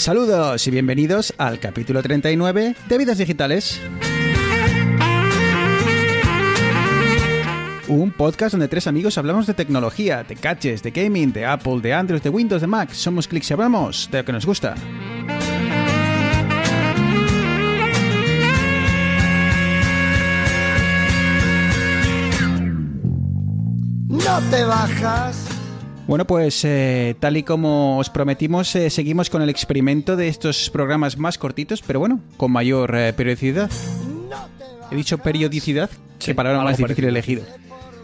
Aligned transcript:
Saludos 0.00 0.66
y 0.66 0.70
bienvenidos 0.70 1.34
al 1.36 1.60
capítulo 1.60 2.02
39 2.02 2.74
de 2.88 2.96
Vidas 2.96 3.18
Digitales. 3.18 3.78
Un 7.86 8.10
podcast 8.10 8.52
donde 8.52 8.68
tres 8.68 8.86
amigos 8.86 9.18
hablamos 9.18 9.46
de 9.46 9.52
tecnología, 9.52 10.24
de 10.24 10.36
gadgets, 10.36 10.82
de 10.82 10.90
gaming, 10.90 11.34
de 11.34 11.44
Apple, 11.44 11.82
de 11.82 11.92
Android, 11.92 12.22
de 12.22 12.30
Windows, 12.30 12.62
de 12.62 12.66
Mac. 12.66 12.92
Somos 12.92 13.28
clics 13.28 13.50
y 13.50 13.52
hablamos 13.52 14.08
de 14.10 14.18
lo 14.20 14.24
que 14.24 14.32
nos 14.32 14.46
gusta. 14.46 14.74
No 24.08 24.40
te 24.50 24.64
bajas. 24.64 25.49
Bueno, 26.10 26.24
pues 26.26 26.64
eh, 26.64 27.14
tal 27.20 27.36
y 27.36 27.44
como 27.44 27.98
os 27.98 28.10
prometimos, 28.10 28.74
eh, 28.74 28.90
seguimos 28.90 29.30
con 29.30 29.42
el 29.42 29.48
experimento 29.48 30.16
de 30.16 30.26
estos 30.26 30.68
programas 30.68 31.16
más 31.16 31.38
cortitos, 31.38 31.82
pero 31.86 32.00
bueno, 32.00 32.18
con 32.36 32.50
mayor 32.50 32.92
eh, 32.96 33.12
periodicidad. 33.12 33.70
He 34.90 34.96
dicho 34.96 35.18
periodicidad, 35.18 35.88
que 36.18 36.34
palabra 36.34 36.62
más 36.62 36.78
difícil 36.78 37.04
elegido. 37.04 37.44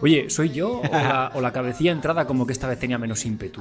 Oye, 0.03 0.31
¿soy 0.31 0.51
yo 0.51 0.83
o 0.83 0.89
la, 0.93 1.33
o 1.35 1.41
la 1.41 1.53
cabecilla 1.53 1.91
entrada 1.91 2.29
como 2.29 2.47
que 2.47 2.53
esta 2.53 2.69
vez 2.69 2.79
tenía 2.79 2.97
menos 2.97 3.27
ímpetu? 3.27 3.61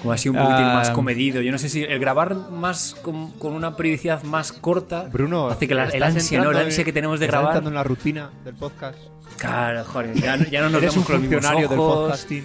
Como 0.00 0.12
así 0.12 0.30
un 0.30 0.36
poquitín 0.36 0.64
Ah. 0.64 0.74
más 0.76 0.88
comedido. 0.88 1.42
Yo 1.42 1.52
no 1.52 1.58
sé 1.58 1.68
si 1.68 1.82
el 1.82 1.98
grabar 1.98 2.34
más 2.50 2.94
con, 3.02 3.32
con 3.32 3.52
una 3.52 3.76
periodicidad 3.76 4.22
más 4.22 4.50
corta 4.50 5.08
Bruno, 5.12 5.48
hace 5.48 5.68
que 5.68 5.74
la- 5.74 5.88
el 5.88 6.02
ansia, 6.02 6.40
¿no? 6.42 6.52
El 6.52 6.56
ansia 6.56 6.84
que 6.84 6.92
tenemos 6.94 7.20
de 7.20 7.26
grabar. 7.26 7.48
entrando 7.48 7.68
en 7.68 7.74
la 7.74 7.84
rutina 7.84 8.30
del 8.46 8.54
podcast. 8.54 8.96
Claro, 9.36 9.84
joder, 9.84 10.14
ya, 10.14 10.38
ya 10.50 10.62
no 10.62 10.70
nos 10.70 10.80
vemos 10.80 11.04
con 11.04 11.12
los 11.16 11.20
mismos 11.20 11.42
funcionario 11.42 11.68
del 11.68 11.78
ojos. 11.78 12.02
podcasting. 12.04 12.44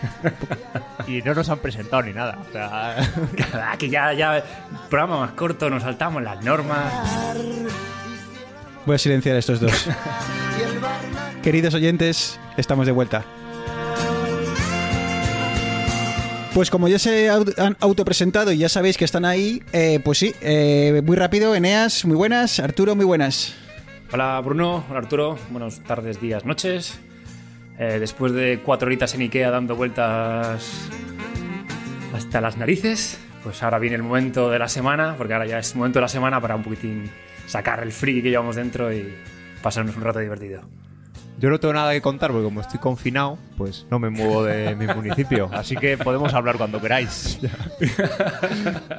y 1.06 1.22
no 1.22 1.34
nos 1.34 1.48
han 1.48 1.58
presentado 1.58 2.02
ni 2.02 2.12
nada. 2.12 2.38
O 2.48 2.52
sea, 2.52 3.76
que 3.78 3.88
ya, 3.88 4.12
ya, 4.12 4.42
programa 4.88 5.20
más 5.20 5.32
corto, 5.32 5.70
nos 5.70 5.82
saltamos 5.82 6.22
las 6.22 6.42
normas. 6.44 6.92
Voy 8.84 8.96
a 8.96 8.98
silenciar 8.98 9.36
a 9.36 9.38
estos 9.38 9.60
dos. 9.60 9.88
Queridos 11.42 11.74
oyentes, 11.74 12.38
estamos 12.56 12.86
de 12.86 12.92
vuelta. 12.92 13.24
Pues 16.54 16.70
como 16.70 16.86
ya 16.86 16.98
se 16.98 17.30
han 17.30 17.76
autopresentado 17.80 18.52
y 18.52 18.58
ya 18.58 18.68
sabéis 18.68 18.98
que 18.98 19.06
están 19.06 19.24
ahí, 19.24 19.62
eh, 19.72 20.00
pues 20.04 20.18
sí, 20.18 20.34
eh, 20.42 21.00
muy 21.04 21.16
rápido, 21.16 21.54
Eneas, 21.54 22.04
muy 22.04 22.16
buenas, 22.16 22.60
Arturo, 22.60 22.94
muy 22.94 23.06
buenas. 23.06 23.54
Hola 24.12 24.38
Bruno, 24.44 24.84
hola 24.90 24.98
Arturo, 24.98 25.38
buenas 25.50 25.80
tardes, 25.80 26.20
días, 26.20 26.44
noches. 26.44 27.00
Eh, 27.78 27.98
después 27.98 28.32
de 28.32 28.60
cuatro 28.62 28.86
horitas 28.86 29.14
en 29.14 29.22
Ikea 29.22 29.50
dando 29.50 29.76
vueltas 29.76 30.90
hasta 32.14 32.40
las 32.40 32.56
narices, 32.56 33.18
pues 33.42 33.62
ahora 33.62 33.78
viene 33.78 33.96
el 33.96 34.02
momento 34.02 34.50
de 34.50 34.58
la 34.58 34.68
semana, 34.68 35.14
porque 35.16 35.32
ahora 35.32 35.46
ya 35.46 35.58
es 35.58 35.74
momento 35.74 35.98
de 35.98 36.02
la 36.02 36.08
semana 36.08 36.40
para 36.40 36.54
un 36.54 36.62
poquitín 36.62 37.10
sacar 37.46 37.82
el 37.82 37.92
friki 37.92 38.22
que 38.22 38.30
llevamos 38.30 38.56
dentro 38.56 38.92
y 38.92 39.14
pasarnos 39.62 39.96
un 39.96 40.02
rato 40.02 40.18
divertido. 40.18 40.62
Yo 41.38 41.50
no 41.50 41.58
tengo 41.58 41.74
nada 41.74 41.92
que 41.92 42.00
contar 42.00 42.30
porque 42.30 42.44
como 42.44 42.60
estoy 42.60 42.80
confinado, 42.80 43.38
pues 43.56 43.86
no 43.90 43.98
me 43.98 44.10
muevo 44.10 44.44
de 44.44 44.74
mi 44.78 44.86
municipio. 44.86 45.48
Así 45.52 45.76
que 45.76 45.98
podemos 45.98 46.32
hablar 46.34 46.56
cuando 46.56 46.80
queráis. 46.80 47.38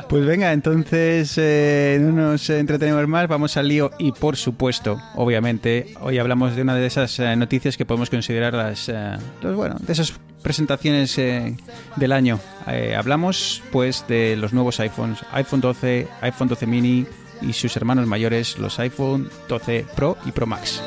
Pues 0.09 0.25
venga, 0.25 0.51
entonces 0.53 1.33
eh, 1.37 1.97
no 1.99 2.11
nos 2.11 2.49
entretenemos 2.49 3.07
más, 3.07 3.27
vamos 3.27 3.57
al 3.57 3.67
lío 3.67 3.91
y 3.97 4.11
por 4.11 4.35
supuesto, 4.35 5.01
obviamente, 5.15 5.93
hoy 6.01 6.19
hablamos 6.19 6.55
de 6.55 6.61
una 6.61 6.75
de 6.75 6.85
esas 6.85 7.17
eh, 7.19 7.35
noticias 7.35 7.77
que 7.77 7.85
podemos 7.85 8.09
considerar 8.09 8.53
las, 8.53 8.89
eh, 8.89 9.17
los, 9.41 9.55
bueno, 9.55 9.77
de 9.79 9.93
esas 9.93 10.13
presentaciones 10.43 11.17
eh, 11.17 11.55
del 11.95 12.11
año. 12.11 12.39
Eh, 12.67 12.95
hablamos 12.95 13.63
pues 13.72 14.05
de 14.07 14.35
los 14.35 14.53
nuevos 14.53 14.79
iPhones, 14.79 15.19
iPhone 15.31 15.61
12, 15.61 16.07
iPhone 16.22 16.47
12 16.49 16.67
mini 16.67 17.07
y 17.43 17.53
sus 17.53 17.75
hermanos 17.77 18.07
mayores, 18.07 18.57
los 18.57 18.79
iPhone 18.79 19.29
12 19.47 19.85
Pro 19.95 20.17
y 20.25 20.31
Pro 20.31 20.47
Max. 20.47 20.81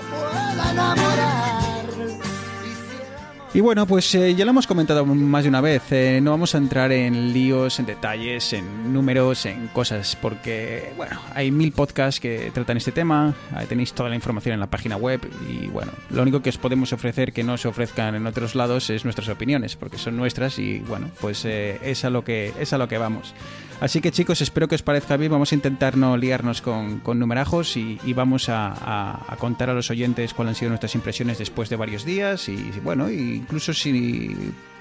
Y 3.57 3.63
bueno, 3.63 3.87
pues 3.87 4.15
eh, 4.15 4.35
ya 4.35 4.45
lo 4.45 4.51
hemos 4.51 4.67
comentado 4.67 5.07
más 5.07 5.45
de 5.45 5.49
una 5.49 5.63
vez. 5.63 5.91
eh, 5.91 6.21
no 6.23 6.33
vamos 6.33 6.55
a 6.55 6.59
entrar 6.59 6.93
en 6.93 7.33
líos, 7.33 7.79
en 7.79 7.87
detalles, 7.87 8.53
en 8.53 8.93
números, 8.93 9.47
en 9.47 9.69
cosas, 9.69 10.15
porque, 10.21 10.93
bueno, 10.99 11.19
hay 11.35 11.51
mil 11.51 11.73
podcasts 11.73 12.21
que 12.21 12.51
tratan 12.53 12.77
este 12.77 12.93
tema. 12.93 13.35
tenéis 13.67 13.95
toda 13.95 14.11
la 14.11 14.15
información 14.15 14.53
en 14.53 14.61
la 14.61 14.67
página 14.67 14.99
web. 14.99 15.23
Y 15.49 15.69
bueno, 15.69 15.93
lo 16.11 16.21
único 16.21 16.43
que 16.43 16.51
os 16.51 16.59
podemos 16.59 16.93
ofrecer 16.93 17.33
que 17.33 17.45
no 17.45 17.57
se 17.57 17.69
ofrezcan 17.69 18.15
en 18.15 18.27
otros 18.27 18.57
lados 18.57 18.91
es 18.91 19.05
nuestras 19.05 19.31
opiniones, 19.31 19.75
porque 19.75 19.97
son 19.97 20.19
nuestras 20.19 20.59
y, 20.59 20.81
bueno, 20.81 21.11
pues 21.23 21.47
eh, 21.47 21.81
es, 21.83 22.05
a 22.05 22.11
lo 22.11 22.25
que, 22.25 22.53
es 22.61 22.75
a 22.75 22.79
lo 22.79 22.89
que 22.89 22.99
vamos. 22.99 23.33
Así 23.79 24.01
que 24.01 24.11
chicos, 24.11 24.41
espero 24.41 24.69
que 24.69 24.75
os 24.75 24.83
parezca 24.83 25.17
bien. 25.19 25.31
Vamos 25.31 25.53
a 25.53 25.55
intentar 25.55 25.97
no 25.99 26.17
liarnos 26.17 26.63
con, 26.63 27.01
con 27.01 27.19
numerajos 27.19 27.77
y, 27.77 27.99
y 28.05 28.15
vamos 28.15 28.49
a, 28.49 28.69
a- 28.69 29.33
a 29.33 29.37
contar 29.37 29.69
a 29.69 29.75
los 29.75 29.91
oyentes 29.91 30.33
cuáles 30.33 30.53
han 30.53 30.55
sido 30.57 30.69
nuestras 30.71 30.95
impresiones 30.95 31.37
después 31.39 31.69
de 31.69 31.77
varios 31.77 32.05
días. 32.05 32.49
Y 32.49 32.57
bueno, 32.83 33.11
incluso 33.11 33.75
si 33.75 34.35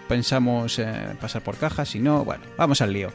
pensamos 0.07 0.79
eh, 0.79 1.15
pasar 1.19 1.41
por 1.41 1.57
cajas, 1.57 1.89
si 1.89 1.99
no, 1.99 2.23
bueno, 2.23 2.43
vamos 2.57 2.79
al 2.81 2.93
lío. 2.93 3.09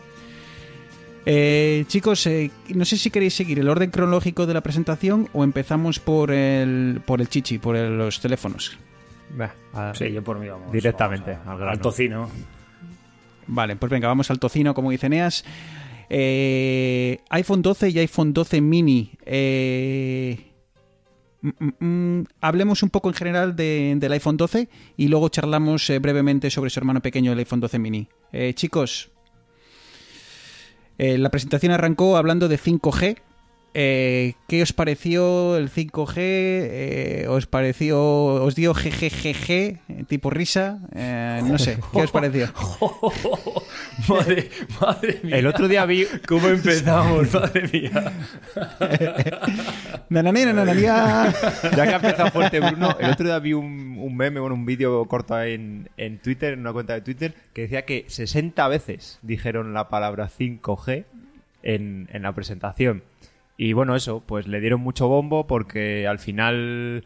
Eh, 1.27 1.85
chicos, 1.87 2.27
eh, 2.27 2.51
no 2.75 2.85
sé 2.85 2.97
si 2.97 3.11
queréis 3.11 3.35
seguir 3.35 3.59
el 3.59 3.69
orden 3.69 3.91
cronológico 3.91 4.47
de 4.47 4.55
la 4.55 4.63
presentación 4.63 5.29
o 5.33 5.45
empezamos 5.45 5.99
por 5.99 6.31
el, 6.31 7.01
por 7.07 7.21
el 7.21 7.29
chichi, 7.29 7.59
por 7.59 7.77
el- 7.77 7.97
los 7.97 8.21
teléfonos. 8.21 8.79
Bah, 9.37 9.53
a- 9.73 9.95
Sí, 9.95 10.11
yo 10.13 10.23
por 10.23 10.39
mí 10.39 10.49
vamos. 10.49 10.73
Directamente, 10.73 11.33
vamos 11.33 11.47
a- 11.47 11.51
al 11.53 11.57
grano. 11.59 11.73
al 11.73 11.81
tocino. 11.81 12.31
Vale, 13.53 13.75
pues 13.75 13.91
venga, 13.91 14.07
vamos 14.07 14.31
al 14.31 14.39
tocino, 14.39 14.75
como 14.75 14.91
dice 14.93 15.09
Neas. 15.09 15.45
Eh, 16.09 17.19
iPhone 17.31 17.63
12 17.63 17.89
y 17.91 17.99
iPhone 17.99 18.33
12 18.33 18.61
mini. 18.61 19.11
Eh, 19.27 20.39
mm, 21.43 21.49
mm, 21.59 21.85
mm, 22.19 22.25
hablemos 22.41 22.83
un 22.85 22.91
poco 22.91 23.09
en 23.09 23.15
general 23.15 23.57
de- 23.57 23.95
del 23.97 24.13
iPhone 24.13 24.37
12 24.37 24.69
y 24.97 25.09
luego 25.09 25.29
charlamos 25.31 25.91
eh, 25.91 25.99
brevemente 25.99 26.49
sobre 26.51 26.71
su 26.71 26.79
hermano 26.79 27.01
pequeño, 27.03 27.33
el 27.33 27.39
iPhone 27.41 27.61
12 27.61 27.79
mini. 27.81 28.07
Chicos, 28.55 29.11
la 30.99 31.31
presentación 31.31 31.73
arrancó 31.73 32.17
hablando 32.17 32.47
de 32.49 32.57
5G. 32.59 33.17
Eh, 33.73 34.35
¿Qué 34.49 34.63
os 34.63 34.73
pareció 34.73 35.57
el 35.57 35.71
5G? 35.71 36.15
Eh, 36.17 37.27
¿Os 37.29 37.47
pareció, 37.47 38.01
os 38.43 38.57
dio 38.57 38.75
GGGG, 38.75 40.07
tipo 40.09 40.31
risa? 40.31 40.81
Eh, 40.93 41.41
no 41.45 41.57
sé, 41.57 41.79
¿qué 41.93 42.03
os 42.03 42.11
pareció? 42.11 42.49
madre, 44.09 44.51
madre 44.81 45.21
mía. 45.23 45.37
El 45.37 45.47
otro 45.47 45.69
día 45.69 45.85
vi 45.87 46.05
¿Cómo 46.27 46.49
empezamos? 46.49 47.33
madre 47.35 47.69
mía. 47.73 48.13
Nananina, 50.09 50.53
nananía. 50.53 51.33
Ya 51.77 51.85
que 51.85 51.93
ha 51.93 51.97
empezado 51.97 52.31
fuerte 52.33 52.59
Bruno, 52.59 52.97
el 52.99 53.11
otro 53.11 53.27
día 53.27 53.39
vi 53.39 53.53
un, 53.53 53.99
un 53.99 54.17
meme, 54.17 54.41
bueno, 54.41 54.57
un 54.57 54.67
vídeo 54.67 55.05
corto 55.07 55.41
en, 55.41 55.89
en 55.97 56.19
Twitter, 56.19 56.55
en 56.55 56.61
una 56.61 56.73
cuenta 56.73 56.95
de 56.95 57.03
Twitter, 57.03 57.35
que 57.53 57.63
decía 57.63 57.85
que 57.85 58.05
60 58.09 58.67
veces 58.67 59.21
dijeron 59.23 59.75
la 59.75 59.89
palabra 59.89 60.29
5G 60.29 61.05
en, 61.63 62.09
en 62.13 62.23
la 62.23 62.33
presentación. 62.35 63.05
Y 63.63 63.75
bueno, 63.75 63.95
eso, 63.95 64.23
pues 64.27 64.49
le 64.49 64.59
dieron 64.59 64.81
mucho 64.81 65.07
bombo 65.07 65.47
porque 65.47 66.07
al 66.07 66.19
final 66.19 67.05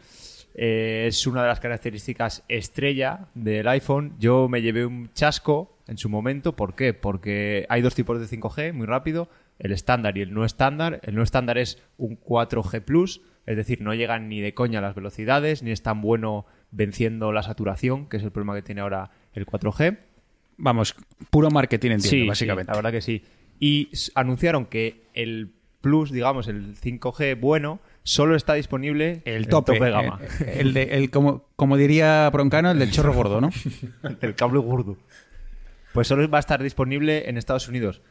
eh, 0.53 1.03
es 1.05 1.27
una 1.27 1.41
de 1.41 1.49
las 1.49 1.59
características 1.59 2.45
estrella 2.47 3.27
del 3.33 3.67
iPhone. 3.67 4.15
Yo 4.19 4.47
me 4.47 4.61
llevé 4.61 4.85
un 4.85 5.11
chasco 5.13 5.77
en 5.85 5.97
su 5.97 6.07
momento. 6.07 6.55
¿Por 6.55 6.73
qué? 6.73 6.93
Porque 6.93 7.65
hay 7.67 7.81
dos 7.81 7.93
tipos 7.93 8.21
de 8.21 8.37
5G, 8.37 8.71
muy 8.71 8.85
rápido. 8.85 9.27
El 9.59 9.73
estándar 9.73 10.17
y 10.17 10.21
el 10.21 10.33
no 10.33 10.45
estándar. 10.45 11.01
El 11.03 11.15
no 11.15 11.23
estándar 11.23 11.57
es 11.57 11.83
un 11.97 12.17
4G 12.17 12.85
Plus, 12.85 13.21
es 13.45 13.57
decir, 13.57 13.81
no 13.81 13.93
llegan 13.93 14.29
ni 14.29 14.39
de 14.39 14.53
coña 14.53 14.79
a 14.79 14.81
las 14.81 14.95
velocidades, 14.95 15.61
ni 15.61 15.71
es 15.71 15.83
tan 15.83 15.99
bueno 15.99 16.45
venciendo 16.71 17.33
la 17.33 17.43
saturación, 17.43 18.07
que 18.07 18.15
es 18.15 18.23
el 18.23 18.31
problema 18.31 18.55
que 18.55 18.61
tiene 18.61 18.79
ahora 18.79 19.11
el 19.33 19.45
4G. 19.45 19.97
Vamos, 20.55 20.95
puro 21.31 21.51
marketing, 21.51 21.91
entiendo, 21.91 22.09
Sí, 22.09 22.25
básicamente. 22.25 22.71
sí, 22.71 22.71
la 22.71 22.81
verdad 22.81 22.91
que 22.93 23.01
sí. 23.01 23.23
Y 23.59 23.89
anunciaron 24.15 24.67
que 24.67 25.03
el 25.13 25.54
Plus, 25.85 26.09
digamos, 26.09 26.47
el 26.47 26.75
5G 26.75 27.39
bueno, 27.39 27.79
solo 28.01 28.35
está 28.35 28.55
disponible 28.55 29.21
el 29.23 29.47
tope, 29.47 29.79
de 29.79 29.91
gama. 29.91 30.19
eh, 30.39 30.57
el 30.61 30.73
de, 30.73 30.81
el, 30.97 31.11
como, 31.11 31.45
como 31.55 31.77
diría 31.77 32.27
Broncano, 32.31 32.71
el 32.71 32.79
del 32.79 32.89
chorro 32.89 33.13
gordo, 33.13 33.39
¿no? 33.39 33.51
el 34.21 34.33
cable 34.33 34.57
gordo. 34.57 34.97
Pues 35.93 36.07
solo 36.07 36.27
va 36.27 36.39
a 36.39 36.39
estar 36.39 36.63
disponible 36.63 37.29
en 37.29 37.37
Estados 37.37 37.67
Unidos. 37.67 38.01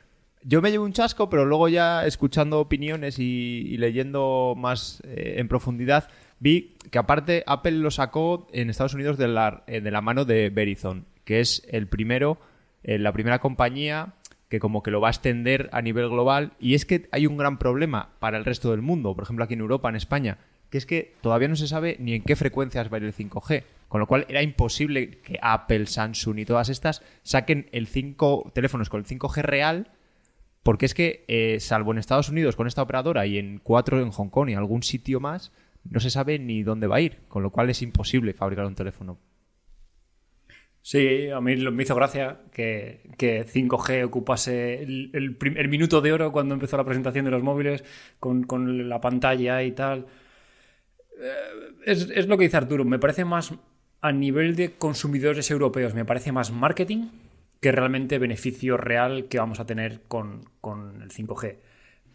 Yo 0.45 0.63
me 0.63 0.71
llevo 0.71 0.85
un 0.85 0.93
chasco, 0.93 1.29
pero 1.29 1.45
luego 1.45 1.69
ya 1.69 2.07
escuchando 2.07 2.61
opiniones 2.61 3.19
y, 3.19 3.25
y 3.67 3.77
leyendo 3.77 4.55
más 4.57 5.03
eh, 5.05 5.35
en 5.39 5.49
profundidad, 5.49 6.09
vi 6.39 6.77
que 6.93 6.99
aparte 7.01 7.43
Apple 7.45 7.73
lo 7.73 7.91
sacó 7.91 8.47
en 8.53 8.71
Estados 8.71 8.95
Unidos 8.95 9.19
de 9.19 9.27
la, 9.27 9.65
eh, 9.67 9.81
de 9.81 9.91
la 9.91 10.01
mano 10.01 10.25
de 10.25 10.49
Verizon, 10.49 11.07
que 11.25 11.41
es 11.41 11.67
el 11.69 11.89
primero, 11.89 12.39
eh, 12.85 13.01
la 13.01 13.13
primera 13.13 13.41
compañía 13.41 14.15
que 14.55 14.61
como 14.61 14.85
que 14.85 14.93
lo 14.93 15.01
va 15.01 15.09
a 15.09 15.11
extender 15.11 15.69
a 15.73 15.83
nivel 15.83 16.09
global. 16.09 16.53
Y 16.61 16.75
es 16.75 16.87
que 16.87 17.09
hay 17.11 17.27
un 17.27 17.37
gran 17.37 17.59
problema 17.59 18.11
para 18.21 18.39
el 18.39 18.45
resto 18.45 18.71
del 18.71 18.83
mundo, 18.83 19.13
por 19.13 19.25
ejemplo 19.25 19.45
aquí 19.45 19.55
en 19.55 19.61
Europa, 19.61 19.89
en 19.89 19.97
España, 19.97 20.39
que 20.71 20.79
es 20.79 20.87
que 20.87 21.17
todavía 21.23 21.49
no 21.49 21.57
se 21.57 21.67
sabe 21.67 21.97
ni 21.99 22.15
en 22.15 22.23
qué 22.23 22.37
frecuencias 22.37 22.93
va 22.93 22.99
a 22.99 23.01
ir 23.01 23.07
el 23.07 23.13
5G. 23.13 23.65
Con 23.89 24.01
lo 24.01 24.07
cual 24.07 24.27
era 24.29 24.43
imposible 24.43 25.19
que 25.19 25.41
Apple, 25.43 25.87
Samsung 25.87 26.39
y 26.39 26.45
todas 26.45 26.69
estas 26.69 27.03
saquen 27.25 27.69
el 27.73 27.89
5 27.89 28.53
teléfonos 28.55 28.89
con 28.89 29.01
el 29.01 29.07
5G 29.07 29.43
real 29.43 29.91
porque 30.63 30.87
es 30.87 30.95
que, 30.95 31.25
eh, 31.27 31.59
salvo 31.59 31.91
en 31.91 31.99
Estados 31.99 32.29
Unidos 32.29 32.55
con 32.55 32.69
esta 32.69 32.83
operadora 32.83 33.27
y 33.27 33.39
en 33.39 33.59
4 33.59 34.01
en 34.01 34.11
Hong 34.11 34.29
Kong 34.29 34.51
y 34.51 34.55
algún 34.55 34.85
sitio 34.85 35.19
más, 35.19 35.53
no 35.83 35.99
se 35.99 36.11
sabe 36.11 36.39
ni 36.39 36.63
dónde 36.63 36.87
va 36.87 36.97
a 36.97 37.01
ir, 37.01 37.19
con 37.29 37.43
lo 37.43 37.51
cual 37.51 37.71
es 37.71 37.83
imposible 37.83 38.33
fabricar 38.33 38.67
un 38.67 38.77
teléfono. 38.77 39.19
Sí, 40.87 41.31
a 41.31 41.41
mí 41.41 41.57
me 41.57 41.83
hizo 41.83 41.95
gracia 41.95 42.43
que, 42.53 43.01
que 43.17 43.47
5G 43.47 44.05
ocupase 44.05 44.83
el, 44.83 45.11
el 45.15 45.69
minuto 45.71 46.03
de 46.03 46.13
oro 46.13 46.31
cuando 46.31 46.53
empezó 46.53 46.77
la 46.77 46.85
presentación 46.85 47.25
de 47.25 47.31
los 47.31 47.43
móviles 47.43 47.83
con, 48.21 48.43
con 48.43 48.87
la 48.87 49.01
pantalla 49.01 49.63
y 49.63 49.73
tal. 49.73 50.05
Eh, 51.19 51.33
es, 51.87 52.11
es 52.11 52.27
lo 52.27 52.37
que 52.37 52.45
dice 52.45 52.59
Arturo, 52.59 52.85
me 52.85 52.99
parece 52.99 53.25
más 53.25 53.55
a 54.03 54.13
nivel 54.13 54.57
de 54.57 54.73
consumidores 54.73 55.51
europeos, 55.51 55.95
me 55.95 56.05
parece 56.05 56.33
más 56.33 56.53
marketing 56.53 57.09
que 57.63 57.73
realmente 57.73 58.19
beneficio 58.19 58.77
real 58.77 59.29
que 59.29 59.39
vamos 59.39 59.61
a 59.61 59.67
tener 59.67 60.03
con, 60.03 60.45
con 60.61 61.01
el 61.01 61.09
5G. 61.09 61.61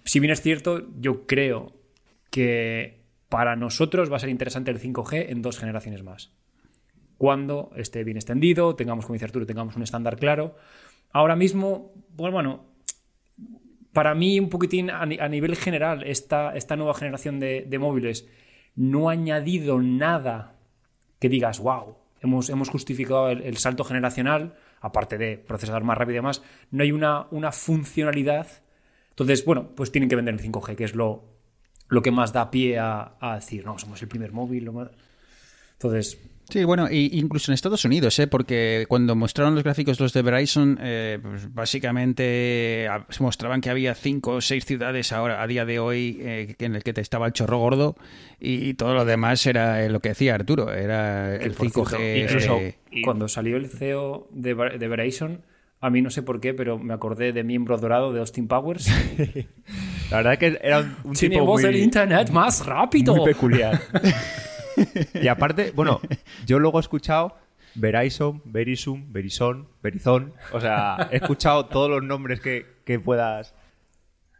Si 0.04 0.20
bien 0.20 0.32
es 0.32 0.42
cierto, 0.42 0.88
yo 1.00 1.26
creo 1.26 1.74
que 2.30 3.00
para 3.30 3.56
nosotros 3.56 4.12
va 4.12 4.18
a 4.18 4.20
ser 4.20 4.30
interesante 4.30 4.70
el 4.70 4.80
5G 4.80 5.26
en 5.30 5.42
dos 5.42 5.58
generaciones 5.58 6.04
más 6.04 6.39
cuando 7.20 7.72
esté 7.76 8.04
bien 8.04 8.18
extendido, 8.18 8.76
tengamos, 8.76 9.06
como 9.06 9.14
dice 9.14 9.26
Arturo, 9.26 9.46
tengamos 9.46 9.76
un 9.76 9.84
estándar 9.84 10.18
claro. 10.18 10.56
Ahora 11.12 11.36
mismo, 11.36 11.92
pues 12.16 12.34
bueno, 12.34 12.66
para 13.94 14.16
mí 14.16 14.40
un 14.40 14.50
poquitín 14.50 14.90
a, 14.90 15.06
ni- 15.06 15.20
a 15.20 15.28
nivel 15.28 15.56
general, 15.56 16.04
esta, 16.04 16.56
esta 16.56 16.76
nueva 16.76 16.94
generación 16.94 17.40
de, 17.40 17.66
de 17.68 17.80
móviles 17.80 18.28
no 18.76 19.10
ha 19.10 19.14
añadido 19.14 19.80
nada 19.80 20.56
que 21.20 21.28
digas, 21.30 21.60
wow, 21.60 21.98
hemos, 22.22 22.50
hemos 22.50 22.70
justificado 22.70 23.30
el, 23.30 23.42
el 23.42 23.58
salto 23.58 23.84
generacional, 23.84 24.56
aparte 24.80 25.18
de 25.18 25.38
procesador 25.38 25.84
más 25.84 25.98
rápido 25.98 26.14
y 26.14 26.16
demás, 26.24 26.42
no 26.72 26.84
hay 26.84 26.92
una, 26.92 27.28
una 27.32 27.52
funcionalidad. 27.52 28.48
Entonces, 29.10 29.44
bueno, 29.44 29.70
pues 29.76 29.92
tienen 29.92 30.08
que 30.10 30.16
vender 30.16 30.34
el 30.36 30.40
5G, 30.42 30.76
que 30.76 30.86
es 30.86 30.96
lo, 30.96 31.26
lo 31.90 32.02
que 32.02 32.12
más 32.12 32.32
da 32.32 32.52
pie 32.52 32.80
a, 32.80 33.18
a 33.20 33.36
decir, 33.36 33.66
no, 33.66 33.78
somos 33.78 34.02
el 34.02 34.08
primer 34.08 34.32
móvil. 34.32 34.64
lo 34.66 34.74
más-". 34.74 34.92
Entonces, 35.74 36.20
Sí, 36.50 36.64
bueno, 36.64 36.88
y 36.90 37.18
incluso 37.20 37.52
en 37.52 37.54
Estados 37.54 37.86
Unidos, 37.86 38.18
¿eh? 38.20 38.26
porque 38.28 38.86
cuando 38.90 39.16
mostraron 39.16 39.54
los 39.56 39.64
gráficos 39.64 40.00
los 40.00 40.14
de 40.14 40.22
Verizon, 40.24 40.80
eh, 40.82 41.20
pues 41.22 41.54
básicamente 41.54 42.88
ah, 42.90 43.06
se 43.10 43.22
mostraban 43.24 43.62
que 43.62 43.70
había 43.70 43.94
cinco 43.96 44.34
o 44.34 44.42
seis 44.42 44.66
ciudades 44.66 45.12
ahora, 45.12 45.42
a 45.42 45.48
día 45.48 45.66
de 45.66 45.80
hoy, 45.80 46.18
eh, 46.22 46.56
en 46.60 46.76
el 46.76 46.84
que 46.84 46.94
te 46.94 47.02
estaba 47.02 47.28
el 47.28 47.34
chorro 47.34 47.60
gordo 47.60 47.96
y 48.40 48.74
todo 48.74 48.94
lo 48.96 49.06
demás 49.06 49.46
era 49.46 49.84
eh, 49.84 49.90
lo 49.90 50.00
que 50.00 50.10
decía 50.10 50.36
Arturo, 50.36 50.74
era 50.74 51.36
el 51.36 51.52
por 51.52 51.68
5G. 51.68 51.88
cierto, 51.88 52.18
incluso 52.18 52.58
eh, 52.60 52.76
cuando 53.04 53.28
salió 53.28 53.58
el 53.58 53.68
CEO 53.70 54.28
de, 54.32 54.54
Ver- 54.54 54.80
de 54.80 54.88
Verizon, 54.88 55.42
a 55.82 55.90
mí 55.90 56.02
no 56.02 56.10
sé 56.10 56.24
por 56.24 56.42
qué, 56.42 56.54
pero 56.54 56.78
me 56.80 56.94
acordé 56.94 57.32
de 57.32 57.44
Miembro 57.44 57.78
Dorado 57.78 58.12
de 58.12 58.20
Austin 58.22 58.48
Powers. 58.48 58.88
La 60.12 60.18
verdad 60.18 60.38
que 60.40 60.60
era 60.64 60.80
un, 60.80 60.96
un 61.04 61.14
tipo 61.14 61.30
Tenemos 61.34 61.62
muy, 61.62 61.70
el 61.70 61.76
internet 61.78 62.32
más 62.32 62.66
rápido. 62.66 63.16
muy 63.16 63.26
peculiar. 63.26 63.80
y 65.22 65.28
aparte, 65.28 65.72
bueno, 65.76 66.02
yo 66.46 66.60
luego 66.60 66.80
he 66.80 66.82
escuchado 66.82 67.36
Verizon, 67.76 68.42
Verizon, 68.46 69.12
Verizon, 69.14 69.68
Verizon. 69.82 70.34
O 70.52 70.60
sea, 70.60 71.10
he 71.12 71.18
escuchado 71.18 71.66
todos 71.68 71.90
los 71.90 72.04
nombres 72.04 72.40
que, 72.42 72.66
que 72.86 73.00
puedas 73.00 73.54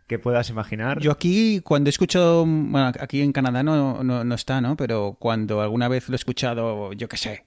que 0.08 0.18
puedas 0.18 0.50
imaginar. 0.50 1.00
Yo 1.02 1.12
aquí, 1.12 1.62
cuando 1.64 1.88
he 1.88 1.92
escuchado, 1.92 2.44
bueno, 2.44 2.92
aquí 3.00 3.22
en 3.22 3.32
Canadá 3.32 3.62
no, 3.62 4.04
no, 4.04 4.24
no 4.24 4.36
está, 4.36 4.60
¿no? 4.60 4.76
Pero 4.76 5.16
cuando 5.20 5.62
alguna 5.62 5.88
vez 5.88 6.10
lo 6.10 6.16
he 6.16 6.18
escuchado, 6.18 6.94
yo 6.94 7.08
qué 7.08 7.16
sé, 7.18 7.46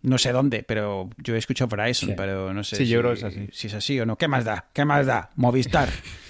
no 0.00 0.16
sé 0.16 0.32
dónde, 0.32 0.62
pero 0.62 1.10
yo 1.18 1.34
he 1.34 1.38
escuchado 1.38 1.68
Verizon, 1.76 2.08
Sí. 2.08 2.14
pero 2.16 2.54
no 2.54 2.64
sé 2.64 2.76
Sí, 2.76 2.86
si, 2.86 2.90
yo 2.92 3.00
creo 3.00 3.12
que 3.12 3.18
es 3.18 3.24
así. 3.24 3.48
si 3.52 3.66
es 3.66 3.74
así 3.74 4.00
o 4.00 4.06
no. 4.06 4.16
¿Qué 4.16 4.28
más 4.28 4.46
da? 4.46 4.70
¿Qué 4.72 4.86
más 4.86 5.04
da? 5.04 5.28
Movistar. 5.36 5.90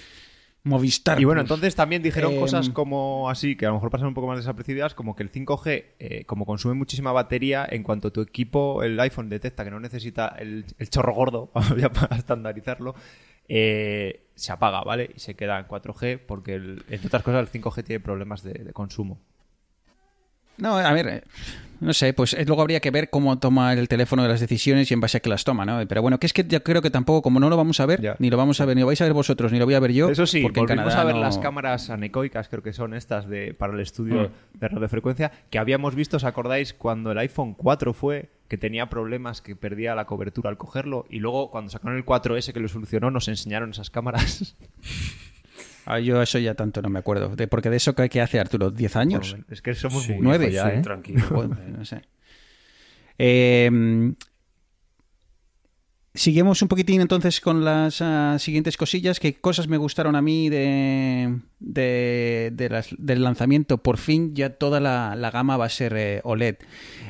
Movistar. 0.63 1.19
Y 1.19 1.25
bueno, 1.25 1.41
entonces 1.41 1.75
también 1.75 2.03
dijeron 2.03 2.33
Em, 2.33 2.39
cosas 2.39 2.69
como 2.69 3.29
así, 3.29 3.55
que 3.55 3.65
a 3.65 3.69
lo 3.69 3.75
mejor 3.75 3.89
pasan 3.89 4.07
un 4.07 4.13
poco 4.13 4.27
más 4.27 4.37
desapercibidas, 4.37 4.93
como 4.93 5.15
que 5.15 5.23
el 5.23 5.31
5G, 5.31 5.85
eh, 5.99 6.25
como 6.25 6.45
consume 6.45 6.75
muchísima 6.75 7.11
batería, 7.11 7.67
en 7.69 7.81
cuanto 7.83 8.11
tu 8.11 8.21
equipo, 8.21 8.83
el 8.83 8.99
iPhone, 8.99 9.27
detecta 9.29 9.63
que 9.63 9.71
no 9.71 9.79
necesita 9.79 10.27
el, 10.37 10.65
el 10.77 10.89
chorro 10.89 11.13
gordo, 11.15 11.51
para 11.93 12.15
estandarizarlo, 12.15 12.93
eh, 13.47 14.27
se 14.35 14.51
apaga, 14.51 14.81
¿vale? 14.83 15.09
Y 15.15 15.19
se 15.19 15.35
queda 15.35 15.59
en 15.59 15.65
4G, 15.67 16.19
porque, 16.27 16.53
el- 16.55 16.83
entre 16.89 17.07
otras 17.07 17.23
cosas, 17.23 17.41
el 17.41 17.61
5G 17.61 17.83
tiene 17.83 17.99
problemas 17.99 18.43
de, 18.43 18.53
de 18.53 18.71
consumo. 18.73 19.19
No, 20.57 20.77
a 20.77 20.93
ver, 20.93 21.07
eh, 21.07 21.23
no 21.79 21.93
sé, 21.93 22.13
pues 22.13 22.33
eh, 22.35 22.45
luego 22.45 22.61
habría 22.61 22.79
que 22.79 22.91
ver 22.91 23.09
cómo 23.09 23.39
toma 23.39 23.73
el 23.73 23.87
teléfono 23.87 24.21
de 24.21 24.29
las 24.29 24.39
decisiones 24.39 24.91
y 24.91 24.93
en 24.93 24.99
base 24.99 25.17
a 25.17 25.19
qué 25.19 25.29
las 25.29 25.43
toma, 25.43 25.65
¿no? 25.65 25.79
Pero 25.87 26.03
bueno, 26.03 26.19
que 26.19 26.27
es 26.27 26.33
que 26.33 26.45
yo 26.47 26.61
creo 26.61 26.81
que 26.83 26.91
tampoco, 26.91 27.23
como 27.23 27.39
no 27.39 27.49
lo 27.49 27.57
vamos 27.57 27.79
a 27.79 27.87
ver, 27.87 27.99
Ya. 28.01 28.15
ni 28.19 28.29
lo 28.29 28.37
vamos 28.37 28.61
a 28.61 28.65
ver, 28.65 28.75
ni 28.75 28.81
lo 28.81 28.87
vais 28.87 29.01
a 29.01 29.05
ver 29.05 29.13
vosotros, 29.13 29.51
ni 29.51 29.57
lo 29.57 29.65
voy 29.65 29.73
a 29.73 29.79
ver 29.79 29.91
yo. 29.91 30.09
Eso 30.09 30.27
sí, 30.27 30.41
porque 30.43 30.59
en 30.59 30.67
Canadá 30.67 31.01
a 31.01 31.03
ver 31.03 31.15
no- 31.15 31.21
las 31.21 31.39
cámaras 31.39 31.89
anecoicas, 31.89 32.47
creo 32.49 32.61
que 32.61 32.73
son 32.73 32.93
estas 32.93 33.27
de 33.27 33.55
para 33.55 33.73
el 33.73 33.79
estudio 33.79 34.29
Mm. 34.53 34.59
de 34.59 34.67
radiofrecuencia, 34.67 35.31
que 35.49 35.57
habíamos 35.57 35.95
visto, 35.95 36.17
¿os 36.17 36.23
acordáis? 36.23 36.73
Cuando 36.75 37.11
el 37.11 37.17
iPhone 37.17 37.55
4 37.55 37.93
fue, 37.93 38.29
que 38.47 38.57
tenía 38.57 38.87
problemas, 38.89 39.41
que 39.41 39.55
perdía 39.55 39.95
la 39.95 40.05
cobertura 40.05 40.49
al 40.51 40.57
cogerlo, 40.57 41.07
y 41.09 41.17
luego 41.19 41.49
cuando 41.49 41.71
sacaron 41.71 41.97
el 41.97 42.05
4S 42.05 42.53
que 42.53 42.59
lo 42.59 42.67
solucionó, 42.67 43.09
nos 43.09 43.27
enseñaron 43.27 43.71
esas 43.71 43.89
cámaras. 43.89 44.55
Ah, 45.85 45.99
yo 45.99 46.21
eso 46.21 46.37
ya 46.39 46.53
tanto 46.53 46.81
no 46.81 46.89
me 46.89 46.99
acuerdo. 46.99 47.35
De, 47.35 47.47
porque 47.47 47.69
de 47.69 47.77
eso 47.77 47.95
que, 47.95 48.21
hace 48.21 48.39
Arturo, 48.39 48.71
¿10 48.71 48.95
años? 48.95 49.35
es 49.49 49.61
que 49.61 49.73
somos 49.73 50.03
Sí, 50.03 50.13
muy 50.13 50.21
nueve, 50.21 50.51
ya, 50.51 50.65
Sí, 50.69 50.77
¿eh? 50.77 50.81
tranquilo. 50.81 51.21
No 51.77 51.85
sé. 51.85 52.01
Eh, 53.17 53.69
Seguimos 56.13 56.61
un 56.61 56.67
poquitín 56.67 56.99
entonces 56.99 57.39
con 57.39 57.63
las 57.63 58.01
ah, 58.01 58.35
siguientes 58.37 58.75
cosillas. 58.75 59.17
¿Qué 59.21 59.35
cosas 59.35 59.69
me 59.69 59.77
gustaron 59.77 60.17
a 60.17 60.21
mí 60.21 60.49
de, 60.49 61.39
de- 61.59 62.51
de 62.53 62.83
del 62.97 63.23
lanzamiento? 63.23 63.77
Por 63.77 63.97
fin 63.97 64.35
ya 64.35 64.49
toda 64.49 64.81
la, 64.81 65.15
la 65.15 65.31
gama 65.31 65.55
va 65.55 65.65
a 65.65 65.69
ser 65.69 65.93
eh, 65.95 66.19
OLED. 66.25 66.57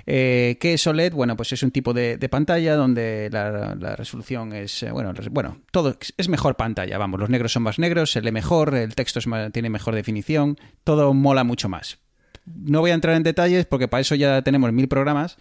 Eh, 0.05 0.57
¿Qué 0.61 0.73
es 0.73 0.85
OLED? 0.85 1.13
Bueno, 1.13 1.35
pues 1.35 1.51
es 1.51 1.63
un 1.63 1.71
tipo 1.71 1.93
de, 1.95 2.19
pantalla 2.29 2.75
donde 2.75 3.29
la, 3.31 3.95
resolución 3.95 4.53
es, 4.53 4.83
eh, 4.83 4.91
bueno, 4.91 5.13
bueno, 5.31 5.57
todo 5.71 5.97
es 6.17 6.29
mejor 6.29 6.55
pantalla. 6.55 6.99
Vamos, 6.99 7.19
los 7.19 7.29
negros 7.31 7.53
son 7.53 7.63
más 7.63 7.79
negros, 7.79 8.11
se 8.11 8.21
lee 8.21 8.31
mejor, 8.31 8.75
el 8.75 8.93
texto 8.93 9.19
tiene 9.51 9.71
mejor 9.71 9.95
definición, 9.95 10.59
todo 10.83 11.11
mola 11.15 11.43
mucho 11.43 11.69
más. 11.69 11.97
No 12.45 12.81
voy 12.81 12.91
a 12.91 12.95
entrar 12.95 13.15
en 13.15 13.23
detalles 13.23 13.65
porque 13.65 13.87
para 13.87 14.01
eso 14.01 14.13
ya 14.13 14.43
tenemos 14.43 14.71
mil 14.71 14.87
programas. 14.87 15.37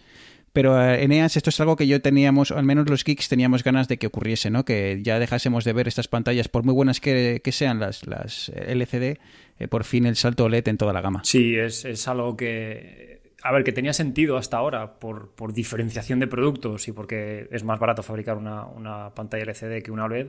Pero 0.53 0.81
eh, 0.81 1.03
Eneas, 1.03 1.37
esto 1.37 1.49
es 1.49 1.59
algo 1.61 1.75
que 1.75 1.87
yo 1.87 2.01
teníamos, 2.01 2.51
al 2.51 2.63
menos 2.63 2.89
los 2.89 3.03
geeks 3.03 3.29
teníamos 3.29 3.63
ganas 3.63 3.87
de 3.87 3.97
que 3.97 4.07
ocurriese, 4.07 4.49
¿no? 4.49 4.65
Que 4.65 4.99
ya 5.01 5.19
dejásemos 5.19 5.63
de 5.63 5.73
ver 5.73 5.87
estas 5.87 6.07
pantallas, 6.07 6.49
por 6.49 6.63
muy 6.63 6.73
buenas 6.73 6.99
que, 6.99 7.41
que 7.43 7.51
sean 7.51 7.79
las, 7.79 8.05
las 8.05 8.49
eh, 8.49 8.73
LCD, 8.73 9.19
eh, 9.59 9.67
por 9.69 9.83
fin 9.83 10.05
el 10.05 10.15
salto 10.15 10.45
OLED 10.45 10.67
en 10.67 10.77
toda 10.77 10.93
la 10.93 11.01
gama. 11.01 11.21
Sí, 11.23 11.55
es, 11.55 11.85
es 11.85 12.07
algo 12.07 12.35
que. 12.35 13.21
A 13.43 13.51
ver, 13.51 13.63
que 13.63 13.71
tenía 13.71 13.93
sentido 13.93 14.37
hasta 14.37 14.57
ahora 14.57 14.99
por, 14.99 15.31
por 15.31 15.53
diferenciación 15.53 16.19
de 16.19 16.27
productos 16.27 16.87
y 16.87 16.91
porque 16.91 17.47
es 17.51 17.63
más 17.63 17.79
barato 17.79 18.03
fabricar 18.03 18.37
una, 18.37 18.65
una 18.65 19.15
pantalla 19.15 19.43
LCD 19.43 19.81
que 19.81 19.91
una 19.91 20.05
OLED. 20.05 20.27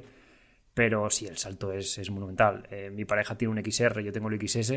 Pero 0.75 1.11
sí, 1.11 1.27
el 1.27 1.37
salto 1.37 1.73
es, 1.73 1.99
es 1.99 2.11
monumental. 2.11 2.67
Eh, 2.71 2.91
mi 2.93 3.05
pareja 3.05 3.37
tiene 3.37 3.53
un 3.53 3.63
XR, 3.63 4.03
yo 4.03 4.13
tengo 4.13 4.29
el 4.31 4.41
XS, 4.41 4.71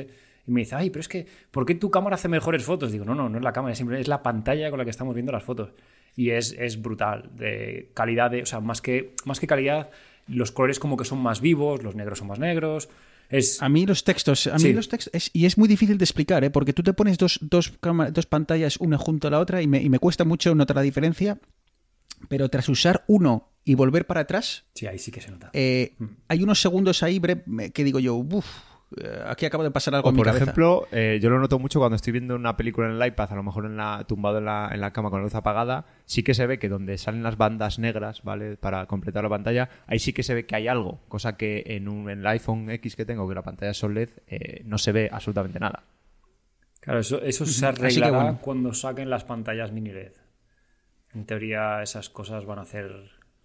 y 0.47 0.51
me 0.51 0.61
dice, 0.61 0.75
ay, 0.75 0.89
pero 0.89 0.99
es 1.01 1.07
que, 1.07 1.25
¿por 1.51 1.65
qué 1.65 1.75
tu 1.75 1.89
cámara 1.89 2.15
hace 2.15 2.27
mejores 2.27 2.63
fotos? 2.63 2.91
Digo, 2.91 3.05
no, 3.05 3.15
no, 3.15 3.29
no 3.29 3.37
es 3.37 3.43
la 3.43 3.53
cámara, 3.53 3.73
es 3.73 3.79
es 3.81 4.07
la 4.07 4.21
pantalla 4.21 4.69
con 4.69 4.77
la 4.79 4.83
que 4.83 4.91
estamos 4.91 5.15
viendo 5.15 5.31
las 5.31 5.43
fotos. 5.43 5.69
Y 6.17 6.31
es, 6.31 6.53
es 6.57 6.81
brutal, 6.81 7.29
de 7.35 7.91
calidad, 7.93 8.31
de, 8.31 8.41
o 8.41 8.45
sea, 8.45 8.59
más 8.59 8.81
que, 8.81 9.15
más 9.25 9.39
que 9.39 9.47
calidad, 9.47 9.89
los 10.27 10.51
colores 10.51 10.79
como 10.79 10.97
que 10.97 11.05
son 11.05 11.19
más 11.19 11.39
vivos, 11.41 11.81
los 11.83 11.95
negros 11.95 12.19
son 12.19 12.27
más 12.27 12.39
negros. 12.39 12.89
Es, 13.29 13.61
A 13.61 13.69
mí 13.69 13.85
los 13.85 14.03
textos, 14.03 14.47
a 14.47 14.53
mí 14.55 14.59
Sí. 14.59 14.73
los 14.73 14.87
textos, 14.89 15.13
es- 15.13 15.31
y 15.33 15.45
es 15.45 15.57
muy 15.57 15.67
difícil 15.67 15.97
de 15.97 16.03
explicar, 16.03 16.43
¿eh? 16.43 16.49
porque 16.51 16.73
tú 16.73 16.83
te 16.83 16.93
pones 16.93 17.17
dos, 17.17 17.39
dos, 17.41 17.73
dos 18.11 18.25
pantallas 18.27 18.77
una 18.77 18.97
junto 18.97 19.27
a 19.29 19.31
la 19.31 19.39
otra 19.39 19.61
y 19.61 19.67
me, 19.67 19.81
y 19.81 19.89
me 19.89 19.97
cuesta 19.99 20.25
mucho 20.25 20.53
notar 20.55 20.75
la 20.75 20.83
diferencia, 20.83 21.39
pero 22.29 22.49
tras 22.49 22.69
usar 22.69 23.03
uno 23.07 23.49
y 23.65 23.75
volver 23.75 24.05
para 24.07 24.21
atrás, 24.21 24.63
sí, 24.73 24.87
ahí 24.87 24.99
sí 24.99 25.11
que 25.11 25.19
se 25.21 25.31
nota. 25.31 25.49
eh, 25.53 25.95
hay 26.29 26.43
unos 26.43 26.61
segundos 26.61 27.03
ahí 27.03 27.19
que 27.73 27.83
digo 27.83 27.99
yo, 27.99 28.15
uff, 28.15 28.45
aquí 29.25 29.45
acaba 29.47 29.63
de 29.63 29.71
pasar 29.71 29.95
algo 29.95 30.07
O 30.07 30.11
en 30.11 30.15
mi 30.15 30.19
por 30.19 30.27
cabeza. 30.27 30.43
ejemplo, 30.43 30.87
eh, 30.91 31.19
yo 31.21 31.29
lo 31.31 31.39
noto 31.39 31.57
mucho 31.57 31.79
cuando 31.79 31.95
estoy 31.95 32.13
viendo 32.13 32.35
una 32.35 32.55
película 32.55 32.87
en 32.87 33.01
el 33.01 33.07
iPad, 33.07 33.33
a 33.33 33.35
lo 33.35 33.43
mejor 33.43 33.65
en 33.65 33.75
la, 33.75 34.05
tumbado 34.07 34.37
en 34.37 34.45
la, 34.45 34.69
en 34.71 34.79
la 34.79 34.93
cama 34.93 35.09
con 35.09 35.19
la 35.19 35.23
luz 35.25 35.33
apagada, 35.35 35.85
sí 36.05 36.21
que 36.21 36.33
se 36.35 36.45
ve 36.45 36.59
que 36.59 36.69
donde 36.69 36.97
salen 36.99 37.23
las 37.23 37.35
bandas 37.37 37.79
negras, 37.79 38.21
¿vale? 38.23 38.55
Para 38.55 38.85
completar 38.85 39.23
la 39.23 39.29
pantalla, 39.29 39.69
ahí 39.87 39.97
sí 39.99 40.13
que 40.13 40.21
se 40.23 40.35
ve 40.35 40.45
que 40.45 40.55
hay 40.55 40.67
algo, 40.67 41.01
cosa 41.09 41.35
que 41.35 41.63
en, 41.65 41.89
un, 41.89 42.09
en 42.09 42.19
el 42.19 42.27
iPhone 42.27 42.69
X 42.69 42.95
que 42.95 43.05
tengo, 43.05 43.27
que 43.27 43.33
la 43.35 43.41
pantalla 43.43 43.71
es 43.71 43.83
OLED, 43.83 44.09
eh, 44.27 44.61
no 44.65 44.77
se 44.77 44.91
ve 44.91 45.09
absolutamente 45.11 45.59
nada. 45.59 45.83
Claro, 46.79 46.99
eso, 46.99 47.19
eso 47.23 47.47
se 47.47 47.65
arreglará 47.65 48.15
bueno. 48.15 48.39
cuando 48.41 48.71
saquen 48.75 49.09
las 49.09 49.23
pantallas 49.23 49.71
mini 49.71 49.91
LED. 49.91 50.11
En 51.15 51.25
teoría, 51.25 51.81
esas 51.81 52.09
cosas 52.09 52.45
van 52.45 52.59
a 52.59 52.61
hacer 52.61 52.91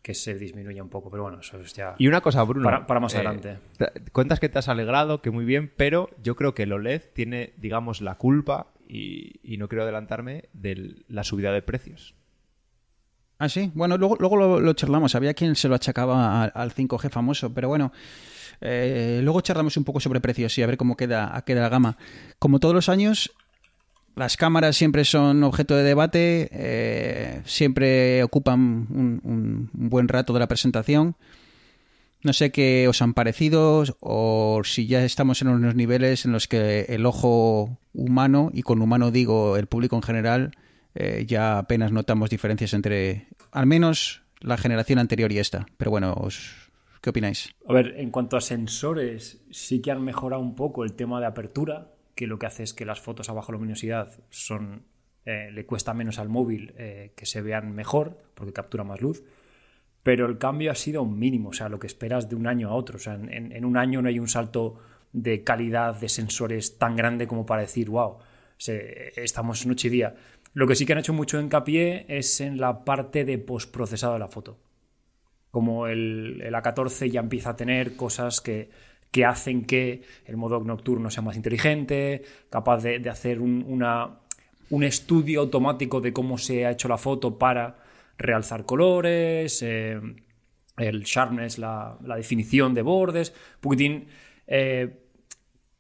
que 0.02 0.14
se 0.14 0.34
disminuya 0.34 0.82
un 0.82 0.88
poco, 0.88 1.10
pero 1.10 1.24
bueno, 1.24 1.40
eso 1.40 1.60
es 1.60 1.74
ya. 1.74 1.94
Y 1.98 2.06
una 2.08 2.20
cosa, 2.20 2.42
Bruno. 2.44 2.64
Para- 2.64 2.86
para 2.86 3.00
más 3.00 3.12
eh, 3.14 3.18
adelante. 3.18 3.58
te- 3.76 3.92
cuentas 4.12 4.40
que 4.40 4.48
te 4.48 4.58
has 4.58 4.68
alegrado, 4.68 5.20
que 5.20 5.30
muy 5.30 5.44
bien, 5.44 5.70
pero 5.76 6.08
yo 6.22 6.36
creo 6.36 6.54
que 6.54 6.62
el 6.62 6.72
OLED 6.72 7.02
tiene, 7.12 7.52
digamos, 7.58 8.00
la 8.00 8.14
culpa 8.16 8.68
y, 8.88 9.40
y 9.42 9.56
no 9.58 9.68
quiero 9.68 9.82
adelantarme 9.82 10.48
de 10.54 10.96
la 11.08 11.22
subida 11.24 11.52
de 11.52 11.62
precios. 11.62 12.14
Ah, 13.38 13.48
sí. 13.48 13.70
Bueno, 13.74 13.96
luego, 13.96 14.16
luego 14.20 14.36
lo, 14.36 14.60
lo 14.60 14.72
charlamos. 14.74 15.14
Había 15.14 15.32
quien 15.34 15.54
se 15.56 15.68
lo 15.68 15.74
achacaba 15.74 16.42
al, 16.44 16.52
al 16.54 16.72
5G 16.74 17.08
famoso, 17.10 17.52
pero 17.54 17.68
bueno. 17.68 17.90
eh, 18.60 19.20
luego 19.22 19.40
charlamos 19.40 19.76
un 19.78 19.84
poco 19.84 20.00
sobre 20.00 20.20
precios 20.20 20.56
y 20.58 20.62
a 20.62 20.66
ver 20.66 20.76
cómo 20.76 20.96
queda, 20.96 21.42
queda 21.46 21.62
la 21.62 21.68
gama. 21.70 21.96
Como 22.38 22.58
todos 22.60 22.74
los 22.74 22.88
años, 22.90 23.32
las 24.20 24.36
cámaras 24.36 24.76
siempre 24.76 25.04
son 25.06 25.42
objeto 25.44 25.74
de 25.74 25.82
debate, 25.82 26.50
eh, 26.52 27.40
siempre 27.46 28.22
ocupan 28.22 28.86
un, 28.90 29.70
buen 29.72 30.08
rato 30.08 30.34
de 30.34 30.40
la 30.40 30.46
presentación. 30.46 31.16
No 32.22 32.34
sé 32.34 32.52
qué 32.52 32.86
os 32.86 33.00
han 33.00 33.14
parecido 33.14 33.82
o 34.00 34.60
si 34.62 34.86
ya 34.86 35.02
estamos 35.06 35.40
en 35.40 35.48
unos 35.48 35.74
niveles 35.74 36.26
en 36.26 36.32
los 36.32 36.48
que 36.48 36.82
el 36.90 37.06
ojo 37.06 37.78
humano, 37.94 38.50
y 38.52 38.60
con 38.60 38.82
humano 38.82 39.10
digo 39.10 39.56
el 39.56 39.66
público 39.66 39.96
en 39.96 40.02
general, 40.02 40.50
eh, 40.94 41.24
ya 41.26 41.56
apenas 41.56 41.90
notamos 41.90 42.28
diferencias 42.28 42.74
entre 42.74 43.26
al 43.52 43.64
menos 43.64 44.22
la 44.40 44.58
generación 44.58 44.98
anterior 44.98 45.32
y 45.32 45.38
esta. 45.38 45.64
Pero 45.78 45.90
bueno, 45.90 46.12
os- 46.12 46.70
¿qué 47.00 47.08
opináis? 47.08 47.54
A 47.66 47.72
ver, 47.72 47.94
en 47.96 48.10
cuanto 48.10 48.36
a 48.36 48.42
sensores, 48.42 49.40
sí 49.50 49.80
que 49.80 49.90
han 49.90 50.02
mejorado 50.04 50.42
un 50.42 50.54
poco 50.56 50.84
el 50.84 50.92
tema 50.92 51.20
de 51.20 51.26
apertura, 51.26 51.88
que 52.20 52.26
lo 52.26 52.38
que 52.38 52.44
hace 52.44 52.64
es 52.64 52.74
que 52.74 52.84
las 52.84 53.00
fotos 53.00 53.30
a 53.30 53.32
baja 53.32 53.50
luminosidad 53.50 54.12
son 54.28 54.84
eh, 55.24 55.48
le 55.54 55.64
cuesta 55.64 55.94
menos 55.94 56.18
al 56.18 56.28
móvil 56.28 56.74
eh, 56.76 57.14
que 57.16 57.24
se 57.24 57.40
vean 57.40 57.74
mejor, 57.74 58.18
porque 58.34 58.52
captura 58.52 58.84
más 58.84 59.00
luz. 59.00 59.22
Pero 60.02 60.26
el 60.26 60.36
cambio 60.36 60.70
ha 60.70 60.74
sido 60.74 61.06
mínimo, 61.06 61.48
o 61.48 61.52
sea, 61.54 61.70
lo 61.70 61.78
que 61.78 61.86
esperas 61.86 62.28
de 62.28 62.36
un 62.36 62.46
año 62.46 62.68
a 62.68 62.74
otro. 62.74 62.96
O 62.96 62.98
sea, 62.98 63.14
en, 63.14 63.64
un 63.64 63.78
año 63.78 64.02
no 64.02 64.08
hay 64.10 64.18
un 64.18 64.28
salto 64.28 64.78
de 65.14 65.42
calidad 65.42 65.98
de 65.98 66.10
sensores 66.10 66.76
tan 66.76 66.94
grande 66.94 67.26
como 67.26 67.46
para 67.46 67.62
decir, 67.62 67.88
wow, 67.88 68.18
estamos 68.58 69.64
noche 69.64 69.88
y 69.88 69.92
día. 69.92 70.14
Lo 70.52 70.66
que 70.66 70.74
sí 70.74 70.84
que 70.84 70.92
han 70.92 70.98
hecho 70.98 71.14
mucho 71.14 71.40
hincapié 71.40 72.04
es 72.06 72.42
en 72.42 72.60
la 72.60 72.84
parte 72.84 73.24
de 73.24 73.38
postprocesado 73.38 74.12
de 74.12 74.18
la 74.18 74.28
foto 74.28 74.58
como 75.50 75.88
el 75.88 76.40
A14 76.42 77.10
ya 77.10 77.18
empieza 77.18 77.50
a 77.50 77.56
tener 77.56 77.96
cosas 77.96 78.40
que, 78.40 78.70
que 79.10 79.24
hacen 79.24 79.64
que 79.64 80.02
el 80.24 80.36
modo 80.36 80.60
nocturno 80.60 81.10
sea 81.10 81.22
más 81.22 81.36
inteligente, 81.36 82.22
capaz 82.48 82.82
de, 82.82 83.08
hacer 83.10 83.40
un, 83.40 83.64
un 84.70 84.84
estudio 84.84 85.40
automático 85.40 86.00
de 86.00 86.12
cómo 86.12 86.38
se 86.38 86.66
ha 86.66 86.70
hecho 86.70 86.88
la 86.88 86.98
foto 86.98 87.38
para 87.38 87.78
realzar 88.18 88.64
colores, 88.64 89.62
eh, 89.62 90.00
el 90.76 91.02
sharpness, 91.02 91.58
la, 91.58 91.98
definición 92.16 92.74
de 92.74 92.82
bordes, 92.82 93.34
poquitín 93.60 94.06
eh, 94.46 95.00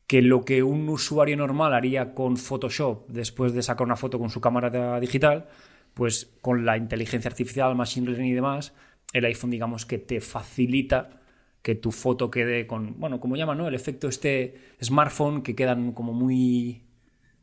que 0.06 0.22
lo 0.22 0.44
que 0.44 0.62
un 0.62 0.88
usuario 0.88 1.36
normal 1.36 1.72
haría 1.72 2.14
con 2.14 2.36
Photoshop 2.36 3.08
después 3.08 3.52
de 3.52 3.62
sacar 3.62 3.86
una 3.86 3.96
foto 3.96 4.18
con 4.18 4.30
su 4.30 4.40
cámara 4.40 4.98
digital, 4.98 5.48
pues 5.94 6.32
con 6.40 6.64
la 6.64 6.76
inteligencia 6.76 7.28
artificial, 7.28 7.76
machine 7.76 8.06
learning 8.06 8.32
y 8.32 8.34
demás, 8.34 8.72
el 9.12 9.24
iPhone 9.24 9.50
digamos 9.50 9.86
que 9.86 9.98
te 9.98 10.20
facilita 10.20 11.19
que 11.62 11.74
tu 11.74 11.92
foto 11.92 12.30
quede 12.30 12.66
con, 12.66 12.98
bueno, 12.98 13.20
como 13.20 13.36
llaman, 13.36 13.58
¿no? 13.58 13.68
El 13.68 13.74
efecto 13.74 14.08
este 14.08 14.54
smartphone 14.82 15.42
que 15.42 15.54
quedan 15.54 15.92
como 15.92 16.12
muy, 16.12 16.82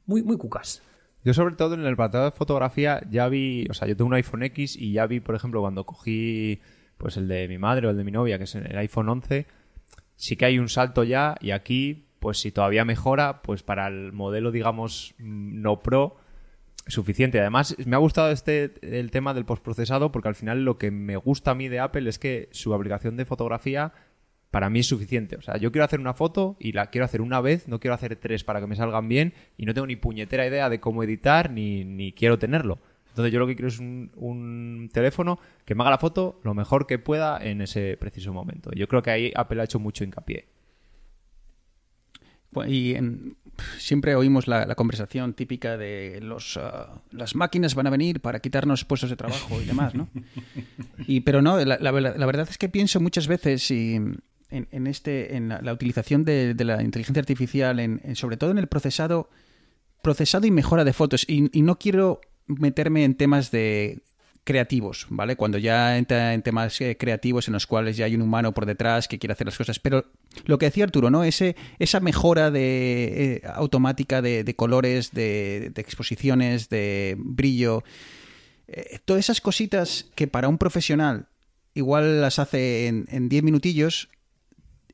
muy, 0.06 0.24
muy 0.24 0.38
cucas. 0.38 0.82
Yo 1.24 1.34
sobre 1.34 1.56
todo 1.56 1.76
en 1.76 1.82
el 1.82 1.94
apartado 1.94 2.26
de 2.26 2.32
fotografía 2.32 3.02
ya 3.10 3.28
vi, 3.28 3.68
o 3.70 3.74
sea, 3.74 3.88
yo 3.88 3.96
tengo 3.96 4.08
un 4.08 4.14
iPhone 4.14 4.44
X 4.44 4.76
y 4.76 4.94
ya 4.94 5.06
vi, 5.08 5.20
por 5.20 5.36
ejemplo, 5.36 5.62
cuando 5.62 5.86
cogí 5.86 6.62
pues 6.98 7.18
el 7.18 7.28
de 7.28 7.48
mi 7.48 7.58
madre 7.58 7.88
o 7.88 7.90
el 7.92 7.98
de 7.98 8.04
mi 8.04 8.12
novia, 8.12 8.38
que 8.38 8.46
es 8.46 8.56
el 8.56 8.78
iPhone 8.78 9.10
11, 9.10 9.46
sí 10.16 10.36
que 10.36 10.46
hay 10.46 10.58
un 10.58 10.70
salto 10.70 11.04
ya 11.04 11.36
y 11.42 11.52
aquí, 11.52 12.08
pues 12.20 12.40
si 12.40 12.52
todavía 12.52 12.86
mejora, 12.86 13.42
pues 13.42 13.62
para 13.62 13.88
el 13.88 14.14
modelo, 14.14 14.52
digamos, 14.52 15.14
mm, 15.20 15.62
no 15.62 15.80
pro, 15.80 16.18
suficiente. 16.88 17.40
Además, 17.40 17.76
me 17.86 17.96
ha 17.96 18.00
gustado 18.00 18.32
este 18.32 18.74
el 18.82 19.12
tema 19.12 19.34
del 19.34 19.46
postprocesado 19.46 20.12
porque 20.12 20.30
al 20.30 20.36
final 20.36 20.64
lo 20.64 20.78
que 20.78 20.92
me 20.92 21.18
gusta 21.18 21.52
a 21.52 21.56
mí 21.56 21.68
de 21.68 21.80
Apple 21.80 22.10
es 22.10 22.20
que 22.20 22.50
su 22.52 22.74
aplicación 22.74 23.18
de 23.18 23.26
fotografía 23.26 23.94
para 24.58 24.72
mí 24.72 24.80
es 24.80 24.88
suficiente. 24.88 25.36
O 25.36 25.42
sea, 25.44 25.58
yo 25.58 25.72
quiero 25.72 25.86
hacer 25.86 26.00
una 26.00 26.16
foto 26.16 26.56
y 26.60 26.72
la 26.72 26.88
quiero 26.88 27.06
hacer 27.06 27.22
una 27.22 27.42
vez, 27.42 27.68
no 27.68 27.80
quiero 27.80 27.94
hacer 27.94 28.16
tres 28.16 28.44
para 28.44 28.60
que 28.60 28.66
me 28.66 28.76
salgan 28.76 29.08
bien 29.08 29.36
y 29.56 29.68
no 29.68 29.76
tengo 29.76 29.86
ni 29.86 29.96
puñetera 29.98 30.48
idea 30.48 30.68
de 30.68 30.80
cómo 30.80 31.04
editar 31.04 31.52
ni, 31.52 31.86
ni 31.86 32.12
quiero 32.12 32.40
tenerlo. 32.40 32.80
Entonces 33.10 33.32
yo 33.32 33.38
lo 33.38 33.46
que 33.46 33.56
quiero 33.56 33.68
es 33.68 33.78
un, 33.78 34.10
un 34.16 34.90
teléfono 34.92 35.38
que 35.64 35.76
me 35.76 35.84
haga 35.84 35.92
la 35.92 36.00
foto 36.00 36.40
lo 36.44 36.56
mejor 36.56 36.88
que 36.88 36.98
pueda 36.98 37.38
en 37.40 37.62
ese 37.62 37.98
preciso 38.00 38.34
momento. 38.34 38.72
Yo 38.74 38.88
creo 38.88 39.04
que 39.04 39.12
ahí 39.12 39.32
Apple 39.36 39.62
ha 39.62 39.66
hecho 39.66 39.78
mucho 39.78 40.04
hincapié. 40.04 40.48
Y 42.68 42.96
en- 42.96 43.36
siempre 43.78 44.16
oímos 44.16 44.48
la, 44.48 44.66
la 44.66 44.74
conversación 44.74 45.34
típica 45.36 45.78
de 45.78 46.20
los, 46.24 46.58
ah, 46.58 47.02
las 47.12 47.36
máquinas 47.36 47.76
van 47.76 47.86
a 47.86 47.92
venir 47.92 48.20
para 48.22 48.40
quitarnos 48.40 48.84
puestos 48.86 49.12
de 49.12 49.16
trabajo 49.16 49.62
y 49.62 49.66
demás, 49.66 49.94
¿no? 49.94 50.08
Y, 51.08 51.22
pero 51.22 51.42
no, 51.44 51.58
la, 51.64 51.78
la 51.80 51.92
verdad- 51.92 52.16
la 52.18 52.26
verdad 52.26 52.48
es 52.50 52.58
que 52.58 52.70
pienso 52.70 53.00
muchas 53.00 53.28
veces 53.28 53.70
y 53.70 54.00
en, 54.50 54.68
en 54.72 54.88
este, 54.88 55.36
en 55.36 55.50
la, 55.50 55.74
utilización 55.74 56.24
de, 56.24 56.54
de 56.54 56.63
la 56.66 56.82
inteligencia 56.84 57.20
artificial, 57.20 57.80
en, 57.80 58.01
en- 58.04 58.16
sobre 58.16 58.38
todo 58.38 58.51
en 58.51 58.58
el 58.58 58.68
procesado, 58.68 59.30
procesado 60.01 60.46
y 60.48 60.51
mejora 60.51 60.84
de 60.84 60.94
fotos. 60.94 61.25
Y, 61.27 61.50
y 61.58 61.62
no 61.62 61.77
quiero 61.80 62.22
meterme 62.46 63.04
en 63.04 63.16
temas 63.16 63.51
de 63.51 64.01
creativos, 64.46 65.08
¿vale? 65.10 65.36
Cuando 65.36 65.58
ya 65.58 65.98
entra 65.98 66.34
en 66.34 66.42
temas 66.42 66.80
eh, 66.80 66.96
creativos 66.98 67.50
en 67.50 67.54
los 67.54 67.68
cuales 67.68 67.98
ya 67.98 68.06
hay 68.06 68.16
un 68.16 68.22
humano 68.22 68.54
por 68.54 68.66
detrás 68.66 69.10
que 69.10 69.20
quiere 69.20 69.34
hacer 69.34 69.46
las 69.48 69.58
cosas. 69.58 69.77
Pero 69.80 70.06
lo 70.46 70.58
que 70.58 70.68
decía 70.68 70.86
Arturo, 70.86 71.10
¿no? 71.10 71.25
Ese, 71.25 71.58
esa 71.80 72.00
mejora 72.00 72.50
de, 72.50 73.42
eh, 73.44 73.48
automática 73.54 74.22
de, 74.22 74.46
de 74.46 74.56
colores, 74.56 75.12
de, 75.12 75.74
exposiciones, 75.75 76.70
de 76.70 77.16
brillo, 77.20 77.84
eh, 78.70 79.00
todas 79.04 79.20
esas 79.25 79.42
cositas 79.42 80.06
que 80.16 80.27
para 80.27 80.48
un 80.48 80.58
profesional 80.58 81.27
igual 81.74 82.22
las 82.22 82.39
hace 82.39 82.88
en 82.88 83.27
10 83.30 83.44
minutillos, 83.44 84.08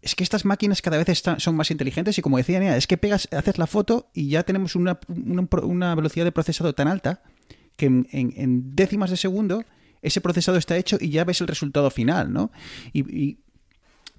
es 0.03 0.15
que 0.15 0.23
estas 0.23 0.43
máquinas 0.43 0.81
cada 0.81 0.97
vez 0.97 1.07
están, 1.07 1.39
son 1.39 1.55
más 1.55 1.71
inteligentes 1.71 2.17
y 2.17 2.21
como 2.21 2.37
decía 2.37 2.59
Nea, 2.59 2.75
es 2.75 2.87
que 2.87 2.97
pegas, 2.97 3.29
haces 3.31 3.57
la 3.57 3.67
foto 3.67 4.09
y 4.13 4.27
ya 4.27 4.43
tenemos 4.43 4.75
una, 4.75 4.99
una, 5.07 5.95
velocidad 5.95 6.25
de 6.25 6.33
procesado 6.33 6.73
tan 6.73 6.89
alta 6.89 7.23
que 7.77 7.85
en, 7.85 8.75
décimas 8.75 9.09
de 9.11 9.17
segundo 9.17 9.63
ese 10.01 10.19
procesado 10.19 10.57
está 10.57 10.75
hecho 10.75 10.97
y 10.99 11.09
ya 11.09 11.23
ves 11.23 11.39
el 11.39 11.47
resultado 11.47 11.89
final, 11.89 12.33
¿no? 12.33 12.51
Y, 12.91 13.39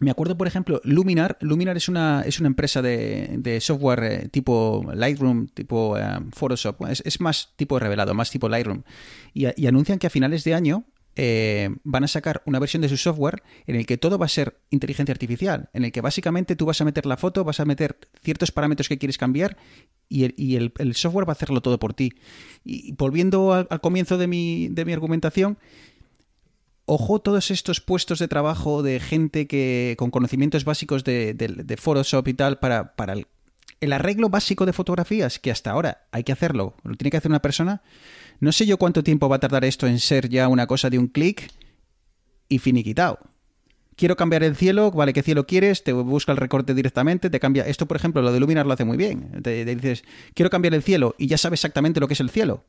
me 0.01 0.11
acuerdo, 0.11 0.37
por 0.37 0.49
ejemplo, 0.49 0.81
Luminar. 0.83 1.39
Luminar 1.41 1.77
es 1.77 1.89
una, 1.89 2.23
es 2.27 2.41
una 2.41 2.49
empresa 2.49 2.83
de, 2.83 3.59
software 3.61 4.03
eh, 4.03 4.29
tipo 4.29 4.85
Lightroom, 4.93 5.47
tipo 5.47 5.97
eh, 5.97 6.03
Photoshop. 6.33 6.85
Es, 6.89 7.21
más 7.21 7.53
tipo 7.57 7.79
revelado, 7.79 8.13
más 8.13 8.29
tipo 8.29 8.49
Lightroom. 8.49 8.83
Y 9.33 9.67
anuncian 9.67 10.01
que 10.01 10.09
a 10.09 10.11
finales 10.11 10.43
de 10.43 10.53
año 10.53 10.85
eh, 11.17 11.71
van 11.85 12.05
a 12.05 12.09
sacar 12.09 12.43
una 12.45 12.59
versión 12.59 12.83
de 12.83 12.89
su 12.89 12.97
software 12.97 13.43
en 13.67 13.77
el 13.77 13.87
que 13.87 13.99
todo 13.99 14.19
va 14.19 14.27
a 14.27 14.29
ser 14.29 14.59
inteligencia 14.71 15.13
artificial, 15.13 15.71
en 15.73 15.85
el 15.85 15.93
que 15.93 16.01
básicamente 16.01 16.57
tú 16.57 16.67
vas 16.67 16.81
a 16.81 16.85
meter 16.85 17.07
la 17.07 17.17
foto, 17.17 17.45
vas 17.45 17.61
a 17.61 17.65
meter 17.65 17.99
ciertos 18.23 18.51
parámetros 18.51 18.89
que 18.89 18.99
quieres 18.99 19.19
cambiar 19.19 19.57
y 20.09 20.57
el, 20.57 20.95
software 20.95 21.29
va 21.29 21.33
a 21.33 21.37
hacerlo 21.37 21.61
todo 21.61 21.79
por 21.79 21.95
ti. 21.95 22.13
Y 22.65 22.93
volviendo 22.93 23.53
al, 23.53 23.81
comienzo 23.81 24.19
de 24.19 24.27
mi, 24.27 24.69
de 24.69 24.85
mi 24.85 24.93
argumentación, 24.93 25.59
ojo 26.87 27.21
todos 27.21 27.51
estos 27.51 27.81
puestos 27.81 28.19
de 28.19 28.29
trabajo 28.29 28.83
de 28.83 29.01
gente 29.01 29.47
que 29.47 29.95
con 29.99 30.11
conocimientos 30.11 30.65
básicos 30.65 31.05
de, 31.05 31.77
Photoshop 31.81 32.29
y 32.29 32.35
tal 32.35 32.59
para, 32.59 32.95
el 33.81 33.93
arreglo 33.93 34.29
básico 34.29 34.67
de 34.67 34.73
fotografías, 34.73 35.39
que 35.39 35.51
hasta 35.51 35.71
ahora 35.71 36.07
hay 36.11 36.25
que 36.25 36.33
hacerlo, 36.33 36.75
lo 36.85 36.95
tiene 36.97 37.11
que 37.11 37.17
hacer 37.19 37.31
una 37.31 37.43
persona. 37.43 37.83
No 38.45 38.53
sé 38.53 38.67
yo 38.67 38.77
cuánto 38.77 39.03
tiempo 39.03 39.27
va 39.27 39.37
a 39.37 39.41
tardar 39.41 39.65
esto 39.65 39.87
en 39.87 39.99
ser 39.99 40.29
ya 40.29 40.49
una 40.49 40.67
cosa 40.67 40.91
de 40.91 40.99
un 40.99 41.09
clic 41.09 41.51
y 42.47 42.59
finiquitado. 42.59 43.19
Quiero 43.97 44.17
cambiar 44.17 44.43
el 44.43 44.55
cielo, 44.55 44.91
vale, 44.91 45.15
¿qué 45.15 45.23
cielo 45.23 45.47
quieres? 45.47 45.83
Te 45.83 45.95
busca 45.95 46.31
el 46.31 46.37
recorte 46.37 46.75
directamente, 46.75 47.31
te 47.31 47.41
cambia. 47.41 47.67
Esto, 47.67 47.87
por 47.87 47.97
ejemplo, 47.97 48.21
lo 48.21 48.33
de 48.33 48.41
Luminar 48.41 48.67
lo 48.67 48.75
hace 48.75 48.85
muy 48.85 48.99
bien. 48.99 49.41
Te, 49.43 49.65
dices, 49.65 50.05
quiero 50.35 50.51
cambiar 50.51 50.75
el 50.75 50.83
cielo 50.83 51.15
y 51.17 51.27
ya 51.27 51.39
sabes 51.39 51.61
exactamente 51.61 52.01
lo 52.01 52.07
que 52.07 52.13
es 52.13 52.21
el 52.21 52.29
cielo. 52.29 52.67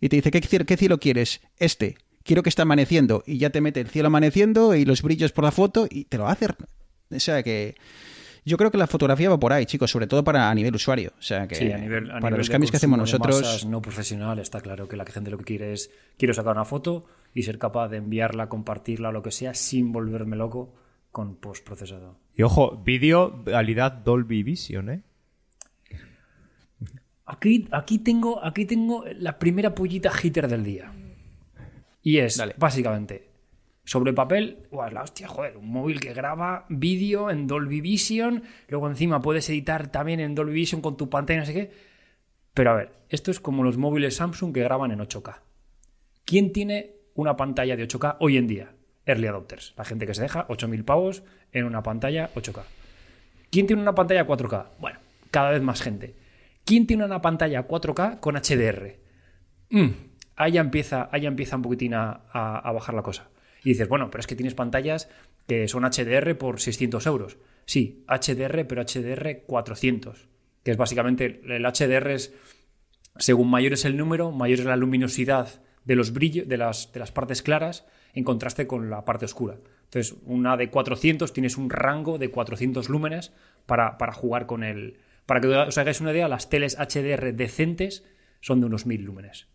Y 0.00 0.08
te 0.08 0.16
dice, 0.16 0.30
¿qué, 0.30 0.40
qué 0.40 0.76
cielo 0.78 0.98
quieres? 0.98 1.42
Este. 1.58 1.98
Quiero 2.22 2.42
que 2.42 2.48
esté 2.48 2.62
amaneciendo. 2.62 3.22
Y 3.26 3.36
ya 3.36 3.50
te 3.50 3.60
mete 3.60 3.80
el 3.80 3.88
cielo 3.88 4.06
amaneciendo 4.06 4.74
y 4.74 4.86
los 4.86 5.02
brillos 5.02 5.32
por 5.32 5.44
la 5.44 5.52
foto 5.52 5.86
y 5.90 6.06
te 6.06 6.16
lo 6.16 6.28
hace. 6.28 6.46
O 7.10 7.20
sea 7.20 7.42
que. 7.42 7.74
Yo 8.44 8.56
creo 8.56 8.70
que 8.70 8.78
la 8.78 8.86
fotografía 8.86 9.28
va 9.28 9.38
por 9.38 9.52
ahí, 9.52 9.66
chicos, 9.66 9.90
sobre 9.90 10.06
todo 10.06 10.24
para 10.24 10.50
a 10.50 10.54
nivel 10.54 10.74
usuario. 10.74 11.12
O 11.18 11.22
sea 11.22 11.46
que 11.46 11.54
Sí, 11.54 11.70
a 11.72 11.78
nivel, 11.78 12.10
a 12.10 12.14
para 12.14 12.20
nivel 12.20 12.38
los 12.38 12.48
de 12.48 12.52
cambios 12.52 12.70
que 12.70 12.76
hacemos 12.78 12.98
nosotros. 12.98 13.66
no 13.66 13.82
profesional, 13.82 14.38
está 14.38 14.60
claro 14.60 14.88
que 14.88 14.96
la 14.96 15.04
gente 15.04 15.30
lo 15.30 15.38
que 15.38 15.44
quiere 15.44 15.72
es 15.72 15.90
quiero 16.16 16.34
sacar 16.34 16.52
una 16.52 16.64
foto 16.64 17.04
y 17.34 17.42
ser 17.42 17.58
capaz 17.58 17.88
de 17.88 17.98
enviarla, 17.98 18.48
compartirla, 18.48 19.12
lo 19.12 19.22
que 19.22 19.30
sea, 19.30 19.54
sin 19.54 19.92
volverme 19.92 20.36
loco 20.36 20.74
con 21.12 21.36
postprocesado. 21.36 22.18
Y 22.34 22.42
ojo, 22.42 22.76
vídeo 22.84 23.44
calidad 23.44 23.92
Dolby 23.92 24.42
Vision, 24.42 24.90
¿eh? 24.90 25.02
Aquí, 27.26 27.68
aquí, 27.70 27.98
tengo, 27.98 28.44
aquí 28.44 28.64
tengo 28.64 29.04
la 29.18 29.38
primera 29.38 29.72
pollita 29.74 30.10
hitter 30.20 30.48
del 30.48 30.64
día. 30.64 30.92
Y 32.02 32.18
es, 32.18 32.36
Dale. 32.36 32.54
básicamente, 32.58 33.29
sobre 33.90 34.12
papel, 34.12 34.68
¡guau, 34.70 34.86
es 34.86 34.92
la 34.94 35.02
hostia, 35.02 35.26
joder, 35.26 35.56
un 35.56 35.68
móvil 35.68 35.98
que 35.98 36.12
graba 36.14 36.64
vídeo 36.68 37.28
en 37.28 37.48
Dolby 37.48 37.80
Vision, 37.80 38.44
luego 38.68 38.88
encima 38.88 39.20
puedes 39.20 39.48
editar 39.50 39.90
también 39.90 40.20
en 40.20 40.36
Dolby 40.36 40.52
Vision 40.52 40.80
con 40.80 40.96
tu 40.96 41.10
pantalla, 41.10 41.40
no 41.40 41.46
sé 41.46 41.52
qué. 41.54 41.72
Pero 42.54 42.70
a 42.70 42.74
ver, 42.74 42.92
esto 43.08 43.32
es 43.32 43.40
como 43.40 43.64
los 43.64 43.78
móviles 43.78 44.14
Samsung 44.14 44.54
que 44.54 44.62
graban 44.62 44.92
en 44.92 45.00
8K. 45.00 45.40
¿Quién 46.24 46.52
tiene 46.52 46.92
una 47.14 47.36
pantalla 47.36 47.74
de 47.76 47.88
8K 47.88 48.16
hoy 48.20 48.36
en 48.36 48.46
día? 48.46 48.70
Early 49.06 49.26
adopters, 49.26 49.74
la 49.76 49.84
gente 49.84 50.06
que 50.06 50.14
se 50.14 50.22
deja 50.22 50.46
8.000 50.46 50.84
pavos 50.84 51.24
en 51.50 51.64
una 51.64 51.82
pantalla 51.82 52.30
8K. 52.36 52.62
¿Quién 53.50 53.66
tiene 53.66 53.82
una 53.82 53.96
pantalla 53.96 54.24
4K? 54.24 54.66
Bueno, 54.78 55.00
cada 55.32 55.50
vez 55.50 55.62
más 55.62 55.82
gente. 55.82 56.14
¿Quién 56.64 56.86
tiene 56.86 57.04
una 57.04 57.20
pantalla 57.20 57.66
4K 57.66 58.20
con 58.20 58.36
HDR? 58.36 58.98
Mm, 59.70 59.88
ahí, 60.36 60.52
ya 60.52 60.60
empieza, 60.60 61.08
ahí 61.10 61.26
empieza 61.26 61.56
un 61.56 61.62
poquitín 61.62 61.94
a- 61.94 62.20
a 62.32 62.70
bajar 62.70 62.94
la 62.94 63.02
cosa. 63.02 63.28
Y 63.64 63.70
dices, 63.70 63.88
bueno, 63.88 64.10
pero 64.10 64.20
es 64.20 64.26
que 64.26 64.36
tienes 64.36 64.54
pantallas 64.54 65.08
que 65.46 65.68
son 65.68 65.84
HDR 65.84 66.36
por 66.36 66.60
600 66.60 67.06
euros. 67.06 67.38
Sí, 67.66 68.04
HDR, 68.08 68.66
pero 68.66 68.82
HDR 68.82 69.42
400, 69.46 70.28
que 70.62 70.70
es 70.70 70.76
básicamente 70.76 71.40
el 71.44 71.64
HDR 71.64 72.10
es 72.10 72.34
según 73.20 73.50
mayor 73.50 73.74
es 73.74 73.84
el 73.84 73.96
número, 73.96 74.32
mayor 74.32 74.60
es 74.60 74.64
la 74.64 74.76
luminosidad 74.76 75.62
de 75.84 75.96
los 75.96 76.12
brillos, 76.12 76.48
de 76.48 76.56
las, 76.56 76.92
de 76.92 77.00
las 77.00 77.12
partes 77.12 77.42
claras, 77.42 77.86
en 78.14 78.24
contraste 78.24 78.66
con 78.66 78.90
la 78.90 79.04
parte 79.04 79.24
oscura. 79.24 79.58
Entonces, 79.84 80.16
una 80.24 80.56
de 80.56 80.70
400 80.70 81.32
tienes 81.32 81.56
un 81.56 81.70
rango 81.70 82.18
de 82.18 82.30
400 82.30 82.88
lúmenes 82.88 83.32
para, 83.66 83.98
para 83.98 84.12
jugar 84.12 84.46
con 84.46 84.62
el. 84.62 84.98
Para 85.26 85.40
que 85.40 85.48
os 85.48 85.78
hagáis 85.78 86.00
una 86.00 86.12
idea, 86.12 86.28
las 86.28 86.48
teles 86.48 86.76
HDR 86.76 87.34
decentes 87.34 88.04
son 88.40 88.60
de 88.60 88.66
unos 88.66 88.86
1000 88.86 89.02
lúmenes. 89.02 89.48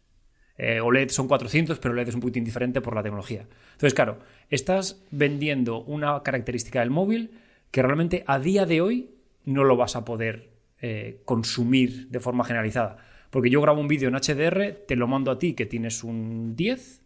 Eh, 0.58 0.80
OLED 0.80 1.10
son 1.10 1.28
400, 1.28 1.80
pero 1.80 1.94
OLED 1.94 2.08
es 2.10 2.16
un 2.16 2.22
poquito 2.22 2.40
indiferente 2.40 2.80
por 2.82 2.96
la 2.96 3.04
tecnología. 3.04 3.46
Entonces, 3.74 3.94
claro, 3.94 4.20
estás 4.50 5.02
vendiendo 5.12 5.82
una 5.84 6.24
característica 6.24 6.80
del 6.80 6.90
móvil 6.92 7.32
que 7.72 7.82
realmente 7.82 8.24
a 8.28 8.40
día 8.40 8.66
de 8.66 8.80
hoy 8.82 9.10
no 9.44 9.64
lo 9.66 9.76
vas 9.76 9.96
a 9.96 10.06
poder 10.06 10.50
eh, 10.82 11.22
consumir 11.26 12.08
de 12.10 12.20
forma 12.20 12.44
generalizada. 12.46 12.98
Porque 13.32 13.50
yo 13.50 13.62
grabo 13.62 13.82
un 13.82 13.88
vídeo 13.90 14.08
en 14.08 14.16
HDR, 14.16 14.86
te 14.88 14.96
lo 14.96 15.08
mando 15.08 15.30
a 15.32 15.38
ti 15.40 15.54
que 15.56 15.66
tienes 15.66 16.04
un 16.06 16.56
10 16.56 17.02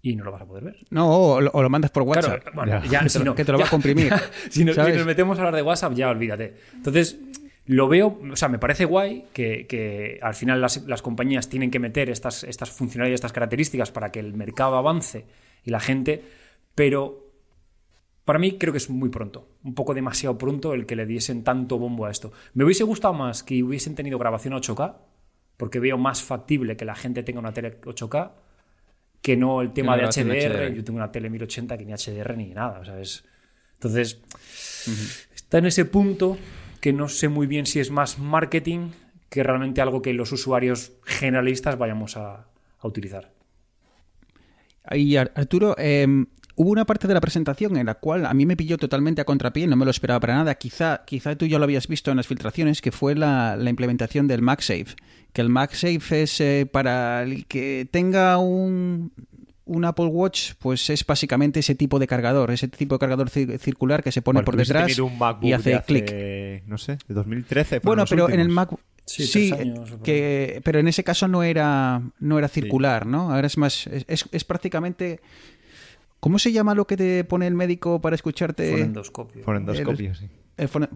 y 0.00 0.16
no 0.16 0.24
lo 0.24 0.32
vas 0.32 0.42
a 0.42 0.46
poder 0.46 0.64
ver. 0.64 0.86
No, 0.90 1.10
o, 1.32 1.40
lo- 1.40 1.50
o 1.52 1.62
lo 1.62 1.68
mandas 1.68 1.90
por 1.90 2.02
WhatsApp. 2.04 2.40
Claro, 2.42 2.56
bueno, 2.56 2.82
Ya. 2.84 3.02
ya, 3.02 3.08
si 3.08 3.18
te 3.18 3.24
lo- 3.24 3.24
no- 3.26 3.34
que 3.34 3.44
te 3.44 3.52
lo 3.52 3.58
va 3.58 3.64
a 3.64 3.66
ya- 3.66 3.70
comprimir, 3.70 4.08
ya, 4.10 4.22
si, 4.48 4.64
nos, 4.64 4.74
si 4.74 4.80
¿sabes? 4.80 4.96
nos 4.96 5.04
metemos 5.06 5.36
a 5.38 5.42
hablar 5.42 5.54
de 5.56 5.62
WhatsApp, 5.62 5.92
ya 5.94 6.08
olvídate. 6.08 6.54
Entonces, 6.74 7.18
lo 7.66 7.88
veo, 7.88 8.18
o 8.32 8.36
sea, 8.36 8.48
me 8.48 8.58
parece 8.58 8.84
guay 8.84 9.26
que, 9.32 9.66
que 9.66 10.18
al 10.22 10.34
final 10.34 10.60
las, 10.60 10.86
las 10.86 11.02
compañías 11.02 11.48
tienen 11.48 11.70
que 11.70 11.78
meter 11.78 12.10
estas, 12.10 12.44
estas 12.44 12.70
funcionalidades, 12.70 13.18
estas 13.18 13.32
características 13.32 13.90
para 13.90 14.12
que 14.12 14.20
el 14.20 14.34
mercado 14.34 14.76
avance 14.76 15.26
y 15.64 15.70
la 15.70 15.80
gente, 15.80 16.22
pero 16.74 17.26
para 18.24 18.38
mí 18.38 18.56
creo 18.58 18.72
que 18.72 18.78
es 18.78 18.88
muy 18.88 19.08
pronto, 19.08 19.48
un 19.64 19.74
poco 19.74 19.94
demasiado 19.94 20.38
pronto 20.38 20.74
el 20.74 20.86
que 20.86 20.94
le 20.94 21.06
diesen 21.06 21.42
tanto 21.42 21.78
bombo 21.78 22.06
a 22.06 22.10
esto. 22.10 22.32
Me 22.54 22.64
hubiese 22.64 22.84
gustado 22.84 23.14
más 23.14 23.42
que 23.42 23.62
hubiesen 23.62 23.96
tenido 23.96 24.18
grabación 24.18 24.54
8K, 24.54 24.96
porque 25.56 25.80
veo 25.80 25.98
más 25.98 26.22
factible 26.22 26.76
que 26.76 26.84
la 26.84 26.94
gente 26.94 27.22
tenga 27.22 27.40
una 27.40 27.52
tele 27.52 27.80
8K 27.80 28.30
que 29.22 29.36
no 29.36 29.60
el 29.60 29.72
tema 29.72 29.96
de 29.96 30.04
HDR. 30.04 30.70
HDR. 30.70 30.74
Yo 30.74 30.84
tengo 30.84 30.98
una 30.98 31.10
tele 31.10 31.30
1080 31.30 31.78
que 31.78 31.84
ni 31.84 31.92
HDR 31.92 32.36
ni 32.36 32.48
nada, 32.50 32.84
¿sabes? 32.84 33.24
Entonces, 33.74 34.20
está 35.34 35.58
en 35.58 35.66
ese 35.66 35.84
punto 35.84 36.38
que 36.86 36.92
no 36.92 37.08
sé 37.08 37.28
muy 37.28 37.48
bien 37.48 37.66
si 37.66 37.80
es 37.80 37.90
más 37.90 38.20
marketing 38.20 38.90
que 39.28 39.42
realmente 39.42 39.80
algo 39.80 40.02
que 40.02 40.12
los 40.14 40.30
usuarios 40.30 40.92
generalistas 41.02 41.76
vayamos 41.76 42.16
a, 42.16 42.46
a 42.78 42.86
utilizar. 42.86 43.32
Y 44.92 45.16
Ar- 45.16 45.32
Arturo, 45.34 45.74
eh, 45.78 46.06
hubo 46.54 46.70
una 46.70 46.84
parte 46.84 47.08
de 47.08 47.14
la 47.14 47.20
presentación 47.20 47.76
en 47.76 47.86
la 47.86 47.94
cual 47.94 48.24
a 48.24 48.32
mí 48.34 48.46
me 48.46 48.56
pilló 48.56 48.78
totalmente 48.78 49.20
a 49.20 49.24
contrapié, 49.24 49.66
no 49.66 49.74
me 49.74 49.84
lo 49.84 49.90
esperaba 49.90 50.20
para 50.20 50.36
nada. 50.36 50.54
Quizá, 50.54 51.02
quizá 51.04 51.34
tú 51.34 51.46
ya 51.46 51.58
lo 51.58 51.64
habías 51.64 51.88
visto 51.88 52.12
en 52.12 52.18
las 52.18 52.28
filtraciones, 52.28 52.80
que 52.80 52.92
fue 52.92 53.16
la, 53.16 53.56
la 53.56 53.68
implementación 53.68 54.28
del 54.28 54.42
MagSafe. 54.42 54.94
Que 55.32 55.42
el 55.42 55.48
MagSafe 55.48 56.22
es 56.22 56.40
eh, 56.40 56.70
para 56.70 57.24
el 57.24 57.46
que 57.46 57.88
tenga 57.90 58.38
un, 58.38 59.10
un 59.66 59.84
Apple 59.84 60.06
Watch, 60.06 60.52
pues 60.58 60.88
es 60.90 61.04
básicamente 61.04 61.60
ese 61.60 61.74
tipo 61.74 61.98
de 61.98 62.06
cargador, 62.06 62.50
ese 62.50 62.68
tipo 62.68 62.94
de 62.94 62.98
cargador 63.00 63.28
ci- 63.30 63.58
circular 63.58 64.02
que 64.02 64.10
se 64.12 64.22
pone 64.22 64.38
Bueno, 64.38 64.44
por 64.46 64.54
hubiese 64.54 64.72
detrás 64.72 64.98
un 65.00 65.18
MacBook 65.18 65.44
y 65.44 65.48
de 65.48 65.54
hace 65.54 65.82
clic. 65.82 66.66
No 66.66 66.78
sé, 66.78 66.98
de 67.08 67.14
2013. 67.14 67.80
fueron 67.80 67.84
Bueno, 67.84 68.04
pero 68.08 68.28
en 68.28 68.40
el 68.40 68.46
últimos. 68.48 68.54
Mac 68.72 68.80
Sí, 69.08 69.52
años, 69.52 69.92
que, 70.02 70.60
pero 70.64 70.80
en 70.80 70.88
ese 70.88 71.04
caso 71.04 71.28
no 71.28 71.44
era 71.44 72.02
no 72.18 72.38
era 72.38 72.48
circular, 72.48 73.06
¿no? 73.06 73.32
Ahora 73.32 73.46
es 73.46 73.56
más 73.56 73.86
es, 73.86 74.04
es- 74.08 74.28
es 74.32 74.44
prácticamente 74.44 75.20
¿Cómo 76.18 76.38
se 76.40 76.50
llama 76.50 76.74
lo 76.74 76.86
que 76.86 76.96
te 76.96 77.22
pone 77.24 77.46
el 77.46 77.54
médico 77.54 78.00
para 78.00 78.16
escucharte? 78.16 78.70
Fonendoscopio. 78.72 79.42
Por 79.44 79.54
endoscopio, 79.56 80.14
sí. 80.14 80.28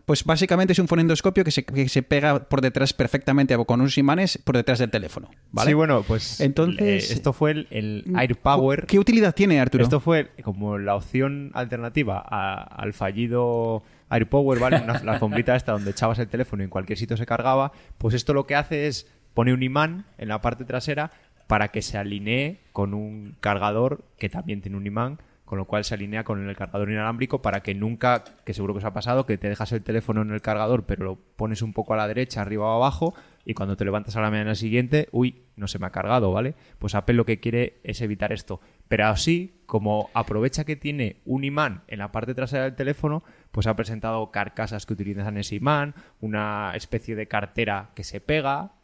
Pues 0.07 0.25
básicamente 0.25 0.73
es 0.73 0.79
un 0.79 0.88
fonendoscopio 0.88 1.44
que 1.44 1.51
se, 1.51 1.64
que 1.64 1.88
se 1.90 2.03
pega 2.03 2.49
por 2.49 2.62
detrás 2.62 2.94
perfectamente 2.94 3.55
con 3.66 3.81
unos 3.81 3.99
imanes 3.99 4.38
por 4.38 4.57
detrás 4.57 4.79
del 4.79 4.90
teléfono, 4.90 5.29
¿vale? 5.53 5.70
Sí, 5.70 5.75
bueno, 5.75 6.03
pues 6.03 6.40
Entonces- 6.40 7.11
eh, 7.11 7.12
esto 7.14 7.35
fue 7.35 7.51
el, 7.51 7.68
el 7.70 8.05
AirPower. 8.16 8.87
¿Qué 8.87 8.99
utilidad 8.99 9.35
tiene, 9.35 9.61
Arturo? 9.61 9.85
Esto 9.85 10.01
fue 10.01 10.31
como 10.42 10.79
la 10.79 10.94
opción 10.94 11.51
alternativa 11.53 12.25
a- 12.27 12.62
al 12.62 12.94
fallido 12.94 13.83
AirPower, 14.09 14.59
¿vale? 14.59 14.81
Una, 14.83 15.03
la 15.05 15.12
alfombrita 15.12 15.55
esta 15.55 15.73
donde 15.73 15.90
echabas 15.90 16.18
el 16.18 16.29
teléfono 16.29 16.62
y 16.62 16.64
en 16.64 16.70
cualquier 16.70 16.99
sitio 16.99 17.18
se 17.18 17.27
cargaba. 17.27 17.73
Pues 17.99 18.14
esto 18.14 18.33
lo 18.33 18.46
que 18.46 18.55
hace 18.57 18.87
es 18.87 19.07
pone 19.35 19.53
un 19.53 19.62
imán 19.62 20.07
en 20.16 20.29
la 20.29 20.40
parte 20.40 20.64
trasera 20.64 21.11
para 21.46 21.68
que 21.68 21.83
se 21.83 21.99
alinee 21.99 22.61
con 22.73 22.94
un 22.94 23.37
cargador 23.40 24.05
que 24.18 24.29
también 24.31 24.62
tiene 24.62 24.77
un 24.79 24.87
imán, 24.87 25.18
con 25.51 25.59
lo 25.59 25.65
cual 25.65 25.83
se 25.83 25.95
alinea 25.95 26.23
con 26.23 26.49
el 26.49 26.57
cargador 26.57 26.93
inalámbrico 26.93 27.43
para 27.43 27.61
que 27.61 27.75
nunca, 27.75 28.23
que 28.45 28.55
seguro 28.55 28.73
que 28.73 28.79
os 28.79 28.85
ha 28.85 28.93
pasado, 28.93 29.27
que 29.27 29.37
te 29.37 29.49
dejas 29.49 29.73
el 29.73 29.83
teléfono 29.83 30.23
en 30.23 30.31
el 30.31 30.43
cargador 30.43 30.87
pero 30.87 31.05
lo 31.05 31.17
pones 31.17 31.61
un 31.61 31.73
poco 31.73 31.93
a 31.93 31.97
la 31.97 32.07
derecha, 32.07 32.41
arriba 32.41 32.67
o 32.67 32.77
abajo 32.77 33.15
y 33.45 33.55
cuando 33.55 33.77
te 33.77 33.85
levantas 33.85 34.15
a 34.15 34.21
la 34.21 34.31
mañana 34.31 34.55
siguiente, 34.55 35.09
uy, 35.11 35.43
no 35.57 35.67
se 35.67 35.81
me 35.81 35.87
ha 35.87 35.91
cargado, 35.91 36.31
¿vale? 36.31 36.55
Pues 36.79 36.95
Apple 36.95 37.17
lo 37.17 37.27
que 37.27 37.41
quiere 37.41 37.81
es 37.83 38.01
evitar 38.01 38.33
esto. 38.33 38.61
Pero 38.87 39.07
así, 39.07 39.61
como 39.67 40.09
aprovecha 40.15 40.63
que 40.63 40.77
tiene 40.77 41.17
un 41.25 41.43
imán 41.43 41.83
en 41.89 41.99
la 41.99 42.13
parte 42.13 42.33
trasera 42.33 42.63
del 42.63 42.77
teléfono, 42.77 43.25
pues 43.51 43.67
ha 43.67 43.75
presentado 43.75 44.31
carcasas 44.31 44.87
que 44.87 44.93
utilizan 44.93 45.37
ese 45.37 45.57
imán, 45.57 45.97
una 46.21 46.75
especie 46.77 47.17
de 47.17 47.27
cartera 47.27 47.91
que 47.97 48.05
se 48.05 48.21
pega. 48.21 48.75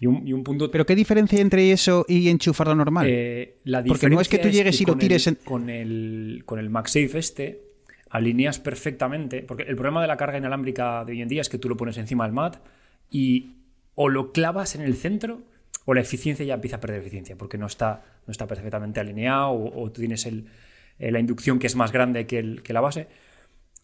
Y 0.00 0.06
un, 0.06 0.26
y 0.26 0.32
un 0.32 0.44
punto 0.44 0.70
¿Pero 0.70 0.86
qué 0.86 0.94
diferencia 0.94 1.36
hay 1.36 1.42
entre 1.42 1.72
eso 1.72 2.04
y 2.08 2.28
enchufarlo 2.28 2.74
normal? 2.74 3.06
Eh, 3.08 3.56
la 3.64 3.82
Porque 3.84 4.08
no 4.08 4.20
es 4.20 4.28
que 4.28 4.38
tú 4.38 4.48
llegues 4.48 4.80
y 4.80 4.84
lo 4.84 4.96
tires 4.96 5.26
el- 5.26 5.34
en- 5.38 5.44
Con 5.44 5.70
el, 5.70 6.42
con 6.46 6.58
el 6.60 6.70
MagSafe 6.70 7.18
este, 7.18 7.62
alineas 8.10 8.58
perfectamente. 8.60 9.42
Porque 9.42 9.64
el 9.64 9.74
problema 9.74 10.00
de 10.00 10.06
la 10.08 10.16
carga 10.16 10.38
inalámbrica 10.38 11.04
de 11.04 11.12
hoy 11.12 11.22
en 11.22 11.28
día 11.28 11.40
es 11.40 11.48
que 11.48 11.58
tú 11.58 11.68
lo 11.68 11.76
pones 11.76 11.98
encima 11.98 12.24
del 12.24 12.32
mat 12.32 12.56
y 13.10 13.52
o 13.96 14.08
lo 14.08 14.32
clavas 14.32 14.76
en 14.76 14.82
el 14.82 14.94
centro 14.94 15.42
o 15.84 15.94
la 15.94 16.00
eficiencia 16.02 16.44
ya 16.44 16.54
empieza 16.54 16.76
a 16.76 16.80
perder 16.80 17.00
eficiencia 17.00 17.34
porque 17.36 17.58
no 17.58 17.66
está, 17.66 18.04
no 18.26 18.30
está 18.30 18.46
perfectamente 18.46 19.00
alineado 19.00 19.48
o, 19.50 19.82
o 19.82 19.90
tú 19.90 20.00
tienes 20.00 20.26
el- 20.26 20.46
eh, 21.00 21.10
la 21.10 21.18
inducción 21.18 21.58
que 21.58 21.66
es 21.66 21.74
más 21.74 21.90
grande 21.90 22.26
que, 22.26 22.38
el- 22.38 22.62
que 22.62 22.72
la 22.72 22.80
base. 22.80 23.08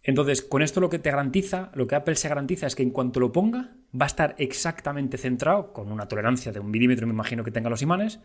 Entonces, 0.05 0.43
con 0.43 0.63
esto 0.63 0.81
lo 0.81 0.91
que 0.91 0.99
te 0.99 1.11
garantiza, 1.11 1.71
lo 1.75 1.87
que 1.87 1.95
Apple 1.97 2.15
se 2.15 2.29
garantiza 2.29 2.67
es 2.67 2.77
que 2.77 2.83
en 2.83 2.91
cuanto 2.91 3.21
lo 3.21 3.33
ponga, 3.33 3.71
va 3.99 4.05
a 4.05 4.07
estar 4.07 4.35
exactamente 4.39 5.17
centrado, 5.19 5.73
con 5.73 5.91
una 5.91 6.07
tolerancia 6.07 6.53
de 6.53 6.61
un 6.61 6.71
milímetro, 6.71 7.07
me 7.07 7.15
imagino 7.15 7.43
que 7.43 7.51
tengan 7.51 7.71
los 7.71 7.81
imanes, 7.83 8.21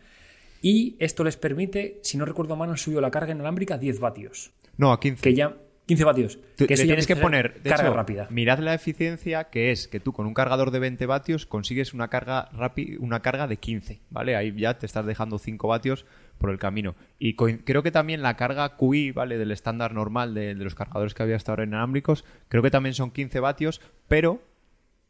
y 0.62 0.96
esto 0.98 1.24
les 1.24 1.38
permite, 1.38 1.98
si 2.02 2.18
no 2.18 2.26
recuerdo 2.26 2.54
mal, 2.54 2.68
han 2.68 2.76
subido 2.76 3.00
la 3.00 3.10
carga 3.10 3.32
inalámbrica 3.32 3.74
a 3.74 3.78
10 3.78 3.98
vatios, 3.98 4.52
No, 4.76 4.92
a 4.92 5.00
15. 5.00 5.22
que 5.22 5.34
ya 5.34 5.56
15 5.86 6.04
vatios, 6.04 6.38
Tú- 6.56 6.66
que 6.66 6.74
eso 6.74 6.84
tienes 6.84 7.06
que 7.06 7.16
poner 7.16 7.62
de 7.62 7.70
carga 7.70 7.86
hecho, 7.88 7.94
rápida. 7.96 8.26
Mirad 8.30 8.58
la 8.58 8.74
eficiencia 8.74 9.44
que 9.44 9.72
es 9.72 9.88
que 9.88 10.00
tú 10.00 10.12
con 10.12 10.26
un 10.26 10.34
cargador 10.34 10.70
de 10.70 10.78
20 10.80 11.06
vatios 11.06 11.46
consigues 11.46 11.94
una 11.94 12.08
carga 12.08 12.50
rápida, 12.52 12.98
una 13.00 13.20
carga 13.20 13.48
de 13.48 13.56
15, 13.56 14.00
¿vale? 14.10 14.36
Ahí 14.36 14.54
ya 14.54 14.78
te 14.78 14.84
estás 14.86 15.06
dejando 15.06 15.38
5 15.38 15.66
vatios 15.66 16.04
por 16.40 16.50
el 16.50 16.58
camino. 16.58 16.96
Y 17.18 17.36
creo 17.36 17.82
que 17.84 17.92
también 17.92 18.22
la 18.22 18.36
carga 18.36 18.76
QI, 18.76 19.12
¿vale? 19.12 19.38
Del 19.38 19.52
estándar 19.52 19.94
normal 19.94 20.34
de, 20.34 20.56
de 20.56 20.64
los 20.64 20.74
cargadores 20.74 21.14
que 21.14 21.22
había 21.22 21.36
hasta 21.36 21.52
ahora 21.52 21.64
inalámbricos, 21.64 22.24
creo 22.48 22.62
que 22.62 22.70
también 22.70 22.94
son 22.94 23.12
15 23.12 23.38
vatios, 23.38 23.80
pero 24.08 24.42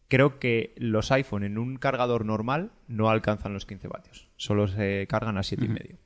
creo 0.08 0.38
que 0.38 0.74
los 0.76 1.10
iPhone 1.12 1.44
en 1.44 1.56
un 1.56 1.76
cargador 1.76 2.26
normal 2.26 2.72
no 2.88 3.08
alcanzan 3.08 3.54
los 3.54 3.64
15 3.64 3.88
vatios. 3.88 4.28
Solo 4.36 4.66
se 4.68 5.06
cargan 5.08 5.38
a 5.38 5.42
7,5. 5.42 5.64
y 5.64 5.68
medio. 5.68 5.96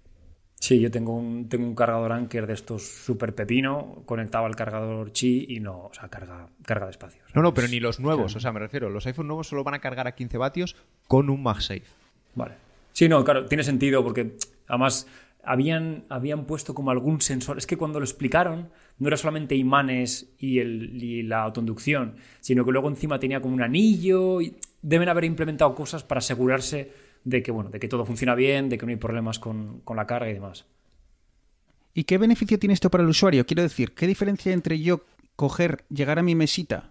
Sí, 0.60 0.80
yo 0.80 0.90
tengo 0.90 1.14
un, 1.14 1.48
tengo 1.48 1.66
un 1.66 1.74
cargador 1.74 2.12
Anker 2.12 2.46
de 2.46 2.54
estos 2.54 2.86
super 2.86 3.34
pepino 3.34 4.02
conectado 4.06 4.46
al 4.46 4.56
cargador 4.56 5.12
Qi 5.12 5.46
y 5.48 5.60
no, 5.60 5.86
o 5.86 5.90
sea, 5.92 6.08
carga, 6.08 6.48
carga 6.64 6.86
despacio. 6.86 7.22
No, 7.34 7.42
no, 7.42 7.52
pero 7.52 7.68
ni 7.68 7.80
los 7.80 8.00
nuevos, 8.00 8.34
o 8.36 8.40
sea, 8.40 8.52
me 8.52 8.60
refiero, 8.60 8.88
los 8.88 9.06
iPhone 9.06 9.26
nuevos 9.26 9.48
solo 9.48 9.62
van 9.64 9.74
a 9.74 9.80
cargar 9.80 10.06
a 10.06 10.12
15 10.12 10.38
vatios 10.38 10.76
con 11.06 11.28
un 11.28 11.42
MagSafe. 11.42 11.84
Vale. 12.34 12.54
Sí, 12.92 13.08
no, 13.08 13.24
claro, 13.24 13.44
tiene 13.46 13.64
sentido 13.64 14.02
porque 14.02 14.36
además 14.68 15.06
habían, 15.42 16.04
habían 16.08 16.46
puesto 16.46 16.74
como 16.74 16.90
algún 16.90 17.20
sensor. 17.20 17.58
Es 17.58 17.66
que 17.66 17.76
cuando 17.76 18.00
lo 18.00 18.04
explicaron, 18.04 18.70
no 18.98 19.08
era 19.08 19.16
solamente 19.16 19.54
imanes 19.54 20.34
y, 20.38 20.58
el, 20.58 21.02
y 21.02 21.22
la 21.22 21.42
autoinducción, 21.42 22.16
sino 22.40 22.64
que 22.64 22.72
luego 22.72 22.88
encima 22.88 23.18
tenía 23.18 23.40
como 23.40 23.54
un 23.54 23.62
anillo. 23.62 24.40
Y 24.40 24.56
deben 24.82 25.08
haber 25.08 25.24
implementado 25.24 25.74
cosas 25.74 26.02
para 26.02 26.18
asegurarse 26.18 26.92
de 27.24 27.42
que, 27.42 27.50
bueno, 27.50 27.70
de 27.70 27.80
que 27.80 27.88
todo 27.88 28.04
funciona 28.04 28.34
bien, 28.34 28.68
de 28.68 28.78
que 28.78 28.86
no 28.86 28.90
hay 28.90 28.96
problemas 28.96 29.38
con, 29.38 29.80
con 29.80 29.96
la 29.96 30.06
carga 30.06 30.30
y 30.30 30.34
demás. 30.34 30.66
¿Y 31.94 32.04
qué 32.04 32.18
beneficio 32.18 32.58
tiene 32.58 32.74
esto 32.74 32.90
para 32.90 33.04
el 33.04 33.10
usuario? 33.10 33.46
Quiero 33.46 33.62
decir, 33.62 33.94
¿qué 33.94 34.06
diferencia 34.06 34.52
entre 34.52 34.80
yo 34.80 35.02
coger, 35.36 35.84
llegar 35.88 36.18
a 36.18 36.22
mi 36.22 36.34
mesita, 36.34 36.90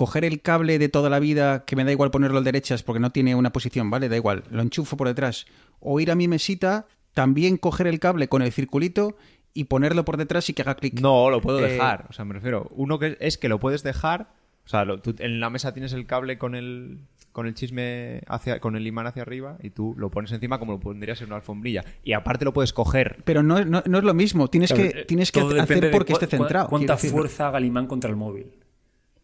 coger 0.00 0.24
el 0.24 0.40
cable 0.40 0.78
de 0.78 0.88
toda 0.88 1.10
la 1.10 1.18
vida, 1.18 1.66
que 1.66 1.76
me 1.76 1.84
da 1.84 1.92
igual 1.92 2.10
ponerlo 2.10 2.38
al 2.38 2.44
derechas 2.44 2.82
porque 2.82 3.00
no 3.00 3.10
tiene 3.10 3.34
una 3.34 3.52
posición, 3.52 3.90
¿vale? 3.90 4.08
Da 4.08 4.16
igual, 4.16 4.44
lo 4.50 4.62
enchufo 4.62 4.96
por 4.96 5.08
detrás. 5.08 5.44
O 5.78 6.00
ir 6.00 6.10
a 6.10 6.14
mi 6.14 6.26
mesita, 6.26 6.86
también 7.12 7.58
coger 7.58 7.86
el 7.86 8.00
cable 8.00 8.26
con 8.26 8.40
el 8.40 8.50
circulito 8.50 9.18
y 9.52 9.64
ponerlo 9.64 10.06
por 10.06 10.16
detrás 10.16 10.48
y 10.48 10.54
que 10.54 10.62
haga 10.62 10.74
clic. 10.76 10.98
No, 11.02 11.28
lo 11.28 11.42
puedo 11.42 11.58
Eh, 11.60 11.72
dejar. 11.72 12.06
O 12.08 12.14
sea, 12.14 12.24
me 12.24 12.32
refiero. 12.32 12.66
Uno 12.74 12.98
que 12.98 13.18
es 13.20 13.36
que 13.36 13.50
lo 13.50 13.60
puedes 13.60 13.82
dejar. 13.82 14.32
O 14.64 14.68
sea, 14.70 14.86
lo- 14.86 15.02
tú 15.02 15.14
en 15.18 15.38
la 15.38 15.50
mesa 15.50 15.74
tienes 15.74 15.92
el 15.92 16.06
cable 16.06 16.38
con 16.38 16.54
el 16.54 17.00
con 17.32 17.46
el 17.46 17.52
chisme 17.54 18.22
hacia 18.26 18.58
con 18.58 18.74
el 18.74 18.86
imán 18.86 19.06
hacia 19.06 19.20
arriba 19.22 19.58
y 19.62 19.68
tú 19.70 19.94
lo 19.98 20.10
pones 20.10 20.32
encima 20.32 20.58
como 20.58 20.72
lo 20.72 20.80
pondrías 20.80 21.20
en 21.20 21.26
una 21.28 21.36
alfombrilla 21.36 21.84
y 22.02 22.12
aparte 22.14 22.44
lo 22.44 22.52
puedes 22.52 22.72
coger 22.72 23.18
Pero 23.24 23.42
no, 23.44 23.64
no, 23.64 23.82
no 23.86 23.98
es 23.98 24.04
lo 24.04 24.14
mismo, 24.14 24.48
tienes 24.48 24.72
Claro, 24.72 24.90
que, 24.90 25.00
eh, 25.00 25.04
tienes 25.04 25.30
que 25.30 25.40
hacer 25.40 25.90
porque 25.92 26.12
esté 26.14 26.26
centrado. 26.26 26.68
¿Cuánta 26.68 26.96
fuerza 26.96 27.46
haga 27.48 27.58
el 27.58 27.66
imán 27.66 27.86
contra 27.86 28.10
el 28.10 28.16
móvil? 28.16 28.46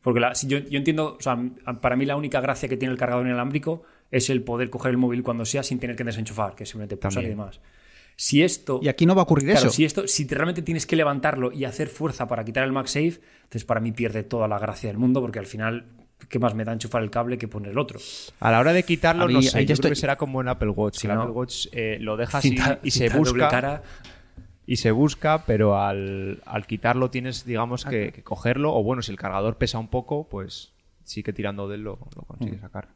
Porque 0.06 0.20
la- 0.20 0.36
si 0.36 0.46
yo, 0.46 0.58
yo 0.58 0.78
entiendo, 0.78 1.16
o 1.18 1.20
sea, 1.20 1.36
para 1.80 1.96
mí 1.96 2.04
la 2.04 2.14
única 2.14 2.40
gracia 2.40 2.68
que 2.68 2.76
tiene 2.76 2.92
el 2.92 2.98
cargador 2.98 3.26
inalámbrico 3.26 3.82
es 4.12 4.30
el 4.30 4.40
poder 4.44 4.70
coger 4.70 4.92
el 4.92 4.98
móvil 4.98 5.24
cuando 5.24 5.44
sea 5.44 5.64
sin 5.64 5.80
tener 5.80 5.96
que 5.96 6.04
desenchufar, 6.04 6.54
que 6.54 6.64
simplemente 6.64 6.96
pulsar 6.96 7.24
y 7.24 7.28
demás. 7.28 7.60
Si 8.14 8.40
esto. 8.40 8.78
Y 8.80 8.86
aquí 8.88 9.04
no 9.04 9.16
va 9.16 9.22
a 9.22 9.24
ocurrir 9.24 9.50
Claro, 9.50 9.66
eso. 9.66 9.70
si 9.70 9.84
esto, 9.84 10.06
si 10.06 10.24
te- 10.24 10.36
realmente 10.36 10.62
tienes 10.62 10.86
que 10.86 10.94
levantarlo 10.94 11.50
y 11.50 11.64
hacer 11.64 11.88
fuerza 11.88 12.28
para 12.28 12.44
quitar 12.44 12.62
el 12.62 12.70
MagSafe, 12.70 13.20
entonces 13.42 13.64
para 13.64 13.80
mí 13.80 13.90
pierde 13.90 14.22
toda 14.22 14.46
la 14.46 14.60
gracia 14.60 14.88
del 14.88 14.96
mundo, 14.96 15.20
porque 15.20 15.40
al 15.40 15.46
final, 15.46 15.84
¿qué 16.28 16.38
más 16.38 16.54
me 16.54 16.64
da 16.64 16.72
enchufar 16.72 17.02
el 17.02 17.10
cable 17.10 17.36
que 17.36 17.48
poner 17.48 17.72
el 17.72 17.78
otro? 17.78 17.98
a 18.38 18.50
la 18.52 18.60
hora 18.60 18.72
de 18.72 18.84
quitarlo 18.84 19.26
mí- 19.26 19.34
no 19.34 19.42
sé 19.42 19.48
yo 19.48 19.50
ya 19.50 19.56
creo 19.58 19.66
que 19.66 19.72
estoy- 19.72 19.96
será 19.96 20.14
como 20.14 20.40
en 20.40 20.46
Apple 20.46 20.68
Watch 20.70 20.98
Si 20.98 21.08
el 21.08 21.14
no- 21.14 21.22
Apple 21.22 21.34
Watch 21.34 21.66
eh, 21.72 21.98
lo 22.00 22.16
dejas 22.16 22.44
y, 22.44 22.90
se 22.92 23.08
busca 23.10 23.48
cara. 23.48 23.82
Y 24.66 24.76
se 24.76 24.90
busca 24.90 25.44
pero 25.46 25.79
al, 25.81 26.42
al 26.44 26.66
quitarlo 26.66 27.11
tienes 27.11 27.44
digamos 27.44 27.85
que, 27.85 28.12
que 28.12 28.22
cogerlo 28.22 28.74
o 28.74 28.83
bueno 28.83 29.02
si 29.02 29.12
el 29.12 29.18
cargador 29.18 29.57
pesa 29.59 29.79
un 29.79 29.88
poco 29.88 30.26
pues 30.29 30.72
sí 31.05 31.22
que 31.22 31.33
tirando 31.33 31.68
de 31.68 31.76
él 31.76 31.83
lo, 31.83 31.98
lo 32.16 32.22
Mm. 32.22 32.26
consigues 32.26 32.61
sacar 32.61 32.88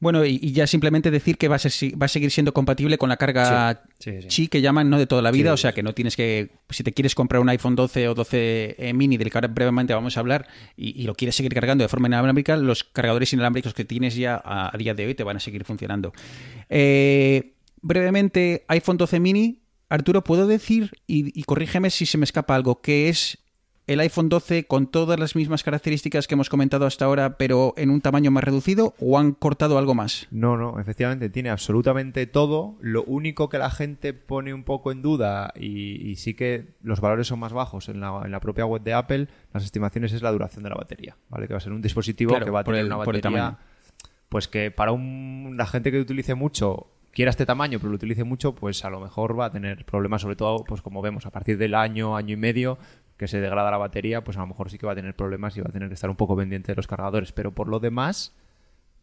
Bueno, 0.00 0.24
y, 0.24 0.40
y 0.42 0.50
ya 0.52 0.66
simplemente 0.66 1.12
decir 1.12 1.38
que 1.38 1.46
va 1.46 1.54
a, 1.56 1.58
ser- 1.60 1.70
si- 1.70 1.90
va 1.92 2.06
a 2.06 2.08
seguir 2.08 2.32
siendo 2.32 2.52
compatible 2.52 2.98
con 2.98 3.08
la 3.08 3.16
carga 3.16 3.82
Sí, 4.00 4.10
sí, 4.20 4.22
sí. 4.22 4.28
Qi 4.28 4.48
que 4.48 4.60
llaman 4.60 4.90
no 4.90 4.98
de 4.98 5.06
toda 5.06 5.22
la 5.22 5.30
vida, 5.30 5.52
o 5.52 5.56
sea 5.56 5.72
que 5.72 5.82
no 5.84 5.94
tienes 5.94 6.16
que, 6.16 6.50
si 6.70 6.82
te 6.82 6.92
quieres 6.92 7.14
comprar 7.14 7.40
un 7.40 7.48
iPhone 7.48 7.76
12 7.76 8.08
o 8.08 8.14
12 8.14 8.74
eh, 8.78 8.92
mini, 8.94 9.16
del 9.16 9.30
que 9.30 9.38
ahora 9.38 9.46
brevemente 9.46 9.94
vamos 9.94 10.16
a 10.16 10.20
hablar, 10.20 10.48
y, 10.76 11.00
y 11.00 11.04
lo 11.06 11.14
quieres 11.14 11.36
seguir 11.36 11.54
cargando 11.54 11.84
de 11.84 11.88
forma 11.88 12.08
inalámbrica, 12.08 12.56
los 12.56 12.82
cargadores 12.82 13.32
inalámbricos 13.32 13.74
que 13.74 13.84
tienes 13.84 14.16
ya 14.16 14.42
a, 14.44 14.74
a 14.74 14.76
día 14.76 14.92
de 14.94 15.06
hoy 15.06 15.14
te 15.14 15.22
van 15.22 15.36
a 15.36 15.40
seguir 15.40 15.64
funcionando. 15.64 16.12
Eh, 16.68 17.52
brevemente, 17.80 18.64
iPhone 18.68 18.96
12 18.96 19.20
mini, 19.20 19.61
Arturo, 19.92 20.24
¿puedo 20.24 20.46
decir, 20.46 20.92
y, 21.06 21.38
y 21.38 21.44
corrígeme 21.44 21.90
si 21.90 22.06
se 22.06 22.18
me 22.18 22.24
escapa 22.24 22.54
algo, 22.54 22.80
que 22.80 23.08
es 23.08 23.38
el 23.88 23.98
iPhone 24.00 24.28
12 24.28 24.64
con 24.64 24.86
todas 24.86 25.18
las 25.18 25.34
mismas 25.34 25.64
características 25.64 26.28
que 26.28 26.34
hemos 26.34 26.48
comentado 26.48 26.86
hasta 26.86 27.04
ahora, 27.04 27.36
pero 27.36 27.74
en 27.76 27.90
un 27.90 28.00
tamaño 28.00 28.30
más 28.30 28.44
reducido, 28.44 28.94
o 29.00 29.18
han 29.18 29.32
cortado 29.32 29.76
algo 29.76 29.94
más? 29.94 30.28
No, 30.30 30.56
no, 30.56 30.78
efectivamente 30.78 31.28
tiene 31.30 31.50
absolutamente 31.50 32.26
todo. 32.26 32.76
Lo 32.80 33.02
único 33.02 33.48
que 33.48 33.58
la 33.58 33.70
gente 33.70 34.14
pone 34.14 34.54
un 34.54 34.62
poco 34.62 34.92
en 34.92 35.02
duda 35.02 35.52
y, 35.56 36.08
y 36.08 36.14
sí 36.14 36.34
que 36.34 36.68
los 36.82 37.00
valores 37.00 37.26
son 37.26 37.40
más 37.40 37.52
bajos 37.52 37.88
en 37.88 38.00
la, 38.00 38.22
en 38.24 38.30
la 38.30 38.38
propia 38.40 38.64
web 38.64 38.82
de 38.82 38.94
Apple, 38.94 39.28
las 39.52 39.64
estimaciones 39.64 40.12
es 40.12 40.22
la 40.22 40.30
duración 40.30 40.62
de 40.62 40.70
la 40.70 40.76
batería, 40.76 41.16
¿vale? 41.28 41.48
Que 41.48 41.54
va 41.54 41.58
a 41.58 41.60
ser 41.60 41.72
un 41.72 41.82
dispositivo 41.82 42.30
Claro, 42.30 42.44
que 42.44 42.50
va 42.52 42.60
a 42.60 42.64
tener 42.64 42.80
el- 42.80 42.86
una 42.86 42.96
batería 42.96 43.58
pues 44.28 44.48
que 44.48 44.70
para 44.70 44.92
un, 44.92 45.56
la 45.58 45.66
gente 45.66 45.90
que 45.90 46.00
utilice 46.00 46.34
mucho 46.34 46.86
quiera 47.12 47.30
este 47.30 47.46
tamaño 47.46 47.78
pero 47.78 47.90
lo 47.90 47.96
utilice 47.96 48.24
mucho 48.24 48.54
pues 48.54 48.84
a 48.84 48.90
lo 48.90 49.00
mejor 49.00 49.38
va 49.38 49.46
a 49.46 49.52
tener 49.52 49.84
problemas 49.84 50.22
sobre 50.22 50.36
todo 50.36 50.64
pues 50.64 50.82
como 50.82 51.02
vemos 51.02 51.26
a 51.26 51.30
partir 51.30 51.58
del 51.58 51.74
año 51.74 52.16
año 52.16 52.34
y 52.34 52.36
medio 52.36 52.78
que 53.16 53.28
se 53.28 53.40
degrada 53.40 53.70
la 53.70 53.76
batería 53.76 54.24
pues 54.24 54.36
a 54.36 54.40
lo 54.40 54.48
mejor 54.48 54.70
sí 54.70 54.78
que 54.78 54.86
va 54.86 54.92
a 54.92 54.96
tener 54.96 55.14
problemas 55.14 55.56
y 55.56 55.60
va 55.60 55.68
a 55.68 55.72
tener 55.72 55.88
que 55.88 55.94
estar 55.94 56.10
un 56.10 56.16
poco 56.16 56.36
pendiente 56.36 56.72
de 56.72 56.76
los 56.76 56.86
cargadores 56.86 57.32
pero 57.32 57.52
por 57.52 57.68
lo 57.68 57.78
demás 57.78 58.34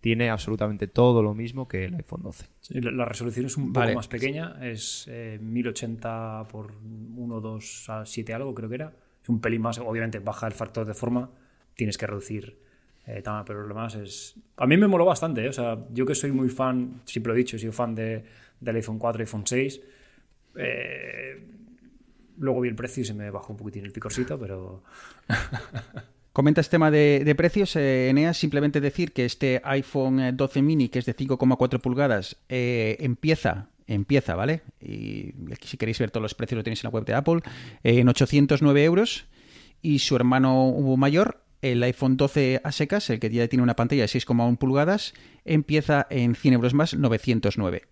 tiene 0.01 0.29
absolutamente 0.29 0.87
todo 0.87 1.21
lo 1.21 1.33
mismo 1.33 1.67
que 1.67 1.85
el 1.85 1.95
iPhone 1.95 2.23
12 2.23 2.45
Sí, 2.61 2.81
la, 2.81 3.05
resolución 3.05 3.45
es 3.45 3.57
un 3.57 3.73
poco 3.73 3.81
Vale. 3.81 3.95
más 3.95 4.07
pequeña, 4.07 4.55
es 4.61 5.05
eh, 5.09 5.39
1080 5.41 6.47
por 6.49 6.73
1, 7.17 7.41
2 7.41 7.89
a 7.89 8.05
7 8.05 8.33
algo, 8.33 8.53
creo 8.55 8.69
que 8.69 8.75
era. 8.75 8.93
Es 9.21 9.27
un 9.27 9.41
pelín 9.41 9.61
más, 9.61 9.77
obviamente 9.79 10.19
baja 10.19 10.47
el 10.47 10.53
factor 10.53 10.85
de 10.85 10.93
forma, 10.93 11.31
tienes 11.75 11.97
que 11.97 12.07
reducir 12.07 12.59
eh, 13.17 13.23
pero 13.45 13.61
lo 13.61 13.67
demás 13.67 13.95
es... 13.95 14.35
A 14.57 14.67
mí 14.67 14.77
me 14.77 14.87
moló 14.87 15.05
bastante, 15.05 15.45
¿eh? 15.45 15.49
o 15.49 15.53
sea, 15.53 15.77
yo 15.91 16.05
que 16.05 16.15
soy 16.15 16.31
muy 16.31 16.49
fan, 16.49 17.01
siempre 17.05 17.31
lo 17.31 17.35
he 17.35 17.39
dicho, 17.39 17.55
he 17.55 17.59
sido 17.59 17.71
fan 17.71 17.95
de, 17.95 18.23
del 18.59 18.75
iPhone 18.75 18.99
4, 18.99 19.21
iPhone 19.21 19.45
6. 19.45 19.81
eh, 20.55 21.43
luego 22.37 22.61
vi 22.61 22.69
el 22.69 22.75
precio 22.75 23.01
y 23.01 23.05
se 23.05 23.13
me 23.13 23.29
bajó 23.29 23.53
un 23.53 23.57
poquitín 23.57 23.85
el 23.85 23.91
picorcito, 23.91 24.39
pero... 24.39 24.83
Comentas 26.39 26.69
tema 26.69 26.91
de, 26.91 27.33
precios, 27.35 27.75
eh, 27.75 28.09
Eneas. 28.09 28.37
Simplemente 28.37 28.79
decir 28.79 29.11
que 29.11 29.25
este 29.25 29.61
iPhone 29.63 30.19
eh, 30.19 30.31
12 30.31 30.61
mini, 30.61 30.87
que 30.87 30.99
es 30.99 31.05
de 31.05 31.15
5,4 31.15 31.81
pulgadas, 31.81 32.37
eh, 32.47 32.95
empieza, 32.99 33.67
empieza, 33.87 34.35
¿vale? 34.35 34.61
Y 34.79 35.33
si 35.61 35.77
queréis 35.77 35.99
ver 35.99 36.11
todos 36.11 36.21
los 36.21 36.35
precios 36.35 36.57
lo 36.57 36.63
tenéis 36.63 36.83
en 36.83 36.89
la 36.89 36.93
web 36.93 37.03
de 37.03 37.15
Apple, 37.15 37.41
eh, 37.83 37.99
en 37.99 38.07
809 38.07 38.83
euros. 38.83 39.25
Y 39.81 39.99
su 39.99 40.15
hermano 40.15 40.71
mayor, 40.97 41.41
el 41.61 41.83
iPhone 41.83 42.17
12 42.17 42.61
a 42.63 42.71
secas, 42.71 43.09
el 43.09 43.19
que 43.19 43.29
ya 43.29 43.47
tiene 43.47 43.63
una 43.63 43.75
pantalla 43.75 44.03
de 44.03 44.07
6,1 44.07 44.57
pulgadas, 44.57 45.13
empieza 45.45 46.07
en 46.09 46.35
100 46.35 46.53
euros 46.53 46.73
más, 46.73 46.93
909. 46.93 47.83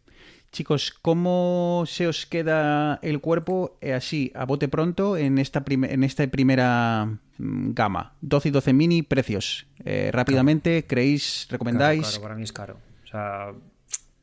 Chicos, 0.51 0.93
¿cómo 1.01 1.83
se 1.87 2.07
os 2.07 2.25
queda 2.25 2.99
el 3.01 3.19
cuerpo 3.19 3.77
eh, 3.81 3.93
así, 3.93 4.31
a 4.33 4.45
bote 4.45 4.67
pronto, 4.69 5.17
en 5.17 5.37
esta, 5.37 5.63
en 5.67 6.03
esta 6.03 6.25
primera 6.27 7.19
mm, 7.37 7.73
gama? 7.73 8.13
12 8.21 8.49
y 8.49 8.51
12 8.51 8.73
mini, 8.73 9.01
precios. 9.03 9.67
Eh, 9.83 10.09
rápidamente, 10.13 10.85
¿creéis, 10.87 11.47
recomendáis? 11.51 11.99
Claro, 11.99 12.11
claro, 12.11 12.23
para 12.23 12.35
mí 12.35 12.43
es 12.43 12.53
caro. 12.53 12.77
O 13.03 13.07
sea, 13.07 13.51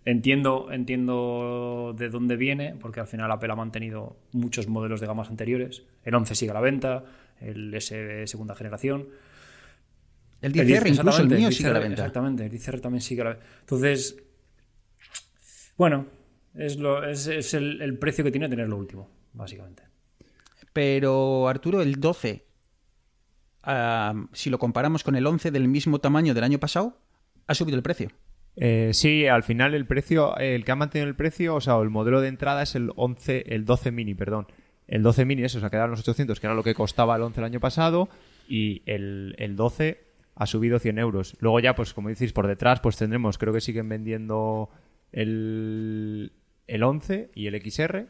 entiendo, 0.06 0.72
entiendo 0.72 1.94
de 1.96 2.08
dónde 2.08 2.36
viene, 2.36 2.74
porque 2.80 3.00
al 3.00 3.06
final 3.06 3.30
Apple 3.30 3.52
ha 3.52 3.56
mantenido 3.56 4.16
muchos 4.32 4.66
modelos 4.66 5.00
de 5.00 5.06
gamas 5.06 5.28
anteriores. 5.28 5.82
El 6.04 6.14
11 6.14 6.34
sigue 6.34 6.50
a 6.50 6.54
la 6.54 6.60
venta, 6.60 7.04
el 7.40 7.72
S 7.74 7.94
de 7.94 8.26
segunda 8.26 8.54
generación. 8.54 9.08
El 10.40 10.58
El 10.58 10.66
10R, 10.66 10.82
10, 10.82 10.98
incluso 10.98 11.22
el 11.22 11.28
mío, 11.28 11.48
10R, 11.48 11.52
sigue 11.52 11.68
a 11.68 11.72
la 11.72 11.78
venta. 11.78 12.02
Exactamente, 12.02 12.44
el 12.44 12.52
10R 12.52 12.80
también 12.80 13.00
sigue 13.00 13.20
a 13.22 13.24
la 13.24 13.30
venta. 13.30 13.46
Entonces, 13.60 14.16
bueno, 15.76 16.06
es, 16.54 16.76
lo, 16.76 17.04
es, 17.04 17.26
es 17.26 17.54
el, 17.54 17.80
el 17.80 17.98
precio 17.98 18.24
que 18.24 18.30
tiene 18.30 18.48
tener 18.48 18.68
lo 18.68 18.76
último, 18.76 19.10
básicamente. 19.32 19.82
Pero, 20.72 21.48
Arturo, 21.48 21.82
el 21.82 22.00
12, 22.00 22.44
ah, 23.62 24.14
si 24.32 24.50
lo 24.50 24.58
comparamos 24.58 25.04
con 25.04 25.16
el 25.16 25.26
11 25.26 25.50
del 25.50 25.68
mismo 25.68 26.00
tamaño 26.00 26.34
del 26.34 26.44
año 26.44 26.58
pasado, 26.58 26.98
ha 27.46 27.54
subido 27.54 27.76
el 27.76 27.82
precio. 27.82 28.10
Eh, 28.56 28.90
sí, 28.92 29.26
al 29.26 29.42
final 29.42 29.74
el 29.74 29.86
precio, 29.86 30.36
el 30.36 30.64
que 30.64 30.72
ha 30.72 30.76
mantenido 30.76 31.08
el 31.08 31.16
precio, 31.16 31.54
o 31.56 31.60
sea, 31.60 31.76
el 31.78 31.90
modelo 31.90 32.20
de 32.20 32.28
entrada 32.28 32.62
es 32.62 32.74
el 32.74 32.90
11, 32.96 33.44
el 33.54 33.64
12 33.64 33.90
mini, 33.92 34.14
perdón. 34.14 34.46
El 34.86 35.02
12 35.02 35.24
mini, 35.24 35.42
eso, 35.42 35.60
se 35.60 35.66
ha 35.66 35.70
quedado 35.70 35.86
en 35.86 35.92
los 35.92 36.00
800, 36.00 36.38
que 36.38 36.46
era 36.46 36.54
lo 36.54 36.62
que 36.62 36.74
costaba 36.74 37.16
el 37.16 37.22
11 37.22 37.40
el 37.40 37.44
año 37.44 37.60
pasado, 37.60 38.08
y 38.48 38.82
el, 38.86 39.34
el 39.38 39.56
12 39.56 40.03
ha 40.36 40.46
subido 40.46 40.78
100 40.78 40.98
euros. 40.98 41.36
Luego 41.40 41.60
ya, 41.60 41.74
pues 41.74 41.94
como 41.94 42.08
decís, 42.08 42.32
por 42.32 42.46
detrás, 42.46 42.80
pues 42.80 42.96
tendremos, 42.96 43.38
creo 43.38 43.52
que 43.52 43.60
siguen 43.60 43.88
vendiendo 43.88 44.68
el, 45.12 46.32
el 46.66 46.82
11 46.82 47.30
y 47.34 47.46
el 47.46 47.60
XR. 47.70 48.06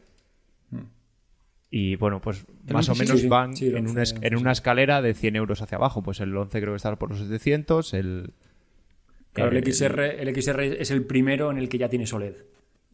Y 1.71 1.95
bueno, 1.97 2.21
pues 2.21 2.45
El 2.67 2.73
más 2.73 2.87
11 2.87 2.91
o 3.01 3.05
menos 3.05 3.21
sí, 3.21 3.27
van 3.27 3.55
sí, 3.55 3.67
en, 3.67 3.87
11, 3.87 4.15
una, 4.19 4.27
en 4.27 4.47
escalera 4.47 5.01
de 5.01 5.13
100 5.13 5.35
euros 5.35 5.61
hacia 5.61 5.77
abajo. 5.77 6.03
Pues 6.03 6.19
el 6.21 6.35
11 6.35 6.61
creo 6.61 6.73
que 6.73 6.77
está 6.77 6.95
por 6.95 7.09
los 7.09 7.19
700, 7.19 7.93
el... 7.93 8.33
Claro, 9.33 9.51
el 9.51 9.57
el- 9.57 9.73
XR, 9.73 9.99
el 10.21 10.33
XR 10.41 10.63
es 10.81 10.91
el 10.91 11.03
primero 11.05 11.51
en 11.51 11.57
el 11.57 11.67
que 11.67 11.77
ya 11.77 11.89
tiene 11.89 12.05
OLED. 12.11 12.35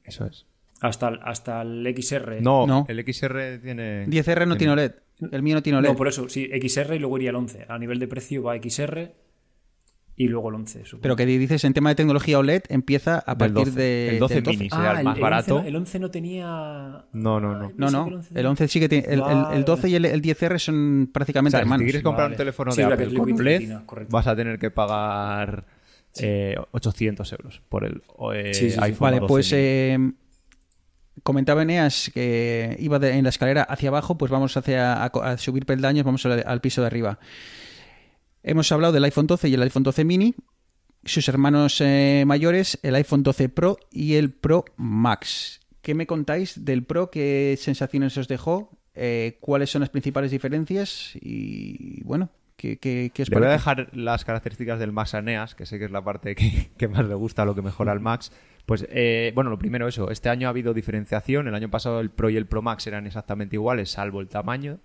Eso 0.04 0.26
es. 0.26 0.48
Hasta, 0.80 1.10
el- 1.10 1.20
hasta 1.22 1.62
el 1.62 1.86
XR. 1.96 2.41
No, 2.41 2.65
No. 2.65 2.86
el 2.89 3.00
XR 3.06 3.60
tiene. 3.60 4.08
10R 4.08 4.48
no 4.48 4.58
tiene 4.58 4.74
OLED. 4.74 4.94
El 5.32 5.44
mío 5.44 5.56
no 5.56 5.62
tiene 5.64 5.80
OLED. 5.80 5.90
No, 5.90 5.96
por 5.96 6.08
eso, 6.08 6.28
sí, 6.30 6.50
XR 6.52 6.96
y 6.96 7.00
luego 7.00 7.18
iría 7.18 7.30
el 7.30 7.36
11. 7.36 7.66
A 7.70 7.78
nivel 7.78 8.00
de 8.00 8.08
precio 8.08 8.44
va 8.44 8.56
XR 8.58 9.12
y 10.18 10.28
luego 10.28 10.50
el 10.50 10.56
11. 10.56 10.86
supongo. 10.86 11.02
Pero 11.02 11.16
que 11.16 11.26
dices, 11.26 11.64
en 11.64 11.74
tema 11.74 11.90
de 11.90 11.96
tecnología 11.96 12.38
OLED, 12.38 12.64
empieza 12.70 13.20
a 13.20 13.38
partir 13.38 13.66
12. 13.66 13.72
de. 13.72 14.10
El 14.10 14.20
12 14.20 14.42
del 14.42 14.58
mini. 14.58 14.70
sería 14.70 14.92
el 15.00 15.04
más 15.06 15.20
barato. 15.20 15.56
11, 15.56 15.64
no- 15.64 15.68
el 15.70 15.76
11 15.76 16.00
no 16.00 16.12
tenía. 16.12 17.06
No, 17.14 17.40
no, 17.40 17.56
no. 17.58 17.72
No, 17.76 17.90
no. 17.92 18.08
el 18.08 18.14
11 18.16 18.40
El 18.40 18.46
11 18.46 18.68
sí 18.68 18.80
que 18.80 18.90
tiene. 18.90 19.08
El, 19.08 19.22
el- 19.22 19.46
el 19.58 19.66
12 19.66 19.90
y 19.90 19.96
el, 19.96 20.06
el 20.06 20.22
10R 20.22 20.60
son 20.60 21.08
O 21.10 21.14
prácticamente 21.14 21.52
sea, 21.52 21.60
si 21.60 21.64
hermanos. 21.64 21.80
te 21.82 21.86
quieres 21.86 22.04
comprar 22.04 22.26
Vale. 22.26 22.34
un 22.34 22.38
teléfono 22.38 22.72
Sí, 22.72 22.82
de 22.82 22.88
la 22.90 22.94
Apple 22.96 23.14
con 23.18 23.44
LED, 23.44 23.72
vas 24.10 24.28
a 24.28 24.36
tener 24.36 24.60
que 24.60 24.70
pagar 24.70 25.66
eh, 26.20 26.56
800 26.72 27.32
euros 27.32 27.62
por 27.70 27.86
el 27.86 28.02
eh, 28.34 28.54
Sí, 28.54 28.66
sí, 28.70 28.72
sí. 28.72 28.80
iPhone 28.82 29.00
Vale, 29.06 29.20
12 29.22 29.28
pues 29.28 29.54
eh, 29.54 29.98
comentaba 31.24 31.62
Eneas 31.63 32.10
que 32.13 32.76
iba 32.80 33.00
de- 33.00 33.12
en 33.17 33.24
la 33.24 33.30
escalera 33.30 33.63
hacia 33.63 33.89
abajo, 33.89 34.17
pues 34.17 34.32
vamos 34.32 34.56
hacia, 34.58 34.93
a, 34.93 35.06
a 35.06 35.38
subir 35.38 35.65
peldaños, 35.65 36.06
vamos 36.06 36.26
al, 36.26 36.43
al 36.45 36.62
piso 36.62 36.82
de 36.82 36.88
arriba. 36.88 37.19
Hemos 38.43 38.71
hablado 38.71 38.93
del 38.93 39.04
iPhone 39.04 39.28
12 39.28 39.50
y 39.50 39.54
el 39.54 39.62
iPhone 39.62 39.84
12 39.84 40.04
mini, 40.04 40.36
sus 41.06 41.28
hermanos 41.30 41.80
eh, 41.82 42.24
mayores, 42.26 42.80
el 42.84 42.95
iPhone 42.95 43.24
12 43.24 43.50
Pro 43.50 43.78
y 43.91 44.15
el 44.15 44.32
Pro 44.32 44.65
Max. 44.78 45.60
¿Qué 45.82 45.93
me 45.95 46.08
contáis 46.08 46.63
del 46.65 46.84
Pro? 46.84 47.10
¿Qué 47.12 47.56
sensaciones 47.60 48.17
os 48.17 48.28
dejó? 48.28 48.78
Eh, 48.93 49.38
¿Cuáles 49.41 49.69
son 49.69 49.82
las 49.82 49.89
principales 49.89 50.32
diferencias? 50.32 51.12
Y 51.15 52.04
bueno, 52.04 52.30
¿Qué, 52.56 52.78
qué, 52.78 53.12
qué 53.13 53.24
os 53.24 53.30
Le 53.30 53.36
voy 53.38 53.45
a 53.45 53.50
parece? 53.58 53.60
dejar 53.82 53.97
las 53.97 54.24
características 54.26 54.80
del 54.80 54.91
Max 54.91 55.15
Aeneas, 55.15 55.56
que 55.56 55.65
sé 55.65 55.80
que 55.80 55.86
es 55.86 55.91
la 55.91 56.04
parte 56.04 56.36
que, 56.36 56.71
que 56.78 56.88
más 56.88 57.06
le 57.08 57.15
gusta, 57.15 57.45
lo 57.45 57.56
que 57.56 57.62
mejora 57.63 57.91
al 57.91 58.00
Max. 58.00 58.32
Pues, 58.65 58.86
eh, 58.89 59.32
bueno, 59.36 59.50
lo 59.50 59.58
primero 59.58 59.88
eso. 59.88 60.12
Este 60.12 60.30
año 60.30 60.47
ha 60.47 60.52
habido 60.52 60.74
diferenciación. 60.74 61.47
El 61.47 61.56
año 61.56 61.69
pasado 61.69 62.00
el 62.00 62.10
Pro 62.10 62.30
y 62.30 62.38
el 62.38 62.45
Pro 62.45 62.62
Max 62.62 62.88
eran 62.88 63.08
exactamente 63.08 63.56
iguales, 63.56 63.91
salvo 63.91 64.21
el 64.21 64.28
tamaño 64.28 64.80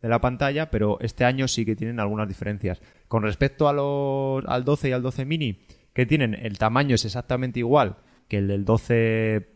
de 0.00 0.08
la 0.08 0.20
pantalla, 0.20 0.70
pero 0.70 0.98
este 1.00 1.24
año 1.24 1.46
sí 1.48 1.64
que 1.64 1.76
tienen 1.76 2.00
algunas 2.00 2.28
diferencias. 2.28 2.80
Con 3.08 3.22
respecto 3.22 3.68
a 3.68 3.72
los, 3.72 4.44
al 4.46 4.64
12 4.64 4.88
y 4.88 4.92
al 4.92 5.02
12 5.02 5.24
mini, 5.24 5.60
que 5.92 6.06
tienen 6.06 6.34
el 6.34 6.58
tamaño 6.58 6.94
es 6.96 7.04
exactamente 7.04 7.60
igual 7.60 7.96
que 8.28 8.38
el 8.38 8.48
del 8.48 8.64
12 8.64 9.48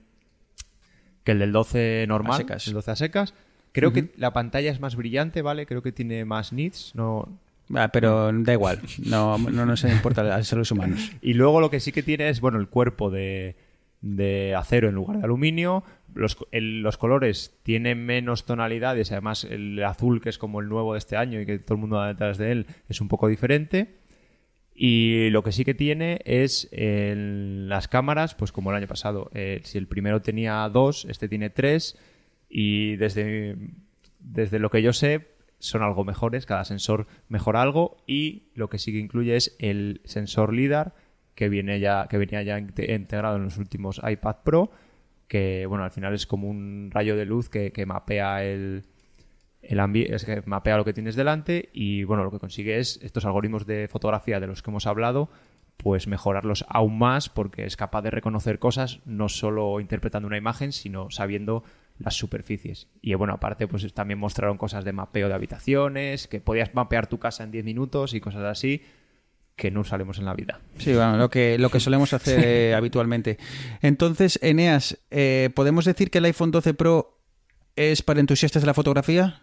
que 1.25 1.33
el 1.33 1.41
del 1.41 1.51
12 1.51 2.05
normal, 2.07 2.35
A 2.35 2.39
secas. 2.39 2.69
el 2.69 2.75
12 2.75 2.91
a 2.93 2.97
secas. 2.97 3.35
Creo 3.73 3.93
que 3.93 4.13
la 4.17 4.33
pantalla 4.33 4.71
es 4.71 4.81
más 4.81 4.97
brillante, 4.97 5.43
¿vale? 5.43 5.67
Creo 5.67 5.83
que 5.83 5.93
tiene 5.93 6.25
más 6.25 6.53
nits, 6.53 6.95
no, 6.95 7.39
Ah, 7.75 7.89
pero 7.93 8.31
da 8.33 8.53
igual, 8.53 8.81
no, 9.05 9.39
no 9.39 9.67
nos 9.67 9.83
importa 9.85 10.21
a 10.21 10.39
los 10.39 10.47
seres 10.47 10.71
humanos. 10.71 11.11
Y 11.21 11.35
luego 11.35 11.61
lo 11.61 11.69
que 11.69 11.81
sí 11.81 11.91
que 11.91 12.03
tiene 12.03 12.29
es, 12.29 12.41
bueno, 12.41 12.59
el 12.59 12.69
cuerpo 12.69 13.11
de, 13.11 13.57
de 14.01 14.55
acero 14.55 14.89
en 14.89 14.95
lugar 14.95 15.19
de 15.19 15.25
aluminio. 15.25 15.85
Los, 16.15 16.39
los 16.53 16.97
colores 16.97 17.59
tienen 17.63 18.05
menos 18.07 18.47
tonalidades, 18.47 19.13
además 19.13 19.45
el 19.45 19.83
azul, 19.85 20.21
que 20.21 20.31
es 20.31 20.39
como 20.39 20.61
el 20.61 20.69
nuevo 20.69 20.95
de 20.95 20.99
este 20.99 21.17
año 21.17 21.41
y 21.41 21.47
que 21.47 21.59
todo 21.59 21.75
el 21.75 21.81
mundo 21.81 21.97
va 21.97 22.09
detrás 22.09 22.39
de 22.39 22.53
él, 22.53 22.67
es 22.89 23.01
un 23.01 23.09
poco 23.09 23.29
diferente. 23.29 23.97
Y 24.79 25.31
lo 25.31 25.43
que 25.43 25.53
sí 25.53 25.65
que 25.65 25.73
tiene 25.73 26.21
es 26.27 26.69
en 26.71 27.69
las 27.69 27.89
cámaras, 27.89 28.35
pues 28.35 28.53
como 28.53 28.71
el 28.71 28.77
año 28.77 28.87
pasado. 28.87 29.31
Eh, 29.33 29.61
si 29.65 29.79
el 29.79 29.87
primero 29.87 30.21
tenía 30.21 30.69
dos, 30.69 31.07
este 31.07 31.29
tiene 31.29 31.49
tres. 31.49 31.99
Y 32.51 32.97
desde, 32.97 33.57
desde 34.21 34.59
lo 34.59 34.69
que 34.69 34.83
yo 34.83 34.93
sé, 34.93 35.29
son 35.59 35.83
algo 35.83 36.05
mejores. 36.05 36.45
Cada 36.45 36.67
sensor 36.67 37.07
mejora 37.29 37.63
algo. 37.63 37.97
Y 38.07 38.49
lo 38.55 38.69
que 38.69 38.79
sí 38.79 38.93
que 38.93 38.99
incluye 38.99 39.37
es 39.37 39.57
el 39.59 40.03
sensor 40.05 40.53
LIDAR, 40.53 40.95
que, 41.37 41.49
viene 41.49 41.79
ya, 41.79 42.09
que 42.09 42.19
venía 42.19 42.43
ya 42.43 42.59
inte- 42.59 42.93
integrado 42.93 43.37
en 43.37 43.45
los 43.45 43.59
últimos 43.59 44.01
iPad 44.05 44.37
Pro. 44.43 44.71
Que 45.29 45.67
bueno, 45.67 45.85
al 45.85 45.91
final 45.93 46.15
es 46.15 46.27
como 46.27 46.49
un 46.49 46.91
rayo 46.93 47.17
de 47.17 47.27
luz 47.27 47.49
que, 47.49 47.73
que 47.73 47.87
mapea 47.87 48.43
el, 48.45 48.85
el 49.63 49.97
es 49.97 50.25
que 50.25 50.43
mapea 50.47 50.77
lo 50.77 50.85
que 50.85 50.93
tienes 50.93 51.17
delante 51.17 51.69
y 51.73 52.05
bueno, 52.05 52.25
lo 52.25 52.31
que 52.31 52.39
consigue 52.39 52.79
es 52.79 53.01
estos 53.03 53.25
algoritmos 53.25 53.67
de 53.67 53.89
fotografía 53.89 54.41
de 54.41 54.47
los 54.47 54.63
que 54.63 54.71
hemos 54.71 54.87
hablado, 54.87 55.29
pues 55.77 56.07
mejorarlos 56.07 56.65
aún 56.69 56.99
más 56.99 57.29
porque 57.29 57.65
es 57.65 57.77
capaz 57.77 58.03
de 58.03 58.11
reconocer 58.11 58.59
cosas 58.59 59.01
no 59.05 59.29
solo 59.29 59.81
interpretando 59.81 60.29
una 60.29 60.39
imagen, 60.39 60.73
sino 60.73 61.11
sabiendo 61.11 61.65
las 61.99 62.15
superficies. 62.15 62.89
Y 63.03 63.13
bueno, 63.15 63.35
aparte 63.35 63.67
pues 63.67 63.93
también 63.93 64.21
mostraron 64.21 64.59
cosas 64.59 64.85
de 64.85 64.93
mapeo 64.93 65.29
de 65.29 65.35
habitaciones, 65.35 66.29
que 66.29 66.41
podías 66.41 66.75
mapear 66.75 67.09
tu 67.09 67.19
casa 67.19 67.43
en 67.43 67.51
10 67.51 67.65
minutos 67.65 68.15
y 68.15 68.21
cosas 68.21 68.45
así 68.45 68.83
que 69.57 69.71
no 69.71 69.81
usaremos 69.81 70.19
en 70.19 70.27
la 70.27 70.35
vida. 70.35 70.61
Sí, 70.79 70.93
bueno, 70.93 71.17
lo 71.17 71.31
que, 71.31 71.59
lo 71.59 71.71
que 71.71 71.81
solemos 71.81 72.13
hacer 72.13 72.41
eh, 72.45 72.75
habitualmente. 72.75 73.39
Entonces, 73.83 74.39
Eneas, 74.43 74.99
eh, 75.11 75.51
¿podemos 75.55 75.85
decir 75.87 76.11
que 76.11 76.19
el 76.19 76.27
iPhone 76.27 76.51
12 76.51 76.75
Pro 76.75 77.19
es 77.75 78.03
para 78.03 78.21
entusiastas 78.21 78.63
de 78.63 78.67
la 78.67 78.75
fotografía? 78.75 79.43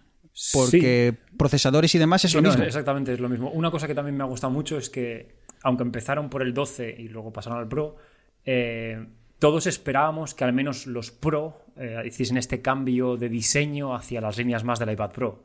Porque 0.51 1.15
procesadores 1.37 1.93
y 1.93 1.99
demás 1.99 2.25
es 2.25 2.31
Sí, 2.31 2.37
lo 2.37 2.41
no, 2.43 2.49
mismo. 2.49 2.63
exactamente, 2.63 3.13
es 3.13 3.19
lo 3.19 3.29
mismo. 3.29 3.49
Una 3.51 3.69
cosa 3.69 3.87
que 3.87 3.93
también 3.95 4.15
me 4.17 4.23
ha 4.23 4.27
gustado 4.27 4.51
mucho 4.51 4.77
es 4.77 4.89
que, 4.89 5.35
aunque 5.61 5.83
empezaron 5.83 6.29
por 6.29 6.41
el 6.41 6.53
12 6.53 6.95
y 6.97 7.07
luego 7.09 7.31
pasaron 7.31 7.59
al 7.59 7.67
Pro, 7.67 7.97
eh, 8.45 9.05
todos 9.39 9.67
esperábamos 9.67 10.33
que 10.33 10.43
al 10.43 10.53
menos 10.53 10.87
los 10.87 11.11
Pro 11.11 11.65
eh, 11.77 12.01
hiciesen 12.05 12.37
este 12.37 12.61
cambio 12.61 13.15
de 13.17 13.29
diseño 13.29 13.95
hacia 13.95 14.21
las 14.21 14.37
líneas 14.37 14.63
más 14.63 14.79
del 14.79 14.91
iPad 14.91 15.11
Pro. 15.11 15.43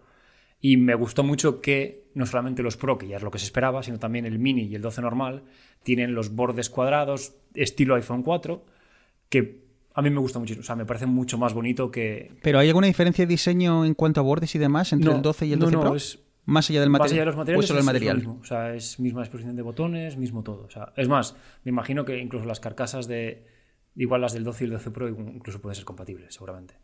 Y 0.61 0.77
me 0.77 0.95
gustó 0.95 1.23
mucho 1.23 1.61
que 1.61 2.09
no 2.15 2.27
solamente 2.27 2.63
los 2.63 2.77
Pro, 2.77 2.99
que 2.99 3.07
ya 3.07 3.17
es 3.19 3.23
lo 3.23 3.31
que 3.31 3.39
se 3.39 3.45
esperaba, 3.45 3.83
sino 3.83 3.99
también 3.99 4.27
el 4.27 4.39
Mini 4.39 4.63
y 4.65 4.75
el 4.75 4.83
12 4.83 5.01
normal, 5.03 5.45
tienen 5.85 6.15
los 6.15 6.35
bordes 6.35 6.69
cuadrados 6.69 7.35
estilo 7.55 7.95
iPhone 7.95 8.23
4, 8.23 8.65
que 9.29 9.63
a 9.95 10.03
mí 10.03 10.11
me 10.11 10.19
gusta 10.19 10.39
muchísimo. 10.39 10.63
O 10.63 10.65
sea, 10.67 10.75
me 10.77 10.85
parece 10.85 11.07
mucho 11.07 11.39
más 11.39 11.55
bonito 11.55 11.91
que, 11.91 12.33
¿Pero 12.43 12.59
hay 12.59 12.69
alguna 12.69 12.87
diferencia 12.89 13.25
de 13.25 13.31
diseño 13.31 13.85
en 13.85 13.95
cuanto 13.95 14.21
a 14.21 14.25
bordes 14.25 14.55
y 14.55 14.59
demás 14.59 14.93
entre 14.93 15.11
No, 15.11 15.17
el 15.17 15.23
12 15.23 15.47
y 15.47 15.53
el 15.53 15.59
no, 15.61 15.65
12 15.67 15.77
no, 15.77 15.81
Pro? 15.83 15.95
es- 15.97 16.19
más 16.45 16.71
allá 16.71 16.81
del 16.81 16.89
material. 16.91 17.05
Más 17.05 17.13
allá 17.13 17.21
de 17.21 17.27
los 17.27 17.37
materiales, 17.37 17.65
o 17.65 17.67
solo 17.69 17.79
el 17.79 17.81
es- 17.81 17.85
es 17.85 17.87
material. 17.93 18.17
mismo. 18.17 18.39
O 18.41 18.45
sea, 18.45 18.75
es 18.75 18.99
misma 19.01 19.21
disposición 19.21 19.55
de 19.55 19.63
botones, 19.63 20.17
mismo 20.17 20.43
todo. 20.43 20.65
O 20.65 20.71
sea, 20.71 20.93
es 20.97 21.07
más, 21.07 21.37
me 21.65 21.69
imagino 21.71 22.05
que 22.07 22.19
incluso 22.19 22.47
las 22.47 22.59
carcasas 22.59 23.07
de. 23.07 23.47
Igual 23.95 24.21
las 24.23 24.33
del 24.33 24.45
12 24.45 24.65
y 24.65 24.67
el 24.67 24.73
12 24.73 24.91
Pro 24.91 25.09
incluso 25.09 25.61
puede 25.61 25.75
ser 25.77 25.85
compatible, 25.85 26.27
seguramente. 26.31 26.75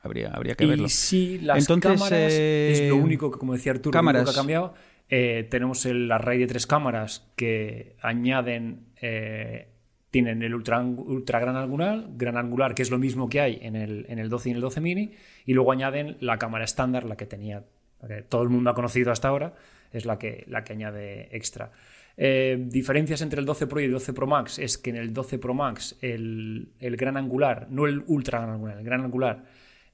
Habría, 0.00 0.30
habría 0.30 0.54
que 0.54 0.64
Y 0.64 0.68
verlo. 0.68 0.88
sí, 0.88 1.38
las 1.42 1.58
Entonces, 1.58 1.92
cámaras 2.00 2.12
eh, 2.32 2.72
es 2.72 2.88
lo 2.88 2.96
único 2.96 3.30
que, 3.30 3.38
como 3.38 3.52
decía 3.54 3.72
Arturo, 3.72 3.92
cámaras. 3.92 4.22
lo 4.22 4.22
único 4.24 4.32
que 4.32 4.38
ha 4.38 4.42
cambiado. 4.42 4.74
Eh, 5.08 5.46
tenemos 5.50 5.84
el 5.86 6.10
array 6.10 6.38
de 6.38 6.46
tres 6.46 6.66
cámaras 6.66 7.28
que 7.36 7.96
añaden. 8.00 8.86
eh, 9.00 9.68
tienen 10.10 10.42
el 10.42 10.54
ultra, 10.54 10.80
ultra 10.82 11.40
gran 11.40 11.56
angular, 11.56 12.04
gran 12.16 12.36
angular, 12.36 12.74
que 12.74 12.82
es 12.82 12.90
lo 12.90 12.98
mismo 12.98 13.30
que 13.30 13.40
hay 13.40 13.58
en 13.62 13.76
el, 13.76 14.04
en 14.10 14.18
el 14.18 14.28
12 14.28 14.50
y 14.50 14.52
en 14.52 14.56
el 14.56 14.60
12 14.60 14.80
mini, 14.82 15.12
y 15.46 15.54
luego 15.54 15.72
añaden 15.72 16.18
la 16.20 16.38
cámara 16.38 16.64
estándar, 16.66 17.04
la 17.04 17.16
que 17.16 17.24
tenía, 17.24 17.64
la 18.02 18.08
que 18.08 18.22
todo 18.22 18.42
el 18.42 18.50
mundo 18.50 18.68
ha 18.68 18.74
conocido 18.74 19.10
hasta 19.10 19.28
ahora, 19.28 19.54
es 19.90 20.04
la 20.04 20.18
que, 20.18 20.44
la 20.48 20.64
que 20.64 20.74
añade 20.74 21.34
extra. 21.34 21.72
Eh, 22.16 22.58
diferencias 22.68 23.22
entre 23.22 23.40
el 23.40 23.46
12 23.46 23.66
Pro 23.66 23.80
y 23.80 23.84
el 23.84 23.92
12 23.92 24.12
Pro 24.12 24.26
Max 24.26 24.58
es 24.58 24.76
que 24.76 24.90
en 24.90 24.96
el 24.96 25.12
12 25.12 25.38
Pro 25.38 25.54
Max 25.54 25.96
el, 26.02 26.68
el 26.78 26.96
gran 26.96 27.16
angular, 27.16 27.68
no 27.70 27.86
el 27.86 28.04
ultra 28.06 28.40
gran 28.40 28.54
angular, 28.54 28.78
el 28.78 28.84
gran 28.84 29.02
angular 29.02 29.44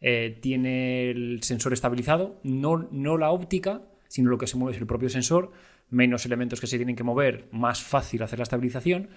eh, 0.00 0.38
tiene 0.40 1.10
el 1.10 1.42
sensor 1.42 1.72
estabilizado, 1.72 2.40
no, 2.42 2.88
no 2.90 3.18
la 3.18 3.30
óptica, 3.30 3.82
sino 4.08 4.30
lo 4.30 4.38
que 4.38 4.46
se 4.46 4.56
mueve 4.56 4.76
es 4.76 4.80
el 4.80 4.86
propio 4.86 5.08
sensor, 5.08 5.52
menos 5.90 6.24
elementos 6.26 6.60
que 6.60 6.66
se 6.66 6.76
tienen 6.76 6.96
que 6.96 7.04
mover, 7.04 7.48
más 7.50 7.82
fácil 7.82 8.22
hacer 8.22 8.38
la 8.38 8.44
estabilización. 8.44 9.08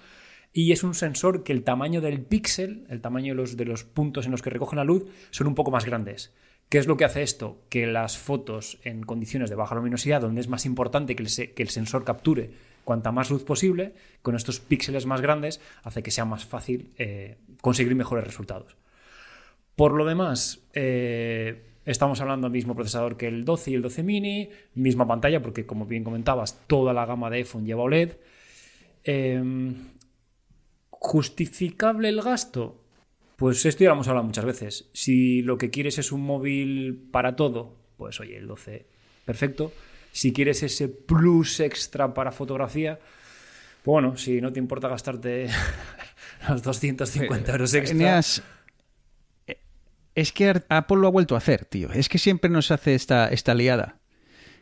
Y 0.52 0.72
es 0.72 0.82
un 0.82 0.94
sensor 0.94 1.44
que 1.44 1.52
el 1.52 1.64
tamaño 1.64 2.00
del 2.00 2.20
píxel, 2.20 2.84
el 2.90 3.00
tamaño 3.00 3.32
de 3.32 3.36
los, 3.36 3.56
de 3.56 3.64
los 3.64 3.84
puntos 3.84 4.26
en 4.26 4.32
los 4.32 4.42
que 4.42 4.50
recogen 4.50 4.76
la 4.76 4.84
luz, 4.84 5.04
son 5.30 5.46
un 5.46 5.54
poco 5.54 5.70
más 5.70 5.86
grandes. 5.86 6.34
¿Qué 6.68 6.78
es 6.78 6.86
lo 6.86 6.96
que 6.96 7.04
hace 7.04 7.22
esto? 7.22 7.62
Que 7.68 7.86
las 7.86 8.18
fotos 8.18 8.78
en 8.84 9.02
condiciones 9.02 9.50
de 9.50 9.56
baja 9.56 9.74
luminosidad, 9.74 10.20
donde 10.20 10.40
es 10.40 10.48
más 10.48 10.66
importante 10.66 11.16
que 11.16 11.22
el, 11.22 11.54
que 11.54 11.62
el 11.62 11.68
sensor 11.68 12.04
capture 12.04 12.50
cuanta 12.84 13.12
más 13.12 13.30
luz 13.30 13.44
posible, 13.44 13.94
con 14.22 14.34
estos 14.34 14.60
píxeles 14.60 15.06
más 15.06 15.20
grandes, 15.20 15.60
hace 15.82 16.02
que 16.02 16.10
sea 16.10 16.24
más 16.24 16.44
fácil 16.44 16.92
eh, 16.98 17.38
conseguir 17.60 17.94
mejores 17.94 18.24
resultados. 18.24 18.76
Por 19.76 19.92
lo 19.92 20.04
demás, 20.04 20.60
eh, 20.74 21.64
estamos 21.84 22.20
hablando 22.20 22.46
del 22.46 22.52
mismo 22.52 22.74
procesador 22.74 23.16
que 23.16 23.28
el 23.28 23.44
12 23.44 23.70
y 23.70 23.74
el 23.74 23.82
12 23.82 24.02
mini, 24.02 24.50
misma 24.74 25.06
pantalla, 25.06 25.42
porque 25.42 25.66
como 25.66 25.86
bien 25.86 26.04
comentabas, 26.04 26.60
toda 26.66 26.92
la 26.92 27.06
gama 27.06 27.30
de 27.30 27.38
iPhone 27.38 27.64
lleva 27.64 27.82
OLED. 27.82 28.16
Eh, 29.04 29.74
¿Justificable 30.90 32.08
el 32.08 32.22
gasto? 32.22 32.82
Pues 33.36 33.66
esto 33.66 33.82
ya 33.82 33.90
lo 33.90 33.94
hemos 33.94 34.06
hablado 34.06 34.26
muchas 34.26 34.44
veces. 34.44 34.88
Si 34.92 35.42
lo 35.42 35.58
que 35.58 35.70
quieres 35.70 35.98
es 35.98 36.12
un 36.12 36.20
móvil 36.20 37.08
para 37.10 37.34
todo, 37.34 37.74
pues 37.96 38.20
oye, 38.20 38.36
el 38.36 38.46
12, 38.46 38.86
perfecto. 39.24 39.72
Si 40.12 40.32
quieres 40.32 40.62
ese 40.62 40.88
plus 40.88 41.58
extra 41.60 42.14
para 42.14 42.30
fotografía, 42.30 42.98
pues 43.82 43.92
bueno, 43.92 44.16
si 44.16 44.40
no 44.40 44.52
te 44.52 44.60
importa 44.60 44.88
gastarte 44.88 45.48
los 46.48 46.62
250 46.62 47.52
euros 47.52 47.74
extra. 47.74 47.96
Eneas, 47.96 48.42
eh, 49.46 49.58
es 50.14 50.32
que 50.32 50.62
Apple 50.68 50.98
lo 50.98 51.08
ha 51.08 51.10
vuelto 51.10 51.34
a 51.34 51.38
hacer, 51.38 51.64
tío. 51.64 51.90
Es 51.92 52.08
que 52.08 52.18
siempre 52.18 52.50
nos 52.50 52.70
hace 52.70 52.94
esta, 52.94 53.28
esta 53.28 53.54
liada. 53.54 53.98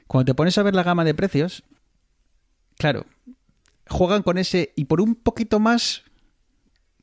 Cuando 0.06 0.32
te 0.32 0.34
pones 0.34 0.56
a 0.56 0.62
ver 0.62 0.74
la 0.74 0.82
gama 0.82 1.04
de 1.04 1.14
precios, 1.14 1.64
claro, 2.78 3.04
juegan 3.88 4.22
con 4.22 4.38
ese 4.38 4.72
y 4.74 4.86
por 4.86 5.00
un 5.00 5.14
poquito 5.14 5.60
más. 5.60 6.04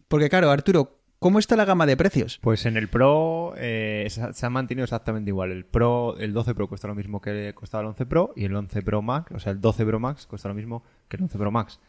Porque, 0.07 0.29
claro, 0.29 0.49
Arturo, 0.49 0.96
¿cómo 1.19 1.39
está 1.39 1.55
la 1.55 1.65
gama 1.65 1.85
de 1.85 1.97
precios? 1.97 2.39
Pues 2.41 2.65
en 2.65 2.77
el 2.77 2.87
Pro 2.87 3.53
eh, 3.57 4.07
se 4.09 4.45
ha- 4.45 4.49
mantenido 4.49 4.83
exactamente 4.83 5.29
igual. 5.29 5.51
El 5.51 5.65
Pro, 5.65 6.17
el 6.17 6.33
12 6.33 6.55
Pro 6.55 6.67
cuesta 6.67 6.87
lo 6.87 6.95
mismo 6.95 7.21
que 7.21 7.53
costaba 7.55 7.81
el 7.81 7.87
11 7.89 8.05
Pro 8.05 8.33
y 8.35 8.45
el 8.45 8.55
11 8.55 8.81
Pro 8.81 9.01
Max, 9.01 9.31
o 9.33 9.39
sea, 9.39 9.51
el 9.51 9.61
12 9.61 9.85
Pro 9.85 9.99
Max 9.99 10.25
cuesta 10.27 10.47
lo 10.49 10.55
mismo 10.55 10.83
que 11.07 11.17
el 11.17 11.23
11 11.23 11.37
Pro 11.37 11.51
Max. 11.51 11.79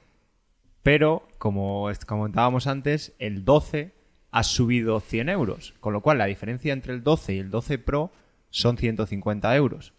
Pero, 0.82 1.26
como 1.38 1.90
comentábamos 2.06 2.66
antes, 2.66 3.14
el 3.18 3.44
12 3.44 3.94
ha 4.30 4.42
subido 4.42 5.00
100 5.00 5.28
euros, 5.28 5.74
con 5.80 5.92
lo 5.92 6.00
cual 6.02 6.18
la 6.18 6.26
diferencia 6.26 6.72
entre 6.72 6.92
el 6.94 7.02
12 7.02 7.34
y 7.34 7.38
el 7.38 7.50
12 7.50 7.78
Pro 7.78 8.10
son 8.50 8.76
150 8.76 9.54
euros. 9.56 9.92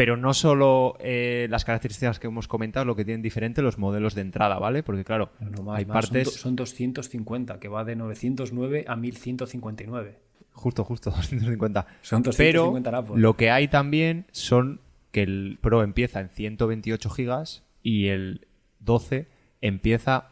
Pero 0.00 0.16
no 0.16 0.32
solo 0.32 0.96
eh, 0.98 1.46
las 1.50 1.66
características 1.66 2.18
que 2.18 2.28
hemos 2.28 2.48
comentado, 2.48 2.86
lo 2.86 2.96
que 2.96 3.04
tienen 3.04 3.20
diferente 3.20 3.60
los 3.60 3.76
modelos 3.76 4.14
de 4.14 4.22
entrada, 4.22 4.58
¿vale? 4.58 4.82
Porque 4.82 5.04
claro, 5.04 5.30
No, 5.40 5.50
no, 5.50 5.62
más, 5.62 5.78
hay 5.78 5.84
más, 5.84 6.06
partes... 6.06 6.28
Son, 6.32 6.56
do- 6.56 6.64
son 6.64 6.84
250, 6.86 7.60
que 7.60 7.68
va 7.68 7.84
de 7.84 7.96
909 7.96 8.86
a 8.88 8.96
1159. 8.96 10.18
Justo, 10.52 10.84
justo, 10.84 11.10
250. 11.14 11.86
Son 12.00 12.22
250 12.22 12.90
Pero 13.04 13.14
lo 13.14 13.36
que 13.36 13.50
hay 13.50 13.68
también 13.68 14.24
son 14.32 14.80
que 15.12 15.22
el 15.22 15.58
Pro 15.60 15.82
empieza 15.82 16.20
en 16.20 16.30
128 16.30 17.10
gigas 17.10 17.62
y 17.82 18.06
el 18.06 18.46
12 18.78 19.28
empieza 19.60 20.28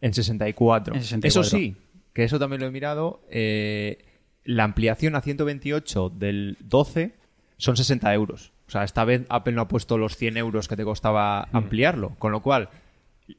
en 0.00 0.14
64. 0.14 0.94
En 0.94 1.02
64. 1.02 1.28
Eso 1.28 1.44
sí, 1.44 1.76
que 2.14 2.24
eso 2.24 2.38
también 2.38 2.62
lo 2.62 2.68
he 2.68 2.70
mirado, 2.70 3.20
eh, 3.28 3.98
la 4.44 4.64
ampliación 4.64 5.14
a 5.14 5.20
128 5.20 6.08
del 6.08 6.56
12 6.60 7.25
son 7.56 7.76
60 7.76 8.12
euros. 8.14 8.52
O 8.68 8.70
sea, 8.70 8.84
esta 8.84 9.04
vez 9.04 9.24
Apple 9.28 9.52
no 9.54 9.62
ha 9.62 9.68
puesto 9.68 9.96
los 9.98 10.16
100 10.16 10.36
euros 10.36 10.68
que 10.68 10.76
te 10.76 10.84
costaba 10.84 11.48
Mm. 11.52 11.56
ampliarlo. 11.56 12.16
Con 12.18 12.32
lo 12.32 12.42
cual, 12.42 12.68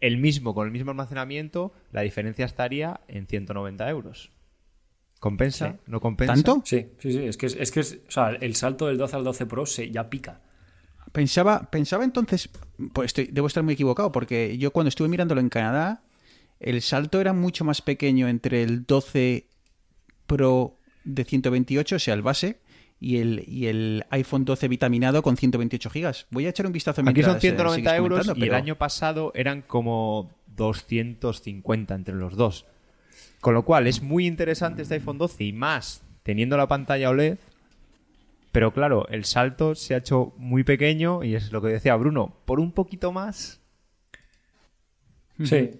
el 0.01 0.17
mismo, 0.17 0.53
con 0.53 0.65
el 0.67 0.71
mismo 0.71 0.91
almacenamiento, 0.91 1.73
la 1.91 2.01
diferencia 2.01 2.45
estaría 2.45 3.01
en 3.07 3.27
190 3.27 3.89
euros. 3.89 4.31
¿Compensa? 5.19 5.71
Sí. 5.71 5.77
¿No 5.87 5.99
compensa? 5.99 6.33
¿Tanto? 6.33 6.61
Sí, 6.65 6.87
sí, 6.99 7.11
sí. 7.11 7.19
Es 7.25 7.37
que, 7.37 7.47
es, 7.47 7.55
es 7.55 7.71
que 7.71 7.79
es- 7.79 7.99
o 8.07 8.11
sea, 8.11 8.29
el 8.29 8.55
salto 8.55 8.87
del 8.87 8.97
12 8.97 9.15
al 9.15 9.23
12 9.23 9.45
Pro 9.47 9.65
se 9.65 9.89
ya 9.89 10.09
pica. 10.09 10.41
Pensaba, 11.11 11.69
pensaba 11.71 12.03
entonces, 12.03 12.49
pues 12.93 13.07
estoy, 13.07 13.29
debo 13.31 13.47
estar 13.47 13.63
muy 13.63 13.73
equivocado, 13.73 14.11
porque 14.11 14.57
yo 14.57 14.71
cuando 14.71 14.89
estuve 14.89 15.07
mirándolo 15.07 15.41
en 15.41 15.49
Canadá, 15.49 16.03
el 16.59 16.81
salto 16.81 17.19
era 17.21 17.33
mucho 17.33 17.63
más 17.65 17.81
pequeño 17.81 18.27
entre 18.27 18.61
el 18.63 18.85
12 18.85 19.47
Pro 20.27 20.77
de 21.05 21.23
128, 21.23 21.95
o 21.95 21.99
sea, 21.99 22.13
el 22.13 22.21
base, 22.21 22.59
y 22.99 23.17
el, 23.17 23.43
y 23.47 23.67
el 23.67 24.05
iPhone 24.09 24.45
12 24.45 24.67
vitaminado 24.67 25.21
con 25.21 25.37
128 25.37 25.89
gigas. 25.89 26.27
Voy 26.31 26.45
a 26.45 26.49
echar 26.49 26.65
un 26.65 26.73
vistazo 26.73 27.01
Aquí 27.01 27.05
mientras, 27.13 27.27
son 27.27 27.37
eh, 27.37 27.41
190 27.41 27.75
sigues 27.89 27.99
euros 27.99 28.27
y 28.27 28.29
el 28.31 28.39
pero- 28.39 28.55
año 28.55 28.75
pasado 28.75 29.31
eran 29.35 29.61
como 29.61 30.31
250 30.55 31.93
entre 31.95 32.15
los 32.15 32.35
dos. 32.35 32.65
Con 33.39 33.53
lo 33.53 33.63
cual 33.63 33.85
es 33.87 34.01
muy 34.01 34.25
interesante 34.25 34.81
este 34.81 34.95
iPhone 34.95 35.17
12 35.19 35.43
y 35.43 35.53
más 35.53 36.01
teniendo 36.23 36.57
la 36.57 36.67
pantalla 36.67 37.09
OLED. 37.09 37.37
Pero 38.51 38.73
claro, 38.73 39.07
el 39.09 39.25
salto 39.25 39.75
se 39.75 39.93
ha 39.93 39.97
hecho 39.97 40.33
muy 40.37 40.63
pequeño 40.63 41.23
y 41.23 41.35
es 41.35 41.51
lo 41.51 41.61
que 41.61 41.67
decía 41.67 41.95
Bruno, 41.95 42.35
por 42.45 42.59
un 42.59 42.71
poquito 42.71 43.11
más. 43.11 43.61
Sí. 45.43 45.71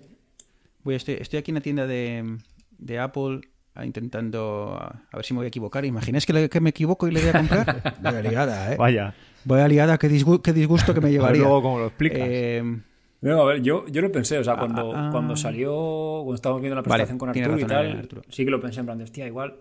Voy, 0.84 0.96
estoy, 0.96 1.16
estoy 1.16 1.40
aquí 1.40 1.52
en 1.52 1.56
la 1.56 1.62
tienda 1.62 1.88
de, 1.88 2.38
de 2.78 3.00
Apple 3.00 3.42
intentando 3.86 4.78
a, 4.80 5.04
a 5.12 5.16
ver 5.18 5.26
si 5.26 5.34
me 5.34 5.40
voy 5.40 5.46
a 5.46 5.48
equivocar. 5.50 5.86
¿Imagináis 5.86 6.26
que, 6.26 6.34
le- 6.34 6.50
que 6.50 6.60
me 6.62 6.70
equivoco 6.72 7.08
y 7.08 7.12
le 7.12 7.20
voy 7.22 7.30
a 7.30 7.34
comprar? 7.34 7.98
Vaya 8.02 8.22
liada, 8.22 8.74
¿eh? 8.74 8.78
Vaya. 8.78 9.14
Vaya 9.46 9.68
liada, 9.68 9.98
qué, 9.98 10.10
disgu- 10.10 10.42
qué 10.42 10.54
disgusto 10.54 10.94
que 10.94 11.02
me 11.02 11.08
A 11.08 11.10
ver 11.12 11.14
llevaría. 11.20 11.42
luego 11.42 11.62
cómo 11.62 11.80
lo 11.80 11.88
explicas. 11.88 12.20
Eh, 12.22 12.64
No, 13.22 13.42
a 13.42 13.46
ver, 13.46 13.62
yo, 13.62 13.86
yo 13.88 14.02
lo 14.02 14.12
pensé, 14.12 14.38
o 14.38 14.44
sea, 14.44 14.56
cuando, 14.58 14.94
ah. 14.96 15.10
cuando 15.12 15.36
salió, 15.36 15.72
cuando 16.24 16.36
estábamos 16.36 16.62
viendo 16.62 16.76
la 16.76 16.82
Vale, 16.82 17.04
presentación 17.06 17.18
con 17.18 17.30
Arturo 17.30 17.60
y 17.60 17.66
tal, 17.66 17.98
Arturo. 18.00 18.22
sí 18.30 18.46
que 18.46 18.52
lo 18.52 18.60
pensé 18.62 18.80
en 18.82 18.86
plan 18.86 18.98
de, 18.98 19.04
hostia, 19.06 19.26
igual 19.28 19.56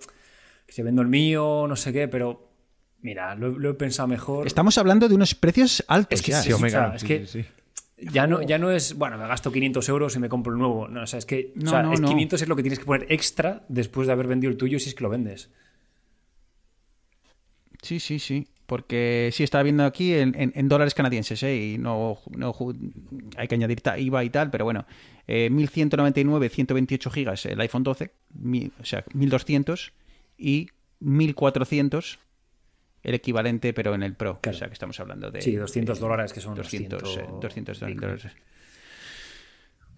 que 0.66 0.72
se 0.72 0.83
vendo 0.83 1.00
el 1.02 1.09
mío, 1.09 1.66
no 1.68 1.76
sé 1.76 1.92
qué, 1.92 2.09
pero 2.09 2.50
mira, 3.02 3.35
lo, 3.37 3.50
lo 3.59 3.70
he 3.70 3.74
pensado 3.74 4.09
mejor. 4.09 4.46
estamos 4.46 4.76
hablando 4.79 5.09
de 5.09 5.14
unos 5.14 5.35
precios 5.35 5.85
altos 5.88 6.18
Es 6.18 6.26
que 6.26 6.33
ya. 6.33 6.42
sí, 6.42 6.52
o 6.52 6.57
Omega, 6.57 6.87
sea, 6.88 6.94
es 6.96 7.00
sí, 7.02 7.07
que- 7.07 7.26
sí, 7.26 7.42
sí. 7.42 7.48
Ya 7.98 8.26
no, 8.26 8.42
ya 8.42 8.59
no 8.59 8.70
es, 8.70 8.94
bueno, 8.98 9.16
me 9.16 9.26
gasto 9.26 9.50
500 9.50 9.88
euros 9.88 10.14
y 10.16 10.18
me 10.18 10.28
compro 10.28 10.52
el 10.52 10.59
nuevo. 10.59 10.87
No, 10.88 11.02
o 11.02 11.06
sea, 11.06 11.18
es 11.18 11.24
que 11.26 11.52
o 11.56 11.61
No, 11.61 11.70
sea, 11.70 11.82
no, 11.82 11.92
es 11.94 12.00
no. 12.00 12.09
500 12.09 12.42
es 12.42 12.48
lo 12.48 12.54
que 12.56 12.62
tienes 12.62 12.78
que 12.78 12.85
poner 12.85 13.11
extra 13.11 13.62
después 13.68 14.06
de 14.06 14.12
haber 14.12 14.26
vendido 14.26 14.50
el 14.50 14.59
tuyo 14.59 14.78
si 14.78 14.88
es 14.90 14.94
que 14.94 15.02
lo 15.02 15.09
vendes. 15.11 15.50
Sí, 17.82 18.00
sí, 18.00 18.18
sí. 18.18 18.48
Porque 18.66 19.30
sí, 19.32 19.44
estaba 19.44 19.62
viendo 19.62 19.85
aquí 19.85 20.12
en, 20.12 20.35
en- 20.38 20.52
en 20.56 20.68
dólares 20.68 20.92
canadienses, 20.92 21.40
¿eh? 21.44 21.56
Y 21.56 21.78
no, 21.78 22.18
hay 23.37 23.46
que 23.48 23.54
añadir 23.54 23.80
IVA 23.96 24.24
y 24.24 24.30
tal, 24.30 24.50
pero 24.50 24.64
bueno. 24.64 24.85
Eh, 25.28 25.50
1199, 25.50 26.48
128 26.48 27.11
gigas 27.11 27.46
el 27.46 27.61
iPhone 27.61 27.82
12, 27.85 28.11
mi- 28.35 28.70
o 28.80 28.85
sea, 28.85 29.04
1200 29.14 29.92
y 30.37 30.68
1400 31.00 32.18
el 33.07 33.14
equivalente, 33.14 33.73
pero 33.73 33.95
en 33.95 34.03
el 34.03 34.14
Pro. 34.14 34.40
Claro. 34.42 34.57
O 34.57 34.59
sea, 34.59 34.66
que 34.69 34.75
estamos 34.75 34.99
hablando 35.01 35.31
de... 35.31 35.40
Sí, 35.40 35.55
200 35.55 35.99
de 35.99 36.01
dólares, 36.01 36.33
que 36.33 36.40
son 36.40 36.55
200, 36.55 37.01
200, 37.03 37.25
eh, 37.33 37.38
200 37.40 37.79
pico. 37.79 38.01
dólares. 38.01 38.27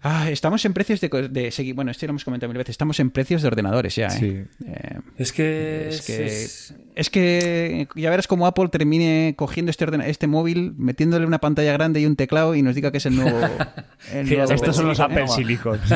Ah, 0.01 0.29
estamos 0.31 0.63
en 0.63 0.73
precios 0.73 1.01
de, 1.01 1.09
de. 1.09 1.73
Bueno, 1.73 1.91
esto 1.91 2.05
lo 2.05 2.11
hemos 2.11 2.23
comentado 2.23 2.47
mil 2.49 2.57
veces. 2.57 2.71
Estamos 2.71 3.01
en 3.01 3.11
precios 3.11 3.41
de 3.41 3.49
ordenadores 3.49 3.93
ya, 3.97 4.07
¿eh? 4.07 4.11
Sí. 4.11 4.43
Eh, 4.65 4.99
Es 5.17 5.33
que. 5.33 5.89
es 5.89 6.01
que, 6.05 6.25
es- 6.25 6.73
es 6.95 7.09
que 7.09 7.87
ya 7.95 8.09
verás 8.09 8.25
como 8.27 8.47
Apple 8.47 8.69
termine 8.69 9.33
cogiendo 9.37 9.69
este, 9.71 9.85
este 10.09 10.27
móvil, 10.27 10.73
metiéndole 10.77 11.25
una 11.25 11.39
pantalla 11.39 11.73
grande 11.73 11.99
y 11.99 12.05
un 12.05 12.15
teclado 12.15 12.55
y 12.55 12.61
nos 12.61 12.75
diga 12.75 12.91
que 12.93 12.99
es 12.99 13.05
el 13.07 13.15
nuevo. 13.17 13.39
el 14.13 14.31
Estos 14.31 14.77
son 14.77 14.87
los 14.87 14.99
¿eh? 14.99 15.03
Apple 15.03 15.27
Silicon. 15.27 15.79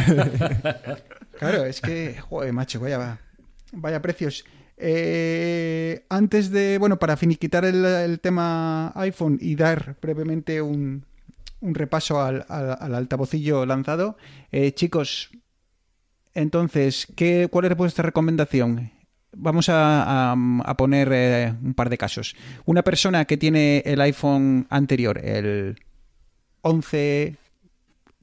Claro, 1.39 1.65
es 1.65 1.80
que, 1.82 2.15
joder, 2.19 2.54
macho, 2.54 2.80
vaya, 2.80 3.19
vaya 3.71 4.02
precios. 4.02 4.45
Eh, 4.77 6.05
antes 6.09 6.49
de, 6.51 6.77
bueno, 6.77 6.97
para 6.99 7.17
finiquitar 7.17 7.65
el, 7.65 8.19
tema 8.21 8.91
iPhone 8.95 9.38
y 9.39 9.55
dar 9.55 9.95
brevemente 10.01 10.62
un, 10.62 11.05
un 11.62 11.75
repaso 11.75 12.21
al, 12.21 12.45
al- 12.49 12.77
al 12.79 12.95
altavocillo 12.95 13.65
lanzado, 13.65 14.17
eh, 14.51 14.71
chicos, 14.73 15.29
entonces, 16.33 17.07
¿qué, 17.15 17.47
¿cuál 17.51 17.65
es 17.65 17.77
vuestra 17.77 18.03
recomendación? 18.03 18.91
Vamos 19.36 19.69
a, 19.69 20.31
a- 20.31 20.36
a 20.65 20.77
poner 20.77 21.09
eh, 21.12 21.53
un 21.63 21.73
par 21.73 21.89
de 21.89 21.97
casos. 21.97 22.36
Una 22.65 22.81
persona 22.83 23.25
que 23.25 23.38
tiene 23.38 23.83
el 23.86 24.01
iPhone 24.01 24.67
anterior, 24.69 25.19
el 25.23 25.75
11 26.62 27.36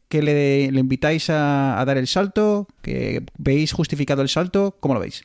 que 0.09 0.23
le, 0.23 0.73
le 0.73 0.81
invitáis 0.81 1.31
a, 1.31 1.81
a 1.81 1.85
dar 1.85 1.97
el 1.97 2.09
salto, 2.09 2.67
que 2.83 3.25
veis 3.39 3.73
justificado 3.73 4.23
el 4.23 4.29
salto, 4.29 4.77
¿cómo 4.81 4.95
lo 4.95 5.01
veis? 5.01 5.25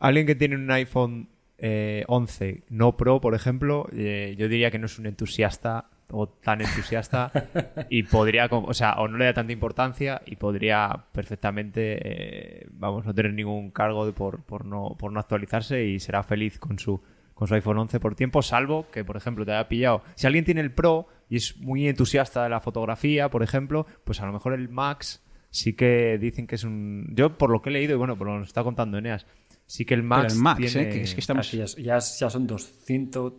Alguien 0.00 0.26
que 0.26 0.34
tiene 0.34 0.56
un 0.56 0.70
iPhone 0.70 1.28
eh, 1.58 2.04
11 2.08 2.64
no 2.70 2.96
Pro, 2.96 3.20
por 3.20 3.34
ejemplo, 3.34 3.86
eh, 3.92 4.34
yo 4.38 4.48
diría 4.48 4.70
que 4.70 4.78
no 4.78 4.86
es 4.86 4.98
un 4.98 5.06
entusiasta 5.06 5.90
o 6.10 6.26
tan 6.26 6.62
entusiasta 6.62 7.30
y 7.90 8.02
podría, 8.04 8.46
o 8.50 8.74
sea, 8.74 8.94
o 8.94 9.08
no 9.08 9.18
le 9.18 9.26
da 9.26 9.34
tanta 9.34 9.52
importancia 9.52 10.22
y 10.24 10.36
podría 10.36 11.04
perfectamente, 11.12 11.98
eh, 12.02 12.66
vamos, 12.72 13.04
no 13.04 13.14
tener 13.14 13.34
ningún 13.34 13.70
cargo 13.70 14.06
de 14.06 14.12
por, 14.12 14.42
por, 14.42 14.64
no, 14.64 14.96
por 14.98 15.12
no 15.12 15.20
actualizarse 15.20 15.84
y 15.84 16.00
será 16.00 16.22
feliz 16.22 16.58
con 16.58 16.78
su, 16.78 17.02
con 17.34 17.46
su 17.46 17.54
iPhone 17.54 17.78
11 17.78 18.00
por 18.00 18.14
tiempo, 18.14 18.40
salvo 18.40 18.90
que, 18.90 19.04
por 19.04 19.18
ejemplo, 19.18 19.44
te 19.44 19.52
haya 19.52 19.68
pillado. 19.68 20.02
Si 20.14 20.26
alguien 20.26 20.46
tiene 20.46 20.62
el 20.62 20.72
Pro 20.72 21.08
y 21.28 21.36
es 21.36 21.58
muy 21.58 21.86
entusiasta 21.86 22.42
de 22.42 22.48
la 22.48 22.60
fotografía, 22.60 23.28
por 23.28 23.42
ejemplo, 23.42 23.86
pues 24.04 24.20
a 24.22 24.26
lo 24.26 24.32
mejor 24.32 24.54
el 24.54 24.70
Max 24.70 25.22
sí 25.50 25.74
que 25.74 26.16
dicen 26.18 26.46
que 26.46 26.54
es 26.54 26.64
un... 26.64 27.06
Yo, 27.14 27.36
por 27.36 27.50
lo 27.50 27.60
que 27.60 27.68
he 27.68 27.72
leído, 27.72 27.94
y 27.94 27.98
bueno, 27.98 28.16
por 28.16 28.26
lo 28.26 28.32
que 28.32 28.38
nos 28.40 28.48
está 28.48 28.62
contando 28.64 28.96
Eneas, 28.98 29.26
sí 29.70 29.84
que 29.84 29.94
el 29.94 30.02
Max 30.02 30.22
Pero 30.24 30.34
el 30.34 30.40
Max, 30.40 30.58
tiene- 30.72 30.88
¿eh? 30.88 30.92
que 30.92 31.02
es 31.02 31.14
que 31.14 31.20
estamos... 31.20 31.50
Ya, 31.52 31.64
ya, 31.66 31.98
ya 31.98 32.30
son 32.30 32.46
200. 32.46 33.34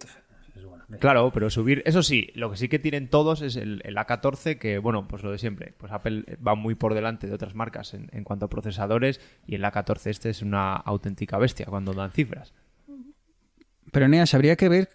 es 0.55 0.63
bueno. 0.65 0.85
Claro, 0.99 1.31
pero 1.33 1.49
subir, 1.49 1.81
eso 1.85 2.01
sí, 2.03 2.29
lo 2.35 2.51
que 2.51 2.57
sí 2.57 2.69
que 2.69 2.79
tienen 2.79 3.09
todos 3.09 3.41
es 3.41 3.55
el, 3.57 3.81
el 3.83 3.95
A14, 3.97 4.57
que 4.57 4.77
bueno, 4.77 5.07
pues 5.07 5.23
lo 5.23 5.31
de 5.31 5.37
siempre, 5.37 5.73
pues 5.77 5.91
Apple 5.91 6.23
va 6.45 6.55
muy 6.55 6.75
por 6.75 6.93
delante 6.93 7.27
de 7.27 7.33
otras 7.33 7.53
marcas 7.55 7.93
en, 7.93 8.09
en 8.13 8.23
cuanto 8.23 8.45
a 8.45 8.49
procesadores 8.49 9.19
y 9.45 9.55
el 9.55 9.63
A14 9.63 10.07
este 10.09 10.29
es 10.29 10.41
una 10.41 10.75
auténtica 10.75 11.37
bestia 11.37 11.65
cuando 11.65 11.93
dan 11.93 12.11
cifras. 12.11 12.53
Pero 13.91 14.07
Neas, 14.07 14.33
habría 14.33 14.55
que 14.55 14.69
ver 14.69 14.89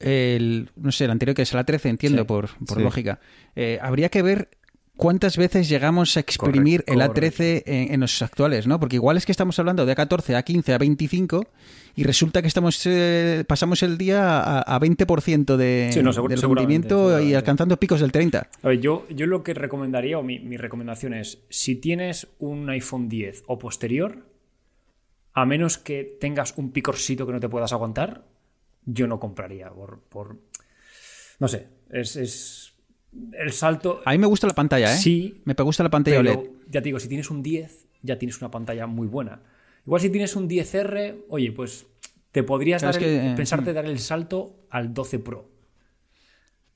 el, 0.00 0.70
no 0.76 0.90
sé, 0.92 1.04
el 1.04 1.10
anterior 1.10 1.34
que 1.36 1.42
es 1.42 1.52
el 1.52 1.60
A13, 1.60 1.90
entiendo, 1.90 2.22
Sí, 2.22 2.26
por, 2.26 2.48
por 2.66 2.78
sí. 2.78 2.82
lógica. 2.82 3.20
Eh, 3.54 3.78
habría 3.82 4.08
que 4.08 4.22
ver 4.22 4.48
cuántas 4.96 5.36
veces 5.36 5.68
llegamos 5.68 6.16
a 6.16 6.20
exprimir 6.20 6.84
Correcto, 6.84 7.20
el 7.20 7.30
A13 7.32 7.62
en, 7.66 7.94
en 7.94 8.00
los 8.00 8.22
actuales, 8.22 8.66
¿no? 8.66 8.78
Porque 8.78 8.96
igual 8.96 9.16
es 9.16 9.26
que 9.26 9.32
estamos 9.32 9.58
hablando 9.58 9.84
de 9.86 9.94
A14, 9.96 10.34
A15, 10.42 10.78
A25 10.78 11.46
y 11.96 12.04
resulta 12.04 12.42
que 12.42 12.48
estamos 12.48 12.80
eh, 12.86 13.44
pasamos 13.46 13.82
el 13.82 13.98
día 13.98 14.40
a, 14.40 14.60
a 14.60 14.80
20% 14.80 15.56
de, 15.56 15.90
Sí, 15.92 16.02
no, 16.02 16.12
seguro- 16.12 16.30
del 16.30 16.38
seguramente, 16.40 16.88
rendimiento 16.94 17.20
y 17.20 17.34
alcanzando 17.34 17.76
picos 17.78 18.00
del 18.00 18.12
30. 18.12 18.48
A 18.62 18.68
ver, 18.68 18.80
yo, 18.80 19.06
yo 19.10 19.26
lo 19.26 19.42
que 19.42 19.54
recomendaría, 19.54 20.18
o 20.18 20.22
mi, 20.22 20.38
mi 20.40 20.56
recomendación 20.56 21.14
es, 21.14 21.38
si 21.50 21.76
tienes 21.76 22.28
un 22.38 22.68
iPhone 22.70 23.08
10 23.08 23.44
o 23.46 23.58
posterior, 23.58 24.26
a 25.32 25.44
menos 25.46 25.78
que 25.78 26.16
tengas 26.20 26.54
un 26.56 26.70
picorcito 26.70 27.26
que 27.26 27.32
no 27.32 27.40
te 27.40 27.48
puedas 27.48 27.72
aguantar, 27.72 28.24
yo 28.84 29.06
no 29.08 29.18
compraría. 29.18 29.70
Por, 29.70 30.00
por- 30.02 30.38
no 31.40 31.48
sé, 31.48 31.66
es, 31.90 32.14
es 32.16 32.63
el 33.38 33.52
salto... 33.52 34.02
A 34.04 34.12
mí 34.12 34.18
me 34.18 34.26
gusta 34.26 34.46
la 34.46 34.54
pantalla, 34.54 34.92
¿eh? 34.94 34.98
Sí, 34.98 35.40
Me 35.44 35.54
gusta 35.54 35.82
la 35.82 35.90
pantalla 35.90 36.18
pero 36.22 36.32
OLED. 36.40 36.50
ya 36.70 36.80
te 36.80 36.86
digo, 36.86 36.98
si 37.00 37.08
tienes 37.08 37.30
un 37.30 37.42
10, 37.42 37.86
ya 38.02 38.18
tienes 38.18 38.40
una 38.40 38.50
pantalla 38.50 38.86
muy 38.86 39.06
buena. 39.06 39.40
Igual 39.86 40.00
si 40.00 40.10
tienes 40.10 40.34
un 40.36 40.48
10R, 40.48 41.24
oye, 41.28 41.52
pues 41.52 41.86
te 42.32 42.42
podrías 42.42 42.82
dar 42.82 42.94
el- 42.94 43.00
que, 43.00 43.16
eh, 43.16 43.34
pensarte 43.36 43.72
dar 43.72 43.84
el 43.86 43.98
salto 43.98 44.66
al 44.70 44.92
12 44.94 45.18
Pro. 45.18 45.48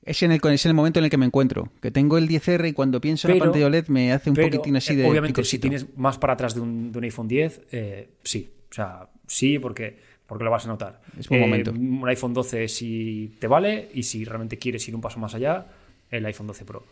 Es 0.04 0.22
en, 0.22 0.32
el, 0.32 0.40
es 0.42 0.64
en 0.64 0.70
el 0.70 0.74
momento 0.74 1.00
en 1.00 1.04
el 1.04 1.10
que 1.10 1.18
me 1.18 1.26
encuentro. 1.26 1.70
Que 1.82 1.90
tengo 1.90 2.16
el 2.16 2.28
10R 2.28 2.68
y 2.68 2.72
cuando 2.72 3.00
pienso 3.00 3.28
en 3.28 3.34
la 3.38 3.44
pantalla 3.44 3.66
OLED 3.66 3.88
me 3.88 4.12
hace 4.12 4.30
un 4.30 4.36
Pero, 4.36 4.48
poquitín 4.48 4.76
así 4.76 4.94
eh, 4.94 4.96
de 4.96 5.04
Obviamente, 5.06 5.44
si 5.44 5.58
tienes 5.58 5.86
más 5.98 6.16
para 6.18 6.32
atrás 6.32 6.54
de 6.54 6.60
un, 6.62 6.92
de 6.92 6.98
un 6.98 7.04
iPhone 7.04 7.28
10, 7.28 7.60
eh, 7.72 8.08
sí. 8.22 8.50
O 8.70 8.74
sea, 8.74 9.08
sí, 9.26 9.58
porque, 9.58 9.98
porque 10.26 10.44
lo 10.44 10.50
vas 10.50 10.64
a 10.64 10.68
notar. 10.68 11.02
Es 11.18 11.28
buen 11.28 11.40
momento. 11.42 11.72
Un 11.72 12.08
iPhone 12.08 12.32
12 12.32 12.68
si 12.68 13.36
te 13.38 13.48
vale 13.48 13.90
y 13.92 14.04
si 14.04 14.24
realmente 14.24 14.56
quieres 14.58 14.86
ir 14.88 14.94
un 14.94 15.00
paso 15.02 15.18
más 15.18 15.34
allá, 15.34 15.66
el 16.10 16.24
iPhone 16.26 16.46
12 16.46 16.64
Pro. 16.64 16.84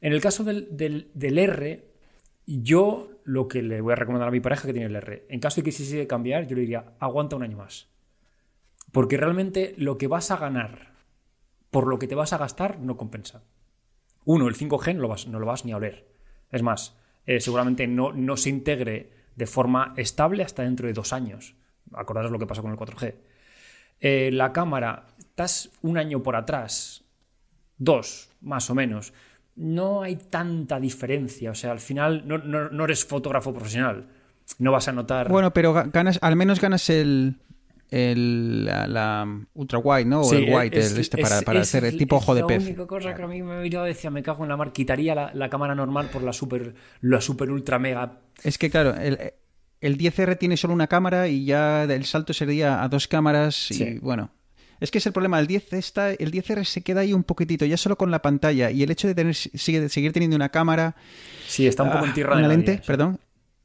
En 0.00 0.12
el 0.12 0.20
caso 0.20 0.44
del, 0.44 0.68
del- 0.76 1.10
del 1.14 1.38
R, 1.38 1.84
yo 2.46 3.10
lo 3.24 3.46
que 3.48 3.62
le 3.62 3.80
voy 3.80 3.92
a 3.92 3.96
recomendar 3.96 4.28
a 4.28 4.32
mi 4.32 4.40
pareja 4.40 4.66
que 4.66 4.72
tiene 4.72 4.86
el 4.88 4.96
R, 4.96 5.26
en 5.28 5.40
caso 5.40 5.56
de 5.56 5.62
que 5.64 5.70
quisiese 5.70 6.06
cambiar, 6.06 6.46
yo 6.46 6.54
le 6.56 6.62
diría, 6.62 6.94
aguanta 6.98 7.36
un 7.36 7.42
año 7.44 7.56
más. 7.56 7.88
Porque 8.90 9.16
realmente 9.16 9.74
lo 9.78 9.96
que 9.96 10.06
vas 10.08 10.30
a 10.30 10.36
ganar 10.36 10.92
por 11.70 11.86
lo 11.86 11.98
que 11.98 12.06
te 12.08 12.14
vas 12.14 12.32
a 12.32 12.38
gastar 12.38 12.80
no 12.80 12.96
compensa. 12.96 13.44
Uno, 14.24 14.48
el 14.48 14.54
5G 14.54 14.94
no 14.94 15.02
lo 15.02 15.08
vas, 15.08 15.26
no 15.26 15.38
lo 15.40 15.46
vas 15.46 15.64
ni 15.64 15.72
a 15.72 15.76
oler. 15.78 16.06
Es 16.50 16.62
más, 16.62 16.96
eh, 17.24 17.40
seguramente 17.40 17.86
no, 17.86 18.12
no 18.12 18.36
se 18.36 18.50
integre 18.50 19.10
de 19.36 19.46
forma 19.46 19.94
estable 19.96 20.42
hasta 20.42 20.62
dentro 20.64 20.86
de 20.86 20.92
dos 20.92 21.12
años. 21.14 21.54
Acordaros 21.94 22.30
lo 22.30 22.38
que 22.38 22.46
pasó 22.46 22.60
con 22.62 22.70
el 22.72 22.76
4G. 22.76 23.14
eh, 24.00 24.30
la 24.32 24.52
cámara, 24.52 25.06
estás 25.18 25.70
un 25.80 25.96
año 25.96 26.22
por 26.22 26.36
atrás, 26.36 27.01
dos, 27.84 28.30
más 28.40 28.68
o 28.70 28.74
menos, 28.74 29.12
no 29.56 30.02
hay 30.02 30.16
tanta 30.16 30.78
diferencia. 30.80 31.50
O 31.50 31.54
sea, 31.54 31.72
al 31.72 31.80
final 31.80 32.22
no, 32.26 32.38
no- 32.38 32.68
no 32.70 32.84
eres 32.84 33.04
fotógrafo 33.04 33.52
profesional. 33.52 34.06
No 34.58 34.72
vas 34.72 34.88
a 34.88 34.92
notar. 34.92 35.28
Bueno, 35.28 35.52
pero 35.52 35.72
ga- 35.74 35.90
ganas, 35.92 36.18
al 36.22 36.36
menos 36.36 36.60
ganas 36.60 36.88
el, 36.90 37.36
el 37.90 38.64
la, 38.64 38.86
la 38.86 39.40
ultra 39.54 39.78
wide, 39.78 40.04
¿no? 40.06 40.22
O 40.22 40.32
el 40.32 40.44
wide, 40.52 40.78
es- 40.78 40.92
el 40.92 41.00
este 41.00 41.20
es- 41.20 41.28
para, 41.28 41.42
para 41.42 41.60
es- 41.60 41.68
hacer 41.68 41.84
el 41.84 41.96
tipo 41.98 42.16
ojo 42.16 42.34
de 42.34 42.40
La 42.42 42.46
pez. 42.46 42.62
única 42.64 42.86
cosa 42.86 43.14
que 43.14 43.22
a 43.22 43.26
mí 43.26 43.42
me 43.42 43.60
miraba 43.62 43.86
decía, 43.86 44.10
me 44.10 44.22
cago 44.22 44.42
en 44.44 44.48
la 44.48 44.56
mar, 44.56 44.72
quitaría 44.72 45.14
la, 45.14 45.30
la 45.34 45.48
cámara 45.50 45.74
normal 45.74 46.08
por 46.12 46.22
la 46.22 46.32
super, 46.32 46.74
la 47.00 47.20
super 47.20 47.50
ultra 47.50 47.78
mega. 47.78 48.20
Es 48.42 48.58
que 48.58 48.70
claro, 48.70 48.94
el, 48.96 49.18
el 49.80 49.98
10R 49.98 50.38
tiene 50.38 50.56
solo 50.56 50.74
una 50.74 50.86
cámara 50.86 51.28
y 51.28 51.44
ya 51.44 51.84
el 51.84 52.04
salto 52.04 52.32
sería 52.32 52.82
a 52.82 52.88
dos 52.88 53.06
cámaras 53.08 53.70
y 53.70 53.74
Sí. 53.74 53.98
bueno. 54.00 54.30
Es 54.82 54.90
que 54.90 54.98
es 54.98 55.06
el 55.06 55.12
problema, 55.12 55.38
el 55.38 55.46
10 55.46 55.72
está, 55.74 56.10
el 56.10 56.30
10R 56.32 56.64
se 56.64 56.82
queda 56.82 57.00
ahí 57.02 57.12
un 57.12 57.22
poquitito, 57.24 57.64
ya 57.64 57.76
solo 57.76 57.96
con 57.96 58.10
la 58.10 58.20
pantalla 58.20 58.70
y 58.70 58.82
el 58.82 58.90
hecho 58.90 59.06
de 59.08 59.14
tener 59.14 59.34
sigue- 59.34 59.88
seguir 59.88 60.12
teniendo 60.12 60.34
una 60.36 60.48
cámara, 60.50 60.96
Sí, 61.46 61.66
está 61.66 61.84
un 61.84 61.92
poco 61.92 62.04
en 62.04 62.10
ah, 62.10 62.14
tierra 62.14 62.34
de 62.34 62.40
una 62.40 62.48
lente, 62.48 62.76
sí. 62.78 62.82
perdón, 62.86 63.18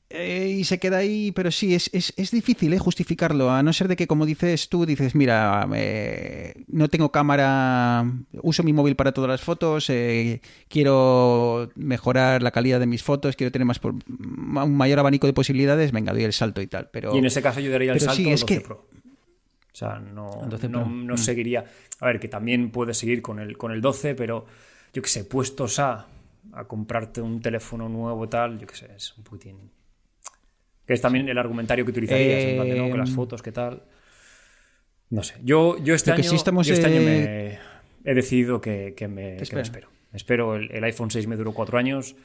eh, 0.09 0.55
y 0.59 0.63
se 0.63 0.79
queda 0.79 0.97
ahí, 0.99 1.33
pero 1.33 1.51
sí, 1.51 1.75
es, 1.75 1.89
es, 1.91 2.13
es 2.15 2.31
difícil 2.31 2.71
eh, 2.71 2.79
justificarlo, 2.79 3.51
a 3.51 3.61
no 3.61 3.73
ser 3.73 3.87
de 3.89 3.95
que, 3.97 4.07
como 4.07 4.25
dices 4.25 4.69
tú, 4.69 4.85
dices, 4.85 5.15
mira, 5.15 5.67
eh, 5.75 6.63
no 6.67 6.87
tengo 6.87 7.11
cámara, 7.11 8.05
uso 8.41 8.63
mi 8.63 8.71
móvil 8.71 8.95
para 8.95 9.11
todas 9.11 9.29
las 9.29 9.41
fotos, 9.41 9.89
eh, 9.89 10.39
quiero 10.69 11.69
mejorar 11.75 12.41
la 12.43 12.51
calidad 12.51 12.79
de 12.79 12.85
mis 12.85 13.03
fotos, 13.03 13.35
quiero 13.35 13.51
tener 13.51 13.65
más 13.65 13.79
por- 13.79 13.95
un 13.95 14.77
mayor 14.77 14.99
abanico 14.99 15.27
de 15.27 15.33
posibilidades, 15.33 15.91
venga, 15.91 16.13
doy 16.13 16.23
el 16.23 16.33
salto 16.33 16.61
y 16.61 16.67
tal. 16.67 16.89
Pero 16.93 17.13
Y 17.15 17.17
en 17.17 17.25
ese 17.25 17.41
caso 17.41 17.59
yo 17.59 17.71
daría 17.71 17.91
el 17.91 17.99
salto 17.99 18.15
sí, 18.15 18.29
es 18.29 18.41
12 18.41 18.45
que- 18.55 18.61
Pro. 18.61 18.87
O 19.77 19.79
sea, 19.79 19.99
no, 19.99 20.27
12 20.49 20.69
no, 20.69 20.87
no 20.89 21.13
Mm. 21.13 21.17
seguiría. 21.19 21.63
A 21.99 22.07
ver, 22.07 22.19
que 22.19 22.27
también 22.27 22.71
puedes 22.71 22.97
seguir 22.97 23.21
con 23.21 23.37
el, 23.39 23.59
con 23.59 23.71
el 23.71 23.79
12, 23.79 24.15
pero 24.15 24.47
yo 24.91 25.03
que 25.03 25.07
sé, 25.07 25.23
puestos 25.23 25.77
a, 25.77 26.07
a 26.53 26.63
comprarte 26.63 27.21
un 27.21 27.39
teléfono 27.43 27.87
nuevo 27.87 28.27
tal, 28.27 28.57
yo 28.57 28.65
que 28.65 28.75
sé, 28.75 28.89
es 28.95 29.15
un 29.15 29.23
poquitín. 29.23 29.69
Que 30.87 30.93
es 30.95 31.01
también 31.01 31.29
el 31.29 31.37
argumentario 31.37 31.85
que 31.85 31.91
utilizarías, 31.91 32.43
en 32.43 32.55
plan 32.55 32.67
de, 32.69 32.75
¿no? 32.75 32.89
Que 32.91 32.97
las 32.97 33.11
Eh, 33.11 33.13
fotos, 33.13 33.43
¿qué 33.43 33.51
tal? 33.51 33.83
No 35.11 35.21
sé. 35.21 35.35
Yo, 35.43 35.77
yo 35.83 35.93
este 35.93 36.11
año, 36.11 36.23
sí 36.23 36.35
estamos, 36.35 36.65
yo 36.65 36.73
este 36.73 36.87
año 36.87 37.01
me 37.01 37.59
he 38.03 38.13
decidido 38.15 38.59
que, 38.59 38.95
que 38.97 39.07
me, 39.07 39.23
que 39.23 39.35
me 39.37 39.41
espera. 39.43 39.61
espero. 39.61 39.89
Espero 40.11 40.55
el, 40.55 40.71
el 40.71 40.83
iPhone 40.85 41.11
6 41.11 41.27
me 41.27 41.35
duró 41.35 41.53
cuatro 41.53 41.77
años, 41.77 42.15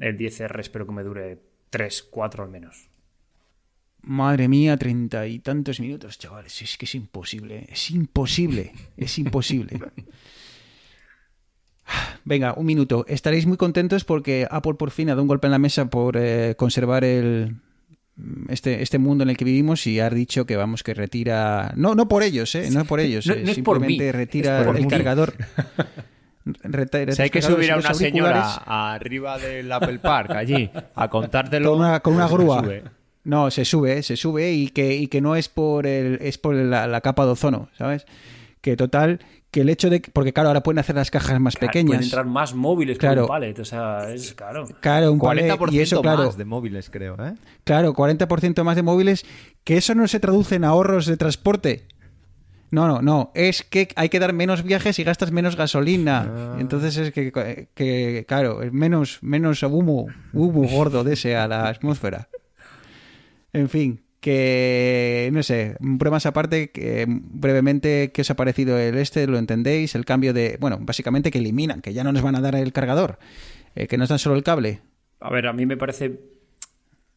el 0.00 0.18
10R 0.18 0.58
espero 0.58 0.86
que 0.86 0.92
me 0.92 1.04
dure 1.04 1.38
3, 1.70 2.02
4 2.10 2.42
al 2.42 2.50
menos. 2.50 2.88
Madre 4.08 4.46
mía, 4.48 4.76
treinta 4.76 5.26
y 5.26 5.40
tantos 5.40 5.80
minutos, 5.80 6.16
chavales. 6.18 6.62
Es 6.62 6.76
que 6.78 6.84
es 6.84 6.94
imposible. 6.94 7.66
Es 7.68 7.90
imposible. 7.90 8.72
Es 8.96 9.18
imposible. 9.18 9.80
Venga, 12.24 12.54
un 12.56 12.66
minuto. 12.66 13.04
Estaréis 13.08 13.46
muy 13.46 13.56
contentos 13.56 14.04
porque 14.04 14.46
Apple 14.50 14.74
por 14.74 14.90
fin 14.90 15.08
ha 15.08 15.12
dado 15.12 15.22
un 15.22 15.28
golpe 15.28 15.46
en 15.46 15.52
la 15.52 15.58
mesa 15.58 15.88
por 15.88 16.16
eh, 16.16 16.54
conservar 16.56 17.04
el 17.04 17.56
este, 18.48 18.82
este 18.82 18.98
mundo 18.98 19.22
en 19.24 19.30
el 19.30 19.36
que 19.36 19.44
vivimos 19.44 19.86
y 19.86 20.00
ha 20.00 20.10
dicho 20.10 20.46
que 20.46 20.56
vamos 20.56 20.82
que 20.82 20.94
retira. 20.94 21.72
No, 21.76 21.94
no 21.94 22.08
por 22.08 22.22
ellos, 22.22 22.54
¿eh? 22.54 22.68
No 22.72 22.84
por 22.84 23.00
ellos. 23.00 23.26
No- 23.26 23.34
eh, 23.34 23.42
no 23.44 23.50
es 23.52 23.58
por 23.58 23.76
Simplemente 23.76 24.04
mí, 24.04 24.12
retira 24.12 24.60
es 24.60 24.66
por 24.66 24.76
el 24.76 24.82
mí. 24.84 24.88
cargador. 24.88 25.34
Si 27.12 27.22
hay 27.22 27.30
que 27.30 27.42
subir 27.42 27.72
a 27.72 27.76
una 27.76 27.92
señora 27.92 28.44
arriba 28.94 29.36
del 29.36 29.70
Apple 29.72 29.98
Park 29.98 30.30
allí 30.30 30.70
a 30.94 31.10
contártelo 31.10 31.70
con 31.72 31.80
una, 31.80 31.98
con 31.98 32.14
una 32.14 32.28
pues 32.28 32.40
grúa. 32.40 32.60
sube. 32.62 32.84
No, 33.26 33.50
se 33.50 33.64
sube, 33.64 34.02
se 34.04 34.16
sube 34.16 34.52
y 34.52 34.68
que, 34.68 34.94
y 34.94 35.08
que 35.08 35.20
no 35.20 35.34
es 35.34 35.48
por 35.48 35.86
el, 35.86 36.18
es 36.22 36.38
por 36.38 36.54
la, 36.54 36.86
la 36.86 37.00
capa 37.00 37.24
de 37.26 37.32
ozono, 37.32 37.68
¿sabes? 37.76 38.06
Que 38.60 38.76
total, 38.76 39.18
que 39.50 39.62
el 39.62 39.68
hecho 39.68 39.90
de 39.90 40.00
que, 40.00 40.10
porque 40.12 40.32
claro, 40.32 40.48
ahora 40.50 40.62
pueden 40.62 40.78
hacer 40.78 40.94
las 40.94 41.10
cajas 41.10 41.40
más 41.40 41.56
Claro, 41.56 41.72
pequeñas. 41.72 41.88
Pueden 41.96 42.04
entrar 42.04 42.26
más 42.26 42.54
móviles 42.54 42.98
Claro. 42.98 43.22
un 43.22 43.28
pallet, 43.28 43.58
o 43.58 43.64
sea, 43.64 44.12
es 44.12 44.32
claro. 44.34 44.68
Claro, 44.80 45.12
un 45.12 45.18
pallet, 45.18 45.50
40% 45.50 45.72
y 45.72 45.80
eso, 45.80 46.02
claro, 46.02 46.26
más 46.26 46.36
de 46.36 46.44
móviles, 46.44 46.88
creo, 46.88 47.16
¿eh? 47.24 47.34
claro, 47.64 47.94
40% 47.94 48.62
más 48.62 48.76
de 48.76 48.82
móviles, 48.82 49.24
que 49.64 49.76
eso 49.76 49.94
no 49.96 50.06
se 50.06 50.20
traduce 50.20 50.54
en 50.54 50.64
ahorros 50.64 51.06
de 51.06 51.16
transporte. 51.16 51.88
No, 52.70 52.86
no, 52.88 53.00
no, 53.02 53.30
es 53.34 53.62
que 53.62 53.88
hay 53.96 54.08
que 54.08 54.18
dar 54.20 54.32
menos 54.32 54.62
viajes 54.62 54.98
y 54.98 55.04
gastas 55.04 55.30
menos 55.32 55.56
gasolina. 55.56 56.56
Entonces 56.58 56.96
es 56.96 57.12
que, 57.12 57.32
que, 57.74 58.24
claro, 58.26 58.62
es 58.62 58.72
menos, 58.72 59.18
menos 59.22 59.62
humo, 59.62 60.06
humo 60.32 60.68
gordo 60.68 61.04
de 61.04 61.14
ese 61.14 61.36
a 61.36 61.46
la 61.46 61.68
atmósfera. 61.68 62.28
En 63.56 63.70
fin, 63.70 64.02
que 64.20 65.30
no 65.32 65.42
sé, 65.42 65.78
pruebas 65.98 66.26
aparte, 66.26 66.70
que 66.70 67.06
brevemente, 67.08 68.10
¿qué 68.12 68.20
os 68.20 68.30
ha 68.30 68.36
parecido 68.36 68.78
el 68.78 68.98
este? 68.98 69.26
¿Lo 69.26 69.38
entendéis? 69.38 69.94
El 69.94 70.04
cambio 70.04 70.34
de, 70.34 70.58
bueno, 70.60 70.76
básicamente 70.78 71.30
que 71.30 71.38
eliminan, 71.38 71.80
que 71.80 71.94
ya 71.94 72.04
no 72.04 72.12
nos 72.12 72.20
van 72.20 72.36
a 72.36 72.42
dar 72.42 72.54
el 72.54 72.74
cargador, 72.74 73.18
eh, 73.74 73.86
que 73.86 73.96
nos 73.96 74.10
dan 74.10 74.18
solo 74.18 74.36
el 74.36 74.42
cable. 74.42 74.82
A 75.20 75.30
ver, 75.30 75.46
a 75.46 75.54
mí 75.54 75.64
me 75.64 75.78
parece 75.78 76.20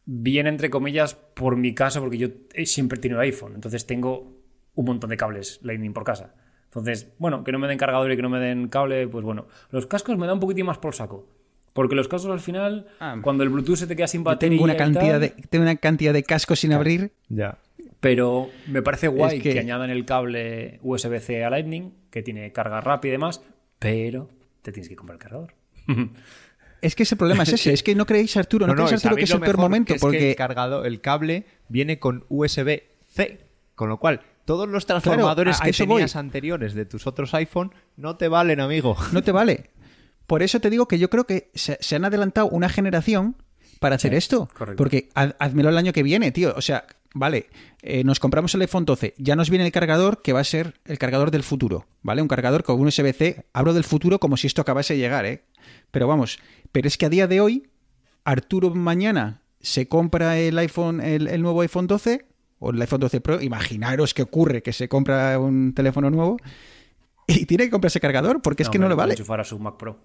bien, 0.06 0.46
entre 0.46 0.70
comillas, 0.70 1.12
por 1.14 1.56
mi 1.56 1.74
caso, 1.74 2.00
porque 2.00 2.16
yo 2.16 2.28
siempre 2.64 2.96
he 2.96 3.02
tenido 3.02 3.20
iPhone, 3.20 3.52
entonces 3.54 3.86
tengo 3.86 4.40
un 4.74 4.86
montón 4.86 5.10
de 5.10 5.18
cables 5.18 5.60
Lightning 5.62 5.92
por 5.92 6.04
casa. 6.04 6.34
Entonces, 6.64 7.12
bueno, 7.18 7.44
que 7.44 7.52
no 7.52 7.58
me 7.58 7.68
den 7.68 7.76
cargador 7.76 8.10
y 8.10 8.16
que 8.16 8.22
no 8.22 8.30
me 8.30 8.38
den 8.38 8.68
cable, 8.68 9.06
pues 9.08 9.26
bueno. 9.26 9.46
Los 9.72 9.86
cascos 9.86 10.16
me 10.16 10.26
dan 10.26 10.36
un 10.36 10.40
poquitín 10.40 10.64
más 10.64 10.78
por 10.78 10.94
saco. 10.94 11.28
Porque 11.72 11.94
los 11.94 12.08
cascos 12.08 12.30
al 12.30 12.40
final, 12.40 12.86
Ah. 12.98 13.16
cuando 13.22 13.42
el 13.44 13.48
Bluetooth 13.50 13.76
se 13.76 13.86
te 13.86 13.94
queda 13.96 14.08
sin 14.08 14.24
batería. 14.24 14.56
tengo 14.56 14.64
una 14.64 14.74
y 14.74 14.76
cantidad 14.76 15.12
tal, 15.12 15.20
de, 15.20 15.28
tengo 15.48 15.62
una 15.62 15.76
cantidad 15.76 16.12
de 16.12 16.22
cascos 16.24 16.60
sin 16.60 16.72
abrir. 16.72 17.12
Ya. 17.28 17.58
Pero 18.00 18.48
me 18.66 18.82
parece 18.82 19.08
guay 19.08 19.36
Es 19.36 19.42
que... 19.42 19.52
que- 19.52 19.58
añadan 19.60 19.90
el 19.90 20.04
cable 20.04 20.80
USB-C 20.82 21.44
a 21.44 21.50
Lightning, 21.50 21.92
que 22.10 22.22
tiene 22.22 22.50
carga 22.52 22.80
rápida 22.80 23.10
y 23.10 23.12
demás, 23.12 23.42
pero 23.78 24.28
te 24.62 24.72
tienes 24.72 24.88
que 24.88 24.96
comprar 24.96 25.16
el 25.16 25.22
cargador. 25.22 25.54
Es 26.82 26.94
que 26.94 27.02
ese 27.02 27.14
problema 27.14 27.42
es 27.42 27.52
ese, 27.52 27.74
es 27.74 27.82
que 27.82 27.94
no 27.94 28.06
creéis, 28.06 28.34
Arturo, 28.38 28.66
no, 28.66 28.72
No, 28.72 28.80
no, 28.80 28.86
creéis, 28.86 29.04
Arturo, 29.04 29.16
que 29.16 29.24
es 29.24 29.30
lo 29.30 29.36
el 29.36 29.42
peor 29.42 29.58
momento, 29.58 29.88
que 29.88 29.92
es 29.96 30.00
que 30.00 30.06
porque 30.06 30.30
el 30.30 30.36
cargador, 30.36 30.86
el 30.86 31.02
cable 31.02 31.44
viene 31.68 31.98
con 31.98 32.24
USB-C, 32.30 33.38
con 33.74 33.90
lo 33.90 33.98
cual 33.98 34.22
todos 34.46 34.66
los 34.66 34.86
transformadores 34.86 35.60
a- 35.60 35.64
a 35.64 35.70
que 35.70 35.84
voy. 35.84 35.96
tenías 35.98 36.16
anteriores 36.16 36.72
de 36.72 36.86
tus 36.86 37.06
otros 37.06 37.34
iPhone 37.34 37.72
no 37.98 38.16
te 38.16 38.28
valen, 38.28 38.60
amigo. 38.60 38.96
no 39.12 39.22
te 39.22 39.30
vale. 39.30 39.68
Por 40.30 40.42
eso 40.44 40.60
te 40.60 40.70
digo 40.70 40.86
que 40.86 40.98
yo 40.98 41.10
creo 41.10 41.24
que 41.24 41.50
se, 41.54 41.76
se 41.80 41.96
han 41.96 42.04
adelantado 42.04 42.46
una 42.48 42.68
generación 42.68 43.34
para 43.80 43.96
hacer 43.96 44.12
Sí, 44.12 44.16
esto. 44.18 44.48
correcto. 44.56 44.76
Porque 44.76 45.08
haz- 45.14 45.34
házmelo 45.40 45.70
el 45.70 45.76
año 45.76 45.92
que 45.92 46.04
viene, 46.04 46.30
tío. 46.30 46.54
O 46.56 46.60
sea, 46.60 46.84
vale, 47.14 47.48
eh, 47.82 48.04
nos 48.04 48.20
compramos 48.20 48.54
el 48.54 48.60
iPhone 48.60 48.84
12, 48.84 49.14
ya 49.18 49.34
nos 49.34 49.50
viene 49.50 49.66
el 49.66 49.72
cargador 49.72 50.22
que 50.22 50.32
va 50.32 50.38
a 50.40 50.44
ser 50.44 50.74
el 50.84 50.98
cargador 50.98 51.32
del 51.32 51.42
futuro, 51.42 51.86
¿vale? 52.02 52.22
Un 52.22 52.28
cargador 52.28 52.62
con 52.62 52.78
un 52.80 52.86
USB-C. 52.86 53.44
Hablo 53.52 53.74
del 53.74 53.82
futuro 53.84 54.20
como 54.20 54.36
si 54.36 54.46
esto 54.46 54.62
acabase 54.62 54.94
de 54.94 55.00
llegar, 55.00 55.26
¿eh? 55.26 55.42
Pero 55.90 56.06
vamos, 56.06 56.38
pero 56.70 56.86
es 56.86 56.96
que 56.96 57.06
a 57.06 57.08
día 57.08 57.26
de 57.26 57.40
hoy, 57.40 57.68
Arturo 58.24 58.70
mañana 58.70 59.42
se 59.60 59.88
compra 59.88 60.38
el 60.38 60.56
iPhone, 60.58 61.00
el, 61.00 61.26
el 61.26 61.42
nuevo 61.42 61.62
iPhone 61.62 61.86
12 61.88 62.24
o 62.60 62.70
el 62.70 62.80
iPhone 62.80 63.00
12 63.00 63.20
Pro. 63.20 63.40
Imaginaros 63.42 64.14
qué 64.14 64.22
ocurre 64.22 64.62
que 64.62 64.72
se 64.72 64.88
compra 64.88 65.38
un 65.40 65.72
teléfono 65.74 66.08
nuevo 66.10 66.36
y 67.26 67.46
tiene 67.46 67.64
que 67.64 67.70
comprarse 67.70 67.98
cargador 68.00 68.42
porque 68.42 68.62
es 68.62 68.68
que 68.68 68.78
no 68.78 68.84
hombre, 68.86 68.94
puede 68.96 69.02
vale. 69.06 69.12
enchufar 69.14 69.40
a 69.40 69.44
su 69.44 69.58
Mac 69.58 69.76
Pro. 69.78 69.98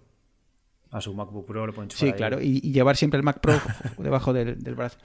A 0.96 1.02
su 1.02 1.14
MacBook 1.14 1.46
Pro 1.46 1.68
lo 1.68 1.74
pueden 1.74 1.92
Sí, 1.92 2.06
ahí. 2.08 2.14
claro, 2.14 2.42
y, 2.42 2.62
y 2.64 2.72
llevar 2.72 2.96
siempre 2.96 3.18
el 3.18 3.24
Mac 3.24 3.40
Pro 3.42 3.60
debajo 3.98 4.32
del, 4.32 4.62
del 4.64 4.76
brazo. 4.76 4.98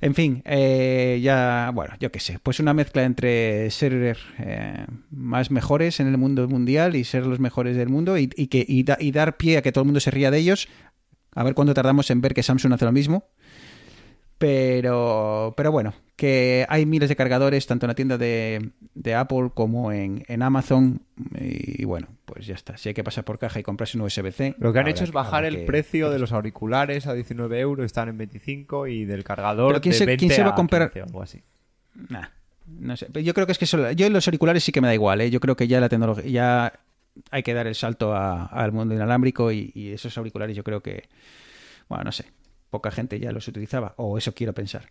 En 0.00 0.14
fin, 0.14 0.42
eh, 0.44 1.20
ya, 1.22 1.70
bueno, 1.74 1.94
yo 2.00 2.10
qué 2.10 2.20
sé, 2.20 2.38
pues 2.42 2.58
una 2.60 2.72
mezcla 2.74 3.04
entre 3.04 3.70
ser 3.70 4.16
eh, 4.38 4.86
más 5.10 5.50
mejores 5.50 6.00
en 6.00 6.08
el 6.08 6.16
mundo 6.18 6.46
mundial 6.48 6.96
y 6.96 7.04
ser 7.04 7.26
los 7.26 7.38
mejores 7.38 7.76
del 7.76 7.88
mundo 7.88 8.18
y, 8.18 8.30
y 8.36 8.46
que, 8.48 8.64
y, 8.66 8.82
da- 8.82 8.98
y 9.00 9.12
dar 9.12 9.36
pie 9.36 9.58
a 9.58 9.62
que 9.62 9.72
todo 9.72 9.82
el 9.82 9.86
mundo 9.86 10.00
se 10.00 10.10
ría 10.10 10.30
de 10.30 10.38
ellos. 10.38 10.68
A 11.34 11.42
ver 11.42 11.54
cuánto 11.54 11.74
tardamos 11.74 12.10
en 12.10 12.20
ver 12.20 12.32
que 12.34 12.42
Samsung 12.42 12.72
hace 12.74 12.84
lo 12.84 12.92
mismo. 12.92 13.24
Pero, 14.48 15.54
pero 15.56 15.72
bueno, 15.72 15.94
que 16.16 16.66
hay 16.68 16.84
miles 16.84 17.08
de 17.08 17.16
cargadores 17.16 17.66
tanto 17.66 17.86
en 17.86 17.88
la 17.88 17.94
tienda 17.94 18.18
de, 18.18 18.70
de 18.94 19.14
Apple 19.14 19.50
como 19.54 19.90
en, 19.90 20.22
en 20.28 20.42
Amazon. 20.42 21.00
Y 21.40 21.84
bueno, 21.86 22.08
pues 22.26 22.46
ya 22.46 22.54
está. 22.54 22.76
Si 22.76 22.88
hay 22.90 22.94
que 22.94 23.02
pasar 23.02 23.24
por 23.24 23.38
caja 23.38 23.58
y 23.60 23.62
comprarse 23.62 23.96
un 23.96 24.04
USB-C. 24.04 24.56
Lo 24.58 24.72
que 24.72 24.78
han 24.80 24.88
hecho 24.88 25.04
es 25.04 25.12
bajar 25.12 25.46
el 25.46 25.56
que- 25.60 25.62
precio 25.64 26.10
de 26.10 26.18
los 26.18 26.32
auriculares 26.32 27.06
a 27.06 27.14
19 27.14 27.58
euros, 27.58 27.86
están 27.86 28.10
en 28.10 28.18
25 28.18 28.86
y 28.86 29.06
del 29.06 29.24
cargador 29.24 29.68
Pero 29.72 29.80
¿quién 29.80 29.92
de 29.92 29.98
se- 29.98 30.06
20 30.06 30.18
quién 30.26 30.36
se 30.36 30.42
va 30.44 30.50
a 30.50 30.54
comprar- 30.54 30.90
15 30.90 31.00
o 31.00 31.04
algo 31.06 31.22
así. 31.22 31.42
Nah, 32.10 32.26
no 32.66 32.96
sé. 32.98 33.08
Yo 33.22 33.32
creo 33.32 33.46
que 33.46 33.52
es 33.52 33.58
que 33.58 33.66
solo- 33.66 33.90
yo 33.92 34.06
en 34.06 34.12
los 34.12 34.28
auriculares 34.28 34.62
sí 34.62 34.72
que 34.72 34.80
me 34.82 34.88
da 34.88 34.94
igual, 34.94 35.20
¿eh? 35.22 35.30
Yo 35.30 35.40
creo 35.40 35.56
que 35.56 35.66
ya 35.68 35.80
la 35.80 35.88
tecnología 35.88 36.24
ya 36.30 36.72
hay 37.30 37.42
que 37.42 37.54
dar 37.54 37.66
el 37.66 37.74
salto 37.74 38.14
al 38.14 38.72
mundo 38.72 38.94
inalámbrico 38.94 39.50
y, 39.52 39.72
y 39.74 39.92
esos 39.92 40.16
auriculares 40.18 40.54
yo 40.56 40.64
creo 40.64 40.82
que, 40.82 41.04
bueno, 41.88 42.04
no 42.04 42.12
sé, 42.12 42.24
poca 42.70 42.90
gente 42.90 43.18
ya 43.18 43.32
los 43.32 43.46
utilizaba 43.48 43.94
o 43.96 44.18
eso 44.18 44.34
quiero 44.34 44.52
pensar. 44.52 44.90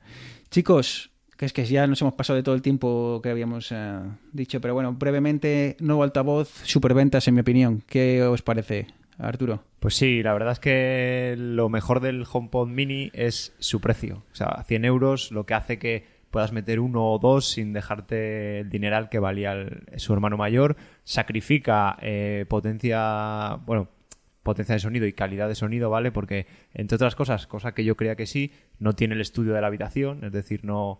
Chicos, 0.49 1.11
que 1.37 1.45
es 1.45 1.53
que 1.53 1.65
ya 1.65 1.87
nos 1.87 2.01
hemos 2.01 2.13
pasado 2.13 2.37
de 2.37 2.43
todo 2.43 2.55
el 2.55 2.61
tiempo 2.61 3.19
que 3.23 3.29
habíamos 3.29 3.71
eh, 3.71 3.99
dicho, 4.31 4.61
pero 4.61 4.73
bueno, 4.73 4.93
brevemente, 4.93 5.75
nuevo 5.79 6.03
altavoz, 6.03 6.49
superventas 6.63 7.27
en 7.27 7.35
mi 7.35 7.41
opinión. 7.41 7.83
¿Qué 7.87 8.23
os 8.23 8.41
parece, 8.41 8.87
Arturo? 9.17 9.63
Pues 9.79 9.95
sí, 9.95 10.23
la 10.23 10.33
verdad 10.33 10.53
es 10.53 10.59
que 10.59 11.35
lo 11.37 11.69
mejor 11.69 11.99
del 11.99 12.25
HomePod 12.31 12.67
Mini 12.67 13.11
es 13.13 13.53
su 13.59 13.81
precio. 13.81 14.23
O 14.31 14.35
sea, 14.35 14.63
100 14.65 14.85
euros, 14.85 15.31
lo 15.31 15.45
que 15.45 15.53
hace 15.53 15.79
que 15.79 16.05
puedas 16.33 16.51
meter 16.51 16.79
uno 16.79 17.11
o 17.11 17.19
dos 17.19 17.47
sin 17.47 17.73
dejarte 17.73 18.61
el 18.61 18.69
dineral 18.69 19.09
que 19.09 19.19
valía 19.19 19.55
su 19.97 20.13
hermano 20.13 20.35
mayor. 20.35 20.75
Sacrifica 21.03 21.95
eh, 22.01 22.45
potencia, 22.49 23.59
bueno, 23.65 23.89
potencia 24.43 24.73
de 24.75 24.79
sonido 24.79 25.05
y 25.07 25.13
calidad 25.13 25.47
de 25.47 25.55
sonido, 25.55 25.89
¿vale? 25.89 26.11
Porque, 26.11 26.45
entre 26.73 26.95
otras 26.97 27.15
cosas, 27.15 27.47
cosa 27.47 27.73
que 27.73 27.83
yo 27.85 27.95
creía 27.95 28.15
que 28.15 28.25
sí, 28.25 28.51
no 28.79 28.93
tiene 28.93 29.15
el 29.15 29.21
estudio 29.21 29.53
de 29.53 29.61
la 29.61 29.67
habitación, 29.67 30.23
es 30.23 30.31
decir, 30.31 30.63
no, 30.65 30.99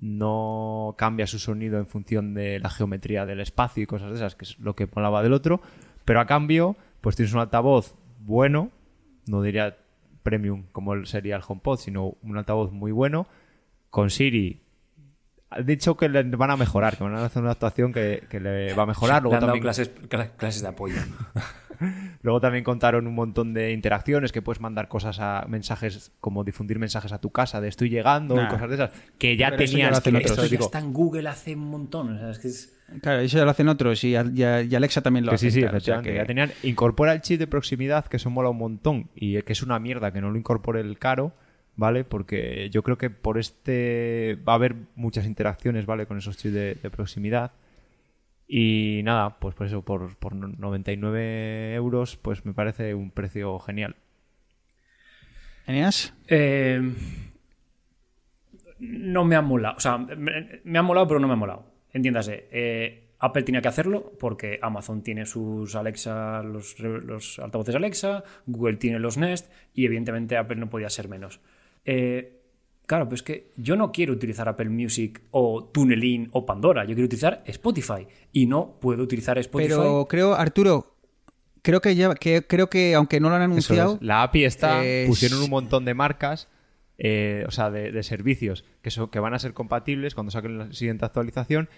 no 0.00 0.94
cambia 0.98 1.26
su 1.26 1.38
sonido 1.38 1.78
en 1.78 1.86
función 1.86 2.34
de 2.34 2.58
la 2.58 2.70
geometría 2.70 3.26
del 3.26 3.40
espacio 3.40 3.82
y 3.82 3.86
cosas 3.86 4.10
de 4.10 4.16
esas, 4.16 4.34
que 4.34 4.44
es 4.44 4.58
lo 4.58 4.74
que 4.74 4.88
molaba 4.94 5.22
del 5.22 5.32
otro, 5.32 5.60
pero 6.04 6.20
a 6.20 6.26
cambio, 6.26 6.76
pues 7.00 7.16
tienes 7.16 7.32
un 7.34 7.40
altavoz 7.40 7.94
bueno, 8.20 8.70
no 9.26 9.42
diría 9.42 9.76
premium 10.22 10.64
como 10.72 11.04
sería 11.06 11.36
el 11.36 11.42
HomePod, 11.46 11.78
sino 11.78 12.16
un 12.22 12.36
altavoz 12.36 12.72
muy 12.72 12.92
bueno, 12.92 13.26
con 13.90 14.10
Siri. 14.10 14.60
Ha 15.50 15.62
dicho 15.62 15.96
que 15.96 16.08
le 16.08 16.22
van 16.22 16.50
a 16.50 16.56
mejorar, 16.56 16.96
que 16.96 17.02
van 17.04 17.14
a 17.16 17.24
hacer 17.24 17.42
una 17.42 17.52
actuación 17.52 17.92
que, 17.92 18.24
que 18.30 18.38
le 18.40 18.72
va 18.74 18.84
a 18.84 18.86
mejorar. 18.86 19.22
Le 19.22 19.22
Luego 19.30 19.34
han 19.36 19.40
dado 19.40 19.46
también, 19.52 19.62
clases, 19.62 19.90
cla- 20.08 20.30
clases 20.36 20.62
de 20.62 20.68
apoyo. 20.68 20.96
luego 22.22 22.40
también 22.40 22.64
contaron 22.64 23.06
un 23.06 23.14
montón 23.14 23.54
de 23.54 23.72
interacciones 23.72 24.32
que 24.32 24.42
puedes 24.42 24.60
mandar 24.60 24.88
cosas 24.88 25.18
a 25.20 25.44
mensajes, 25.48 26.12
como 26.20 26.44
difundir 26.44 26.78
mensajes 26.78 27.12
a 27.12 27.20
tu 27.20 27.30
casa 27.30 27.60
de 27.60 27.68
estoy 27.68 27.88
llegando 27.90 28.42
y 28.42 28.46
cosas 28.48 28.68
de 28.68 28.74
esas, 28.74 28.90
que 29.18 29.36
ya 29.36 29.50
Pero 29.50 29.62
eso 29.64 29.72
ya 29.72 29.76
tenías 29.76 29.90
lo 29.90 29.96
hacen 29.98 30.12
que- 30.12 30.18
otros. 30.32 30.38
Esto 30.44 30.54
ya 30.56 30.60
está 30.64 30.78
en 30.78 30.92
Google 30.92 31.28
hace 31.28 31.54
un 31.54 31.70
montón. 31.70 32.16
o 32.16 32.18
sea, 32.18 32.30
es 32.30 32.38
que 32.38 32.48
es- 32.48 32.76
Claro, 33.02 33.20
eso 33.20 33.38
ya 33.38 33.44
lo 33.44 33.50
hacen 33.52 33.68
otros 33.68 34.02
y, 34.02 34.16
a- 34.16 34.24
y 34.34 34.42
a- 34.42 34.62
y 34.62 34.74
Alexa 34.74 35.00
también 35.00 35.24
lo 35.24 35.30
Que 35.30 35.36
hace. 35.36 35.50
sí, 35.50 35.54
sí, 35.56 35.60
claro, 35.60 35.76
o 35.76 35.80
sea 35.80 35.94
efectivamente. 36.00 36.10
que- 36.10 36.16
Ya 36.16 36.26
tenían, 36.26 36.50
incorpora 36.68 37.12
el 37.12 37.20
chip 37.20 37.38
de 37.38 37.46
proximidad, 37.46 38.06
que 38.06 38.16
eso 38.16 38.30
mola 38.30 38.48
un 38.48 38.58
montón, 38.58 39.10
y 39.14 39.40
que 39.42 39.52
es 39.52 39.62
una 39.62 39.78
mierda 39.78 40.12
que 40.12 40.20
no 40.20 40.30
lo 40.30 40.36
incorpore 40.36 40.80
el 40.80 40.98
caro, 40.98 41.32
¿vale? 41.76 42.02
Porque 42.04 42.68
yo 42.72 42.82
creo 42.82 42.98
que 42.98 43.08
por 43.08 43.38
este 43.38 44.36
va 44.46 44.54
a 44.54 44.56
haber 44.56 44.74
muchas 44.96 45.24
interacciones, 45.26 45.86
¿vale? 45.86 46.06
Con 46.06 46.18
esos 46.18 46.36
chips 46.36 46.52
de, 46.52 46.74
de 46.74 46.90
proximidad. 46.90 47.52
Y 48.52 49.02
nada, 49.04 49.38
pues 49.38 49.54
por 49.54 49.68
eso, 49.68 49.82
por, 49.82 50.16
por 50.16 50.34
99 50.34 51.74
euros, 51.74 52.16
pues 52.16 52.44
me 52.44 52.52
parece 52.52 52.94
un 52.94 53.12
precio 53.12 53.60
genial. 53.60 53.94
¿Eneas? 55.66 56.12
Eh, 56.26 56.82
no 58.80 59.24
me 59.24 59.36
ha 59.36 59.40
molado. 59.40 59.76
O 59.76 59.80
sea, 59.80 59.98
me, 59.98 60.60
me 60.64 60.78
ha 60.80 60.82
molado, 60.82 61.06
pero 61.06 61.20
no 61.20 61.28
me 61.28 61.34
ha 61.34 61.36
molado. 61.36 61.64
Entiéndase. 61.92 62.48
eh, 62.50 63.10
Apple 63.20 63.42
tenía 63.42 63.60
que 63.60 63.68
hacerlo 63.68 64.12
porque 64.18 64.58
Amazon 64.62 65.02
tiene 65.02 65.26
sus 65.26 65.76
Alexa, 65.76 66.42
los, 66.42 66.78
los 66.80 67.38
altavoces 67.38 67.74
Alexa, 67.74 68.24
Google 68.46 68.78
tiene 68.78 68.98
los 68.98 69.18
Nest 69.18 69.52
y 69.74 69.84
evidentemente 69.84 70.36
Apple 70.38 70.56
no 70.56 70.70
podía 70.70 70.88
ser 70.88 71.06
menos. 71.08 71.40
Eh, 71.84 72.39
claro, 72.90 73.08
pues 73.08 73.20
es 73.20 73.22
que 73.22 73.52
yo 73.56 73.76
no 73.76 73.92
quiero 73.92 74.12
utilizar 74.12 74.48
Apple 74.48 74.68
Music 74.68 75.20
o 75.30 75.62
TuneIn 75.72 76.28
o 76.32 76.44
Pandora, 76.44 76.82
yo 76.82 76.88
quiero 76.94 77.04
utilizar 77.04 77.40
Spotify 77.46 78.08
y 78.32 78.46
no 78.46 78.78
puedo 78.80 79.00
utilizar 79.04 79.38
Spotify. 79.38 79.68
Pero 79.74 80.06
creo, 80.08 80.34
Arturo, 80.34 80.96
creo 81.62 81.80
que 81.80 81.94
ya, 81.94 82.16
que 82.16 82.44
creo 82.46 82.68
que 82.68 82.96
aunque 82.96 83.20
no 83.20 83.28
lo 83.30 83.36
han 83.36 83.42
anunciado, 83.42 83.94
es. 83.94 84.02
La 84.02 84.24
API 84.24 84.44
está, 84.44 84.84
es- 84.84 85.06
pusieron 85.08 85.40
un 85.40 85.50
montón 85.50 85.84
de 85.84 85.94
marcas, 85.94 86.48
eh, 86.98 87.44
o 87.46 87.52
sea, 87.52 87.70
de, 87.70 87.92
de 87.92 88.02
servicios 88.02 88.64
que, 88.82 88.90
son, 88.90 89.08
que 89.08 89.20
van 89.20 89.34
a 89.34 89.38
ser 89.38 89.52
compatibles 89.54 90.14
cuando 90.16 90.32
saquen 90.32 90.58
la 90.58 90.72
siguiente 90.72 91.04
actualización, 91.04 91.68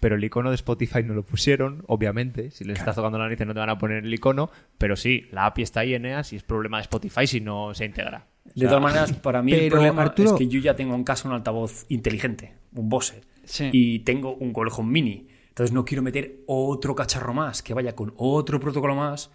pero 0.00 0.16
el 0.16 0.22
icono 0.22 0.50
de 0.50 0.54
Spotify 0.56 1.02
no 1.02 1.14
lo 1.14 1.24
pusieron, 1.24 1.82
obviamente. 1.86 2.50
Si 2.50 2.62
les 2.64 2.78
estás 2.78 2.94
tocando 2.94 3.16
la 3.18 3.24
nariz 3.24 3.40
no 3.40 3.54
te 3.54 3.58
van 3.60 3.70
a 3.70 3.78
poner 3.78 4.04
el 4.04 4.12
icono, 4.14 4.50
pero 4.76 4.96
sí, 4.96 5.26
la 5.32 5.46
API 5.46 5.62
está 5.62 5.80
ahí, 5.80 5.94
Eneas, 5.94 6.32
y 6.32 6.36
es 6.36 6.42
problema 6.44 6.76
de 6.76 6.82
Spotify 6.82 7.26
si 7.26 7.40
no 7.40 7.74
se 7.74 7.86
integra. 7.86 8.26
De 8.54 8.66
todas 8.66 8.82
maneras, 8.82 9.12
para 9.14 9.42
mí 9.42 9.52
el 9.52 9.70
problema 9.70 10.02
Arturo- 10.02 10.30
es 10.32 10.38
que 10.38 10.48
yo 10.48 10.60
ya 10.60 10.74
tengo 10.74 10.94
en 10.94 11.04
casa 11.04 11.28
un 11.28 11.34
altavoz 11.34 11.84
inteligente, 11.88 12.54
un 12.74 12.88
Bose, 12.88 13.22
Sí. 13.44 13.70
y 13.72 13.98
tengo 14.00 14.34
un 14.34 14.52
Home 14.54 14.90
Mini. 14.90 15.28
Entonces 15.48 15.72
no 15.74 15.84
quiero 15.84 16.02
meter 16.02 16.40
otro 16.46 16.94
cacharro 16.94 17.34
más 17.34 17.62
que 17.62 17.74
vaya 17.74 17.96
con 17.96 18.12
otro 18.16 18.60
protocolo 18.60 18.94
más. 18.94 19.30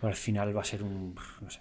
Pero 0.00 0.08
al 0.08 0.14
final 0.14 0.56
va 0.56 0.62
a 0.62 0.64
ser 0.64 0.82
un... 0.82 1.14
no 1.40 1.50
sé. 1.50 1.60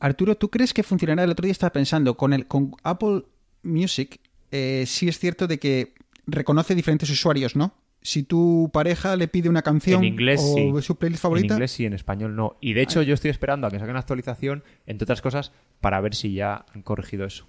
Arturo, 0.00 0.36
¿tú 0.36 0.50
crees 0.50 0.74
que 0.74 0.82
funcionará? 0.82 1.24
El 1.24 1.30
otro 1.30 1.44
día 1.44 1.52
estaba 1.52 1.72
pensando, 1.72 2.16
con, 2.16 2.32
el, 2.32 2.46
con 2.46 2.72
Apple 2.82 3.24
Music, 3.62 4.20
eh, 4.50 4.84
sí 4.86 5.08
es 5.08 5.18
cierto 5.18 5.46
de 5.46 5.58
que 5.58 5.94
reconoce 6.26 6.74
diferentes 6.74 7.08
usuarios, 7.10 7.56
¿no? 7.56 7.72
Si 8.00 8.22
tu 8.22 8.70
pareja 8.72 9.16
le 9.16 9.28
pide 9.28 9.48
una 9.48 9.62
canción 9.62 10.02
En 10.04 10.12
inglés 10.12 10.40
o 10.42 10.54
sí. 10.80 10.86
su 10.86 10.96
playlist 10.96 11.20
En 11.20 11.22
favorita, 11.22 11.54
inglés 11.54 11.72
sí, 11.72 11.84
en 11.84 11.92
español 11.94 12.36
no. 12.36 12.56
Y 12.60 12.72
de 12.72 12.82
hecho 12.82 13.02
yo 13.02 13.12
estoy 13.14 13.30
esperando 13.30 13.66
a 13.66 13.70
que 13.70 13.78
saquen 13.78 13.94
la 13.94 14.00
actualización, 14.00 14.62
entre 14.86 15.04
otras 15.04 15.20
cosas, 15.20 15.52
para 15.80 16.00
ver 16.00 16.14
si 16.14 16.32
ya 16.34 16.64
han 16.74 16.82
corregido 16.82 17.24
eso. 17.26 17.46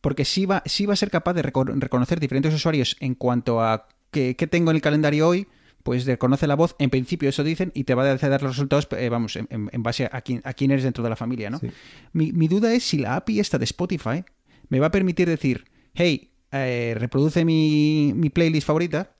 porque 0.00 0.24
sí 0.24 0.46
va, 0.46 0.62
sí 0.66 0.86
va 0.86 0.94
a 0.94 0.96
ser 0.96 1.10
capaz 1.10 1.34
de 1.34 1.42
reco- 1.42 1.78
reconocer 1.78 2.20
diferentes 2.20 2.54
usuarios 2.54 2.96
en 3.00 3.14
cuanto 3.14 3.60
a 3.60 3.86
qué, 4.10 4.34
tengo 4.34 4.70
en 4.70 4.76
el 4.76 4.82
calendario 4.82 5.28
hoy, 5.28 5.46
pues 5.82 6.06
reconoce 6.06 6.46
la 6.46 6.54
voz, 6.54 6.74
en 6.78 6.88
principio 6.90 7.28
eso 7.28 7.42
dicen, 7.44 7.70
y 7.74 7.84
te 7.84 7.94
va 7.94 8.04
a 8.04 8.16
dar 8.16 8.42
los 8.42 8.52
resultados, 8.52 8.88
eh, 8.96 9.08
vamos, 9.10 9.36
en, 9.36 9.46
en- 9.50 9.68
en 9.72 9.82
base 9.82 10.08
a 10.10 10.20
quién, 10.22 10.40
a 10.44 10.54
quién 10.54 10.70
eres 10.70 10.84
dentro 10.84 11.02
de 11.04 11.10
la 11.10 11.16
familia, 11.16 11.50
¿no? 11.50 11.58
Sí. 11.58 11.68
Mi, 12.12 12.32
mi 12.32 12.48
duda 12.48 12.72
es 12.72 12.82
si 12.84 12.98
la 12.98 13.16
API 13.16 13.40
esta 13.40 13.58
de 13.58 13.64
Spotify 13.64 14.24
me 14.68 14.78
va 14.80 14.86
a 14.86 14.90
permitir 14.90 15.28
decir, 15.28 15.64
hey, 15.94 16.30
eh, 16.52 16.94
reproduce 16.98 17.44
mi, 17.44 18.12
mi 18.14 18.30
playlist 18.30 18.66
favorita, 18.66 19.12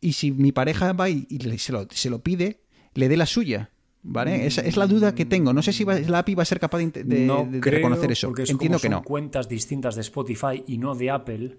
y 0.00 0.12
si 0.12 0.32
mi 0.32 0.52
pareja 0.52 0.92
va 0.92 1.08
y, 1.08 1.26
se, 1.58 1.72
lo, 1.72 1.86
se 1.90 2.10
lo 2.10 2.20
pide, 2.20 2.60
le 2.94 3.08
dé 3.08 3.16
la 3.16 3.26
suya. 3.26 3.70
¿Vale? 4.02 4.46
Esa 4.46 4.62
es 4.62 4.76
la 4.76 4.86
duda 4.86 5.14
que 5.14 5.26
tengo. 5.26 5.52
No 5.52 5.60
sé 5.60 5.72
si 5.72 5.82
va- 5.84 5.98
la 5.98 6.20
API 6.20 6.34
va 6.36 6.42
a 6.44 6.46
ser 6.46 6.60
capaz 6.60 6.78
de, 6.78 6.86
de- 7.04 7.26
no 7.26 7.44
de- 7.44 7.50
de 7.50 7.60
creo, 7.60 7.74
reconocer 7.78 8.10
eso. 8.12 8.28
porque 8.28 8.44
es 8.44 8.50
Entiendo 8.50 8.78
como 8.78 8.82
que 8.82 8.86
son 8.88 9.02
no. 9.02 9.02
cuentas 9.02 9.48
distintas 9.48 9.96
de 9.96 10.00
Spotify 10.02 10.62
y 10.66 10.78
no 10.78 10.94
de 10.94 11.10
Apple. 11.10 11.58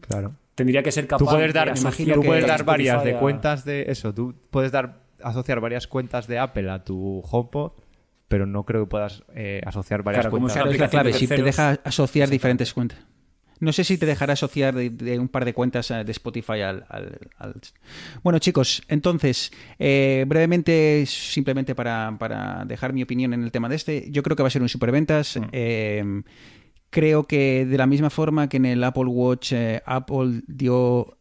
Claro. 0.00 0.36
Tendría 0.54 0.82
que 0.82 0.92
ser 0.92 1.06
capaz 1.06 1.18
Tú 1.24 1.30
puedes 1.30 1.48
de 1.52 1.58
dar, 1.58 1.68
asociar 1.70 2.16
tú 2.16 2.22
puedes 2.22 2.44
cuentas 2.44 2.58
dar 2.58 2.64
varias 2.64 3.04
de 3.04 3.14
a- 3.16 3.20
cuentas 3.20 3.64
de 3.64 3.82
eso. 3.88 4.14
Tú 4.14 4.34
puedes 4.50 4.72
dar 4.72 5.02
asociar 5.22 5.60
varias 5.60 5.86
cuentas 5.88 6.26
de 6.28 6.38
Apple 6.38 6.70
a 6.70 6.84
tu 6.84 7.20
HomePod, 7.28 7.72
pero 8.28 8.46
no 8.46 8.64
creo 8.64 8.84
que 8.84 8.90
puedas 8.90 9.24
eh, 9.34 9.60
asociar 9.66 10.02
varias 10.04 10.22
Claro, 10.22 10.30
cuentas. 10.30 10.52
Claro, 10.54 10.70
es 10.70 10.78
la 10.78 10.88
clave, 10.88 11.12
de 11.12 11.18
si 11.18 11.26
te 11.26 11.42
deja 11.42 11.70
asociar 11.84 12.30
diferentes 12.30 12.72
cuentas. 12.72 13.00
No 13.60 13.72
sé 13.72 13.84
si 13.84 13.98
te 13.98 14.06
dejará 14.06 14.34
asociar 14.34 14.74
de, 14.74 14.90
de 14.90 15.18
un 15.18 15.28
par 15.28 15.44
de 15.44 15.52
cuentas 15.54 15.90
eh, 15.90 16.04
de 16.04 16.12
Spotify 16.12 16.60
al... 16.62 16.86
al- 16.88 17.18
al- 17.38 17.54
Bueno, 18.22 18.38
chicos, 18.38 18.82
entonces, 18.88 19.50
eh, 19.78 20.24
brevemente, 20.28 21.04
simplemente 21.06 21.74
para, 21.74 22.16
para 22.18 22.64
dejar 22.64 22.92
mi 22.92 23.02
opinión 23.02 23.34
en 23.34 23.42
el 23.42 23.50
tema 23.50 23.68
de 23.68 23.76
este, 23.76 24.10
yo 24.10 24.22
creo 24.22 24.36
que 24.36 24.42
va 24.42 24.48
a 24.48 24.50
ser 24.50 24.62
un 24.62 24.68
superventas. 24.68 25.38
Eh, 25.52 26.22
creo 26.90 27.24
que 27.26 27.66
de 27.66 27.76
la 27.78 27.86
misma 27.86 28.10
forma 28.10 28.48
que 28.48 28.56
en 28.58 28.66
el 28.66 28.82
Apple 28.84 29.04
Watch, 29.06 29.52
eh, 29.52 29.82
Apple 29.84 30.42
dio, 30.46 31.18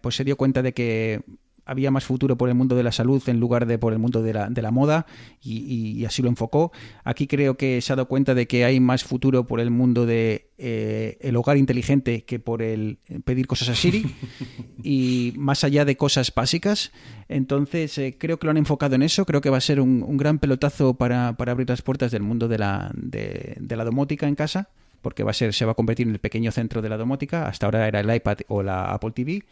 pues 0.00 0.14
se 0.14 0.24
dio 0.24 0.36
cuenta 0.36 0.62
de 0.62 0.72
que 0.72 1.22
había 1.70 1.90
más 1.90 2.04
futuro 2.04 2.36
por 2.36 2.48
el 2.48 2.54
mundo 2.54 2.74
de 2.76 2.82
la 2.82 2.92
salud 2.92 3.22
en 3.28 3.38
lugar 3.40 3.64
de 3.66 3.78
por 3.78 3.92
el 3.92 3.98
mundo 3.98 4.22
de 4.22 4.34
la, 4.34 4.50
de 4.50 4.60
la 4.62 4.70
moda 4.70 5.06
y, 5.40 5.58
y- 6.00 6.04
así 6.04 6.20
lo 6.22 6.28
enfocó. 6.28 6.72
Aquí 7.04 7.26
creo 7.26 7.56
que 7.56 7.80
se 7.80 7.92
ha 7.92 7.96
dado 7.96 8.08
cuenta 8.08 8.34
de 8.34 8.46
que 8.46 8.64
hay 8.64 8.80
más 8.80 9.04
futuro 9.04 9.46
por 9.46 9.60
el 9.60 9.70
mundo 9.70 10.04
de 10.06 10.50
eh, 10.58 11.16
el 11.20 11.36
hogar 11.36 11.56
inteligente 11.56 12.24
que 12.24 12.38
por 12.40 12.60
el 12.62 12.98
pedir 13.24 13.46
cosas 13.46 13.68
a 13.70 13.74
Siri 13.74 14.04
y 14.82 15.32
más 15.36 15.64
allá 15.64 15.84
de 15.84 15.96
cosas 15.96 16.32
básicas. 16.34 16.92
Entonces 17.28 17.96
eh, 17.98 18.16
creo 18.18 18.38
que 18.38 18.46
lo 18.46 18.50
han 18.50 18.56
enfocado 18.56 18.94
en 18.94 19.02
eso. 19.02 19.24
Creo 19.24 19.40
que 19.40 19.50
va 19.50 19.58
a 19.58 19.60
ser 19.62 19.80
un, 19.80 20.02
un 20.06 20.16
gran 20.16 20.38
pelotazo 20.38 20.94
para, 20.94 21.36
para 21.36 21.52
abrir 21.52 21.68
las 21.68 21.82
puertas 21.82 22.10
del 22.10 22.22
mundo 22.22 22.48
de 22.48 22.58
la, 22.58 22.90
de, 22.94 23.56
de 23.60 23.76
la 23.76 23.84
domótica 23.84 24.26
en 24.26 24.34
casa 24.34 24.68
porque 25.02 25.22
va 25.22 25.30
a 25.30 25.34
ser, 25.34 25.54
se 25.54 25.64
va 25.64 25.72
a 25.72 25.74
convertir 25.74 26.06
en 26.06 26.12
el 26.12 26.18
pequeño 26.18 26.52
centro 26.52 26.82
de 26.82 26.88
la 26.90 26.98
domótica. 26.98 27.46
Hasta 27.48 27.64
ahora 27.66 27.88
era 27.88 28.00
el 28.00 28.14
iPad 28.14 28.38
o 28.48 28.62
la 28.62 28.92
Apple 28.92 29.12
TV. 29.12 29.44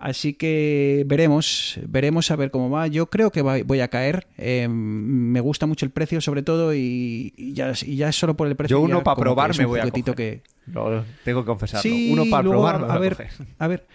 Así 0.00 0.32
que 0.34 1.04
veremos, 1.06 1.78
veremos 1.86 2.30
a 2.30 2.36
ver 2.36 2.50
cómo 2.50 2.70
va. 2.70 2.86
Yo 2.86 3.10
creo 3.10 3.30
que 3.30 3.42
voy 3.42 3.80
a 3.80 3.88
caer. 3.88 4.26
Eh, 4.38 4.66
me 4.68 5.40
gusta 5.40 5.66
mucho 5.66 5.84
el 5.84 5.92
precio, 5.92 6.20
sobre 6.20 6.42
todo, 6.42 6.74
y, 6.74 7.34
y 7.36 7.52
ya, 7.52 7.72
y 7.84 7.96
ya 7.96 8.10
solo 8.12 8.34
por 8.36 8.48
el 8.48 8.56
precio. 8.56 8.78
Yo 8.78 8.80
uno 8.82 8.98
ya 8.98 9.04
pa' 9.04 9.14
como 9.14 9.22
que 9.24 9.28
probar 9.28 9.58
me 9.58 9.64
un 9.66 9.70
voy 9.70 9.80
a 9.80 9.90
coger. 9.90 10.14
que. 10.14 10.42
Lo 10.66 11.04
tengo 11.24 11.42
que 11.42 11.46
confesarlo. 11.46 11.82
Sí, 11.82 12.10
Uno 12.12 12.24
para 12.30 12.48
probar, 12.48 12.84
a, 12.88 12.98
ver, 12.98 13.12
coger. 13.16 13.30
a 13.58 13.66
ver. 13.68 13.86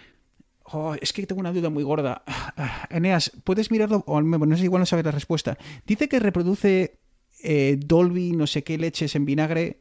Oh, 0.64 0.94
es 1.00 1.12
que 1.12 1.26
tengo 1.26 1.40
una 1.40 1.52
duda 1.52 1.70
muy 1.70 1.82
gorda. 1.82 2.22
Eneas, 2.90 3.32
¿puedes 3.44 3.70
mirarlo? 3.70 4.04
O 4.06 4.18
al 4.18 4.24
menos, 4.24 4.46
no 4.46 4.56
sé, 4.56 4.64
igual 4.64 4.80
no 4.80 4.86
sabes 4.86 5.04
la 5.04 5.12
respuesta. 5.12 5.56
Dice 5.86 6.08
que 6.08 6.18
reproduce 6.20 6.98
eh, 7.42 7.78
Dolby, 7.84 8.32
no 8.32 8.46
sé 8.46 8.62
qué 8.64 8.78
leches 8.78 9.14
en 9.16 9.24
vinagre. 9.24 9.78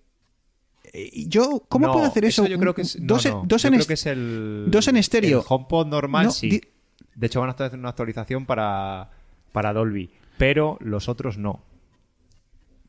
Eh, 0.93 1.25
yo, 1.27 1.63
¿cómo 1.69 1.87
No, 1.87 1.93
puedo 1.93 2.05
hacer 2.05 2.25
eso? 2.25 2.45
Yo 2.47 2.57
creo 2.59 2.73
que 2.75 2.81
es, 2.83 2.97
dos, 3.01 3.25
no, 3.25 3.31
en- 3.31 3.37
no. 3.37 3.43
dos 3.47 3.61
Yo 3.63 3.67
en 3.67 3.71
creo 3.73 3.79
est- 3.81 3.87
que 3.87 3.93
es 3.93 4.05
el, 4.05 4.65
dos 4.69 4.87
en 4.87 4.97
estéreo. 4.97 5.39
El 5.39 5.45
HomePod 5.47 5.87
normal, 5.87 6.25
No, 6.25 6.31
sí. 6.31 6.49
di- 6.49 6.61
De 7.15 7.27
hecho, 7.27 7.39
van 7.39 7.49
a 7.49 7.51
estar 7.51 7.67
haciendo 7.67 7.83
una 7.83 7.89
actualización 7.89 8.45
para, 8.45 9.09
para 9.51 9.71
Dolby, 9.73 10.09
pero 10.37 10.77
los 10.81 11.07
otros 11.09 11.37
no. 11.37 11.63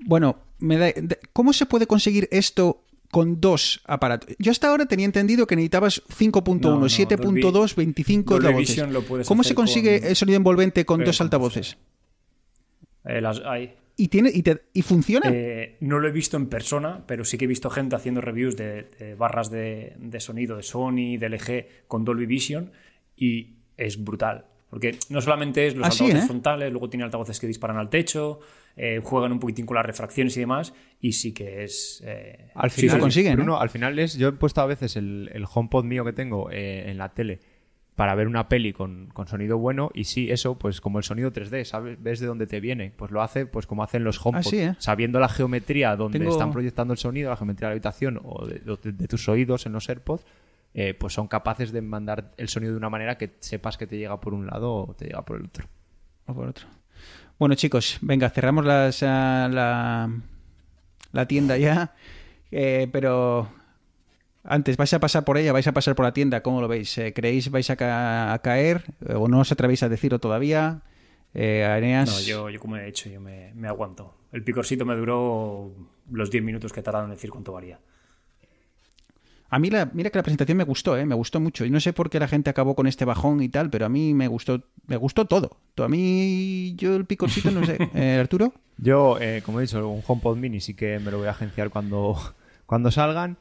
Bueno, 0.01 0.37
me 0.59 0.77
da- 0.79 0.93
¿cómo 1.33 1.53
se 1.53 1.67
puede 1.67 1.87
conseguir 1.87 2.29
esto 2.31 2.83
con 3.11 3.41
dos 3.41 3.81
aparatos? 3.87 4.35
Yo 4.39 4.51
hasta 4.51 4.69
ahora 4.69 4.87
tenía 4.87 5.07
entendido 5.07 5.47
que 5.47 5.57
necesitabas 5.57 6.03
5.1, 6.09 6.61
No, 6.61 6.81
no, 6.81 6.87
7.2, 6.89 7.75
25 7.77 8.35
Dolby 8.35 8.47
altavoces. 8.49 9.27
¿Cómo 9.29 9.43
se 9.45 9.55
consigue 9.55 10.01
con- 10.01 10.09
el 10.11 10.17
sonido 10.17 10.37
envolvente 10.37 10.85
con 10.85 11.05
dos 11.05 11.21
altavoces? 11.21 11.77
Eh, 13.05 13.21
las, 13.21 13.41
hay. 13.45 13.75
¿Y, 13.97 14.09
tiene, 14.09 14.31
y, 14.33 14.43
te- 14.43 14.63
y 14.75 14.83
funciona? 14.83 15.31
Eh, 15.33 15.77
no 15.81 15.99
lo 15.99 16.07
he 16.09 16.13
visto 16.13 16.37
en 16.37 16.49
persona, 16.49 17.05
pero 17.07 17.25
sí 17.25 17.39
que 17.39 17.47
he 17.47 17.49
visto 17.49 17.71
gente 17.71 17.97
haciendo 17.97 18.21
reviews 18.21 18.57
de, 18.57 18.85
de 18.99 19.15
barras 19.15 19.51
de, 19.51 19.95
de 19.99 20.21
sonido 20.21 20.57
de 20.57 20.63
Sony, 20.63 21.17
de 21.19 21.27
LG 21.31 21.87
con 21.89 22.05
Dolby 22.05 22.27
Vision 22.27 22.73
y 23.17 23.55
es 23.77 24.03
brutal. 24.05 24.45
Porque 24.69 24.99
no 25.11 25.21
solamente 25.21 25.67
es 25.69 25.77
los 25.77 25.87
Ah, 25.87 25.91
sí, 25.91 26.05
altavoces 26.05 26.25
¿eh? 26.25 26.27
frontales, 26.27 26.71
luego 26.73 26.91
tiene 26.91 27.05
altavoces 27.05 27.39
que 27.41 27.47
disparan 27.47 27.79
al 27.79 27.89
techo, 27.89 28.41
eh, 28.77 29.01
juegan 29.03 29.33
un 29.33 29.39
poquitín 29.41 29.65
con 29.65 29.77
las 29.77 29.87
refracciones 29.87 30.37
y 30.37 30.41
demás, 30.41 30.75
y 31.01 31.13
sí 31.13 31.33
que 31.33 31.65
es... 31.65 32.03
eh, 32.05 32.51
Al 32.55 32.71
Sí, 32.71 32.83
final, 32.83 32.97
se 32.97 33.01
consigue, 33.01 33.31
¿no? 33.31 33.37
Bruno, 33.37 33.61
al 33.61 33.71
final 33.71 33.99
es, 33.99 34.19
yo 34.19 34.29
he 34.29 34.33
puesto 34.33 34.61
a 34.61 34.67
veces 34.67 34.97
el, 34.97 35.31
el 35.33 35.47
HomePod 35.51 35.85
mío 35.85 36.05
que 36.05 36.13
tengo 36.13 36.51
eh, 36.51 36.91
en 36.91 36.99
la 36.99 37.15
tele 37.15 37.39
para 37.97 38.15
ver 38.15 38.29
una 38.29 38.49
peli 38.49 38.73
con, 38.75 39.07
con 39.09 39.27
sonido 39.27 39.57
bueno 39.59 39.91
y 39.95 40.05
sí, 40.05 40.31
eso, 40.31 40.59
pues 40.59 40.81
como 40.83 40.99
el 40.99 41.05
sonido 41.05 41.33
3D, 41.33 41.65
¿sabes? 41.65 41.97
¿Ves 42.03 42.21
de 42.21 42.27
dónde 42.27 42.47
te 42.47 42.61
viene? 42.61 42.93
Pues 42.95 43.11
lo 43.11 43.23
hace 43.23 43.47
pues 43.47 43.67
como 43.67 43.83
hacen 43.83 44.05
los 44.05 44.25
HomePod, 44.25 44.47
Ah, 44.47 44.51
sí, 44.51 44.59
¿eh? 44.59 44.75
sabiendo 44.79 45.19
la 45.19 45.29
geometría 45.31 45.97
donde 45.97 46.19
Tengo- 46.19 46.31
están 46.31 46.53
proyectando 46.53 46.93
el 46.93 46.99
sonido, 46.99 47.31
la 47.31 47.37
geometría 47.37 47.69
de 47.69 47.71
la 47.71 47.75
habitación 47.77 48.21
o 48.23 48.47
de, 48.47 48.61
de- 48.61 48.93
de 48.93 49.09
tus 49.09 49.29
oídos 49.29 49.65
en 49.67 49.73
los 49.73 49.89
AirPods, 49.89 50.25
eh, 50.75 50.93
pues 50.93 51.15
son 51.15 51.27
capaces 51.27 51.73
de 51.73 51.81
mandar 51.81 52.35
el 52.37 52.49
sonido 52.49 52.73
de 52.73 52.79
una 52.79 52.91
manera 52.91 53.17
que 53.17 53.35
sepas 53.41 53.79
que 53.79 53.87
te 53.87 53.97
llega 53.97 54.21
por 54.21 54.35
un 54.35 54.47
lado 54.47 54.75
o 54.75 54.95
te 54.95 55.07
llega 55.07 55.25
por 55.25 55.39
el 55.39 55.47
otro. 55.47 55.67
O 56.27 56.35
por 56.35 56.49
otro. 56.49 56.67
Bueno, 57.39 57.55
chicos, 57.55 57.97
venga, 58.03 58.29
cerramos 58.29 58.67
las, 58.67 59.03
ah, 59.03 59.49
la, 59.51 60.11
la 61.13 61.27
tienda 61.27 61.57
ya. 61.57 61.95
Eh, 62.51 62.89
pero 62.93 63.49
antes, 64.49 64.77
¿vais 64.77 64.93
a 64.95 65.01
pasar 65.01 65.25
por 65.25 65.39
ella? 65.39 65.53
¿Vais 65.53 65.67
a 65.67 65.73
pasar 65.73 65.95
por 65.95 66.05
la 66.05 66.13
tienda? 66.13 66.43
¿Cómo 66.43 66.61
lo 66.61 66.69
veis? 66.69 66.97
Eh, 66.99 67.13
¿Creéis 67.13 67.51
vais 67.51 67.69
a, 67.71 67.77
ca- 67.77 68.33
a 68.33 68.39
caer? 68.41 68.85
¿O 69.15 69.29
no 69.29 69.41
os 69.41 69.53
atrevéis 69.53 69.83
a 69.83 69.89
decirlo 69.89 70.19
todavía? 70.19 70.83
Eh, 71.35 72.05
No, 72.07 72.21
yo, 72.21 72.49
yo 72.51 72.59
como 72.61 72.77
he 72.77 72.89
hecho, 72.89 73.09
yo 73.11 73.21
me, 73.21 73.53
me 73.55 73.69
aguanto. 73.69 74.15
El 74.33 74.43
picorcito 74.43 74.85
me 74.87 74.95
duró 74.97 75.71
los 76.11 76.31
10 76.31 76.43
minutos 76.45 76.73
que 76.73 76.83
tardaron 76.83 77.11
en 77.11 77.17
decir 77.17 77.31
cuánto 77.31 77.53
valía. 77.53 77.79
A 79.49 79.61
mí, 79.61 79.71
la, 79.71 79.89
mira 79.93 80.11
que 80.11 80.19
la 80.19 80.25
presentación 80.25 80.59
me 80.59 80.65
gustó, 80.65 80.97
¿eh? 80.99 81.07
me 81.07 81.15
gustó 81.15 81.39
mucho. 81.39 81.65
Y 81.65 81.71
no 81.71 81.79
sé 81.79 81.93
por 81.93 82.11
qué 82.11 82.19
la 82.19 82.27
gente 82.27 82.51
acabó 82.51 82.75
con 82.75 82.89
este 82.89 83.05
bajón 83.05 83.41
y 83.43 83.49
tal, 83.49 83.71
pero 83.71 83.87
a 83.87 83.89
mí 83.89 84.13
me 84.13 84.27
gustó, 84.27 84.65
me 84.89 84.97
gustó 84.97 85.27
todo. 85.27 85.59
A 85.77 85.87
mí, 85.89 86.75
yo 86.77 86.97
el 86.97 87.05
picorcito, 87.05 87.51
no 87.53 87.65
sé. 87.65 87.79
Eh, 87.95 88.19
Arturo. 88.21 88.53
Yo, 88.79 89.19
eh, 89.21 89.43
como 89.47 89.61
he 89.61 89.63
dicho, 89.63 89.89
un 89.89 90.03
HomePod 90.07 90.37
mini 90.37 90.61
sí 90.61 90.75
que 90.75 90.99
me 90.99 91.11
lo 91.13 91.19
voy 91.19 91.29
a 91.29 91.31
agenciar 91.31 91.71
cuando, 91.71 92.17
cuando 92.67 92.91
salgan. 92.91 93.37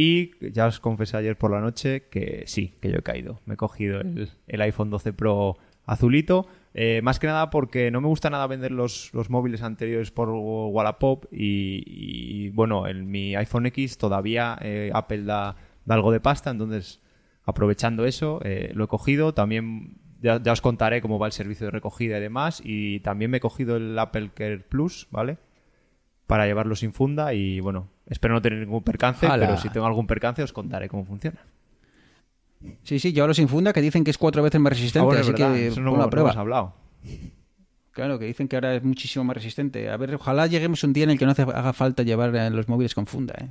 Y 0.00 0.30
ya 0.52 0.66
os 0.66 0.78
confesé 0.78 1.16
ayer 1.16 1.36
por 1.36 1.50
la 1.50 1.60
noche 1.60 2.04
que 2.08 2.44
sí, 2.46 2.76
que 2.80 2.88
yo 2.88 2.98
he 2.98 3.02
caído. 3.02 3.40
Me 3.46 3.54
he 3.54 3.56
cogido 3.56 4.00
el, 4.00 4.30
el 4.46 4.60
iPhone 4.60 4.90
12 4.90 5.12
Pro 5.12 5.56
azulito. 5.86 6.46
eh, 6.72 7.00
más 7.02 7.18
que 7.18 7.26
nada 7.26 7.50
porque 7.50 7.90
no 7.90 8.00
me 8.00 8.06
gusta 8.06 8.30
nada 8.30 8.46
vender 8.46 8.70
los, 8.70 9.12
los 9.12 9.28
móviles 9.28 9.60
anteriores 9.60 10.12
por 10.12 10.28
Wallapop. 10.30 11.24
Y, 11.32 12.50
bueno, 12.50 12.86
en 12.86 13.10
mi 13.10 13.34
iPhone 13.34 13.66
X 13.66 13.98
todavía 13.98 14.56
eh, 14.60 14.92
Apple 14.94 15.24
da, 15.24 15.56
da 15.84 15.94
algo 15.96 16.12
de 16.12 16.20
pasta. 16.20 16.52
Entonces, 16.52 17.02
aprovechando 17.44 18.04
eso, 18.04 18.40
eh, 18.44 18.70
lo 18.74 18.84
he 18.84 18.86
cogido. 18.86 19.34
También 19.34 19.98
ya, 20.20 20.40
ya 20.40 20.52
os 20.52 20.60
contaré 20.60 21.00
cómo 21.00 21.18
va 21.18 21.26
el 21.26 21.32
servicio 21.32 21.66
de 21.66 21.72
recogida 21.72 22.18
y 22.18 22.20
demás. 22.20 22.62
Y 22.64 23.00
también 23.00 23.32
me 23.32 23.38
he 23.38 23.40
cogido 23.40 23.76
el 23.76 23.98
Apple 23.98 24.30
Care 24.32 24.60
Plus, 24.60 25.08
¿vale? 25.10 25.38
Para 26.28 26.46
llevarlo 26.46 26.76
sin 26.76 26.92
funda 26.92 27.34
y 27.34 27.58
bueno, 27.58 27.88
espero 28.06 28.34
no 28.34 28.40
tener 28.42 28.60
ningún 28.60 28.84
percance, 28.84 29.26
¡Hala! 29.26 29.46
pero 29.46 29.58
si 29.58 29.68
tengo 29.70 29.86
algún 29.86 30.06
percance 30.06 30.42
os 30.44 30.52
contaré 30.52 30.88
cómo 30.88 31.04
funciona. 31.04 31.40
Sí, 32.84 32.98
sí, 32.98 33.12
llévalo 33.12 33.34
sin 33.34 33.48
funda, 33.48 33.72
que 33.72 33.80
dicen 33.80 34.04
que 34.04 34.10
es 34.10 34.18
cuatro 34.18 34.42
veces 34.42 34.60
más 34.60 34.72
resistente, 34.72 35.00
Ah, 35.00 35.04
bueno, 35.04 35.20
así 35.22 35.32
verdad, 35.32 35.54
que 35.54 35.66
eso 35.68 35.80
no, 35.80 35.96
no 35.96 36.10
prueba. 36.10 36.30
hemos 36.30 36.38
hablado. 36.40 36.74
Claro, 37.92 38.18
que 38.18 38.26
dicen 38.26 38.46
que 38.46 38.56
ahora 38.56 38.74
es 38.76 38.84
muchísimo 38.84 39.24
más 39.24 39.36
resistente. 39.36 39.88
A 39.90 39.96
ver, 39.96 40.14
ojalá 40.14 40.46
lleguemos 40.46 40.84
un 40.84 40.92
día 40.92 41.04
en 41.04 41.10
el 41.10 41.18
que 41.18 41.24
no 41.24 41.32
hace- 41.32 41.42
haga 41.42 41.72
falta 41.72 42.02
llevar 42.04 42.34
eh, 42.36 42.50
los 42.50 42.68
móviles 42.68 42.94
con 42.94 43.06
funda. 43.06 43.34
¿eh? 43.40 43.48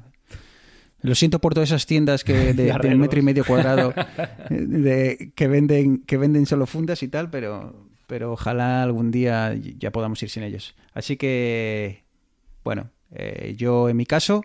Lo 1.01 1.15
siento 1.15 1.39
por 1.39 1.53
todas 1.53 1.69
esas 1.69 1.85
tiendas 1.85 2.23
que 2.23 2.33
de, 2.53 2.71
De 2.73 2.87
un 2.89 2.99
metro 2.99 3.19
y 3.19 3.23
medio 3.23 3.43
cuadrado 3.43 3.93
de, 4.49 5.31
que 5.35 5.47
venden 5.47 5.99
que 6.03 6.17
venden 6.17 6.45
solo 6.45 6.65
fundas 6.65 7.01
y 7.03 7.07
tal, 7.07 7.29
pero 7.29 7.87
pero 8.07 8.31
ojalá 8.33 8.83
algún 8.83 9.11
día 9.11 9.53
ya 9.55 9.91
podamos 9.91 10.21
ir 10.23 10.29
sin 10.29 10.43
ellos. 10.43 10.75
Así 10.93 11.17
que, 11.17 12.03
bueno, 12.67 12.91
eh, 13.15 13.55
yo 13.55 13.87
en 13.87 13.95
mi 13.95 14.05
caso, 14.05 14.43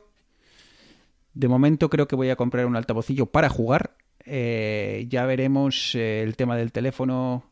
de 1.34 1.48
momento 1.48 1.90
creo 1.90 2.06
que 2.06 2.14
voy 2.14 2.30
a 2.30 2.36
comprar 2.36 2.66
un 2.66 2.76
altavocillo 2.76 3.26
para 3.26 3.48
jugar. 3.48 3.96
Eh, 4.24 5.06
ya 5.08 5.26
veremos 5.26 5.96
eh, 5.96 6.22
el 6.22 6.36
tema 6.36 6.56
del 6.56 6.70
teléfono. 6.70 7.50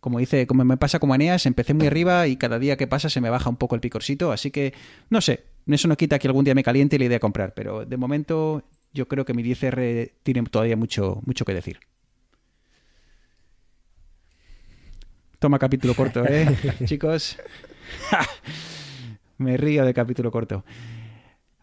Como 0.00 0.18
dice, 0.18 0.48
como 0.48 0.64
me 0.64 0.76
pasa 0.76 0.98
como 0.98 1.14
Eneas, 1.14 1.46
empecé 1.46 1.72
muy 1.72 1.86
arriba 1.86 2.26
y 2.26 2.36
cada 2.36 2.58
día 2.58 2.76
que 2.76 2.88
pasa 2.88 3.08
se 3.08 3.20
me 3.20 3.30
baja 3.30 3.48
un 3.48 3.54
poco 3.54 3.76
el 3.76 3.80
picorcito, 3.80 4.32
así 4.32 4.50
que 4.50 4.74
no 5.08 5.20
sé, 5.20 5.44
eso 5.68 5.86
no 5.86 5.96
quita 5.96 6.18
que 6.18 6.26
algún 6.26 6.44
día 6.44 6.56
me 6.56 6.64
caliente 6.64 6.98
la 6.98 7.04
idea 7.04 7.16
de 7.16 7.20
comprar, 7.20 7.54
pero 7.54 7.84
de 7.84 7.96
momento 7.96 8.64
yo 8.92 9.06
creo 9.06 9.24
que 9.24 9.34
mi 9.34 9.44
10R 9.44 10.14
tiene 10.24 10.42
todavía 10.44 10.76
mucho, 10.76 11.20
mucho 11.26 11.44
que 11.44 11.54
decir. 11.54 11.78
Toma 15.38 15.60
capítulo 15.60 15.94
corto, 15.94 16.24
¿eh? 16.24 16.56
Chicos. 16.86 17.38
me 19.38 19.56
río 19.56 19.84
de 19.84 19.94
capítulo 19.94 20.30
corto. 20.30 20.64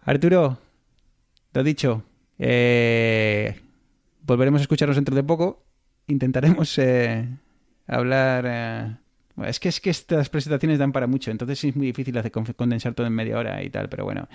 Arturo, 0.03 0.57
he 1.53 1.63
dicho, 1.63 2.03
eh, 2.37 3.59
volveremos 4.21 4.61
a 4.61 4.63
escucharnos 4.63 4.95
dentro 4.97 5.15
de 5.15 5.23
poco. 5.23 5.63
Intentaremos 6.07 6.77
eh, 6.77 7.27
hablar. 7.87 8.45
eh, 8.47 8.95
es 9.47 9.59
que 9.59 9.69
es 9.69 9.79
que 9.81 9.89
estas 9.89 10.29
presentaciones 10.29 10.79
dan 10.79 10.91
para 10.91 11.07
mucho, 11.07 11.31
entonces 11.31 11.63
es 11.63 11.75
muy 11.75 11.87
difícil 11.87 12.17
hacer 12.17 12.31
con- 12.31 12.45
condensar 12.45 12.93
todo 12.93 13.07
en 13.07 13.13
media 13.13 13.37
hora 13.37 13.63
y 13.63 13.69
tal, 13.69 13.89
pero 13.89 14.05
bueno. 14.05 14.27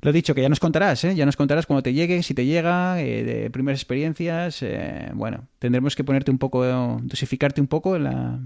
Lo 0.00 0.12
dicho, 0.12 0.32
que 0.32 0.42
ya 0.42 0.48
nos 0.48 0.60
contarás, 0.60 1.02
¿eh? 1.04 1.14
Ya 1.16 1.26
nos 1.26 1.36
contarás 1.36 1.66
cuando 1.66 1.82
te 1.82 1.92
llegue, 1.92 2.22
si 2.22 2.32
te 2.32 2.46
llega, 2.46 3.00
eh, 3.00 3.24
de 3.24 3.50
primeras 3.50 3.80
experiencias. 3.80 4.62
eh, 4.62 5.10
bueno, 5.14 5.48
tendremos 5.58 5.96
que 5.96 6.04
ponerte 6.04 6.30
un 6.30 6.38
poco, 6.38 6.64
dosificarte 7.02 7.60
un 7.60 7.66
poco 7.66 7.98
la, 7.98 8.38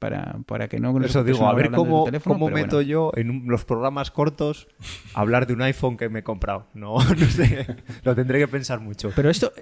para, 0.00 0.38
para 0.46 0.66
que 0.66 0.80
no... 0.80 0.92
nos 0.94 1.10
Eso 1.10 1.22
digo, 1.22 1.46
a 1.46 1.54
ver 1.54 1.70
cómo, 1.70 2.04
teléfono, 2.04 2.34
cómo 2.34 2.48
meto 2.50 2.76
bueno. 2.78 2.88
yo 2.88 3.12
en 3.14 3.30
un- 3.30 3.44
los 3.46 3.64
programas 3.64 4.10
cortos 4.10 4.66
hablar 5.14 5.46
de 5.46 5.52
un 5.52 5.62
iPhone 5.62 5.96
que 5.96 6.08
me 6.08 6.20
he 6.20 6.22
comprado. 6.24 6.66
No, 6.74 6.94
no 7.04 7.26
sé, 7.26 7.66
lo 8.02 8.16
tendré 8.16 8.40
que 8.40 8.48
pensar 8.48 8.80
mucho. 8.80 9.12
Pero 9.14 9.30
esto... 9.30 9.52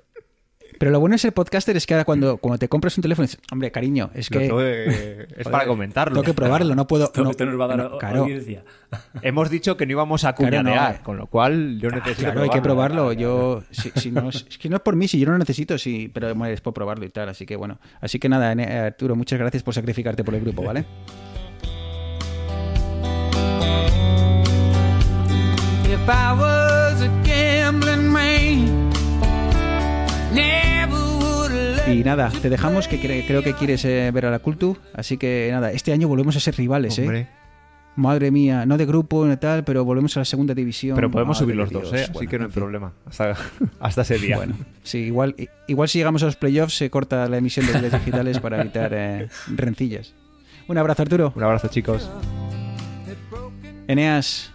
Pero 0.79 0.91
lo 0.93 1.01
bueno 1.01 1.15
de 1.15 1.19
ser 1.19 1.33
podcaster 1.33 1.77
es 1.77 1.87
que 1.87 1.95
ahora 1.95 2.05
cuando, 2.05 2.37
cuando 2.37 2.59
te 2.59 2.69
compras 2.69 2.97
un 2.97 3.03
teléfono 3.03 3.27
dices, 3.27 3.41
hombre, 3.51 3.71
cariño, 3.73 4.11
es 4.15 4.29
que... 4.31 5.27
es 5.37 5.49
para 5.51 5.67
comentarlo. 5.67 6.15
Tengo 6.15 6.25
que 6.25 6.35
probarlo, 6.35 6.75
no 6.75 6.87
puedo... 6.87 7.05
Esto, 7.07 7.25
no- 7.25 7.31
esto 7.31 7.45
nos 7.47 7.59
va 7.61 7.65
a 7.65 7.69
dar 7.69 7.77
no, 7.79 7.87
o- 7.97 7.99
claro, 7.99 8.21
audiencia. 8.23 8.63
Hemos 9.23 9.51
dicho 9.51 9.77
que 9.77 9.87
no 9.87 9.93
íbamos 9.93 10.25
a 10.25 10.35
Claro, 10.35 10.63
no. 10.63 10.71
cuñadear, 10.71 11.03
con 11.03 11.17
lo 11.17 11.27
cual 11.27 11.79
yo 11.81 11.91
necesito 11.91 12.23
Claro, 12.23 12.43
hay 12.43 12.51
que 12.51 12.63
probarlo. 12.63 13.13
Yo, 13.13 13.63
si, 13.71 13.91
si 13.97 14.11
no, 14.13 14.29
es 14.29 14.47
es 14.49 14.57
que 14.59 14.69
no 14.69 14.77
es 14.77 14.83
por 14.83 14.95
mí, 14.97 15.09
si 15.09 15.19
yo 15.19 15.27
no 15.27 15.33
lo 15.33 15.39
necesito, 15.39 15.77
sí, 15.79 16.11
pero 16.15 16.35
bueno, 16.35 16.53
es 16.55 16.61
por 16.61 16.73
probarlo 16.75 17.05
y 17.05 17.11
tal. 17.11 17.29
Así 17.29 17.45
que 17.45 17.57
bueno, 17.57 17.79
así 18.01 18.19
que 18.19 18.29
nada, 18.29 18.51
Arturo, 18.87 19.17
muchas 19.17 19.39
gracias 19.39 19.63
por 19.63 19.75
sacrificarte 19.75 20.23
por 20.25 20.35
el 20.35 20.41
grupo, 20.43 20.63
¿vale? 20.63 20.85
If 25.91 26.09
I 26.09 26.33
was 26.39 27.03
a 27.03 27.09
gambling 27.25 28.07
man, 28.09 28.89
Y 31.89 32.05
nada, 32.05 32.31
te 32.43 32.51
dejamos, 32.51 32.87
que 32.87 33.01
cre- 33.01 33.25
creo 33.27 33.43
que 33.43 33.55
quieres 33.55 33.85
eh, 33.85 34.11
ver 34.13 34.27
a 34.27 34.31
la 34.31 34.39
Cultu. 34.41 34.77
Así 34.95 35.17
que 35.17 35.49
nada, 35.51 35.73
este 35.73 35.93
año 35.93 36.07
volvemos 36.07 36.37
a 36.37 36.41
ser 36.41 36.55
rivales, 36.57 36.99
¿eh? 36.99 37.27
Madre 37.97 38.31
mía, 38.31 38.65
no 38.65 38.77
de 38.79 38.87
grupo 38.87 39.27
ni 39.27 39.37
tal, 39.39 39.65
pero 39.65 39.85
volvemos 39.85 40.17
a 40.17 40.21
la 40.21 40.25
segunda 40.25 40.55
división. 40.55 40.95
pero 40.95 41.11
podemos 41.11 41.37
Madre 41.39 41.45
subir 41.45 41.57
los 41.57 41.71
dos. 41.73 41.93
¿eh? 41.93 42.03
así 42.05 42.13
Bueno, 42.13 42.31
que 42.31 42.39
no 42.39 42.45
hay 42.45 42.51
problema. 42.53 42.93
Hasta, 43.07 43.35
hasta 43.81 44.03
ese 44.03 44.19
día. 44.19 44.37
Bueno, 44.37 44.55
sí, 44.85 44.99
igual, 44.99 45.35
igual 45.67 45.89
si 45.89 45.99
llegamos 45.99 46.23
a 46.23 46.27
los 46.27 46.37
playoffs 46.37 46.75
se 46.77 46.91
corta 46.91 47.29
la 47.29 47.39
emisión 47.39 47.67
de 47.67 47.73
vídeos 47.73 47.93
digitales 47.93 48.39
para 48.39 48.61
evitar 48.61 48.93
eh, 48.95 49.29
rencillas. 49.49 50.15
Un 50.69 50.79
abrazo, 50.79 51.03
Arturo. 51.03 51.33
Un 51.35 51.43
abrazo, 51.43 51.69
chicos. 51.69 52.09
Eneas, 53.89 54.53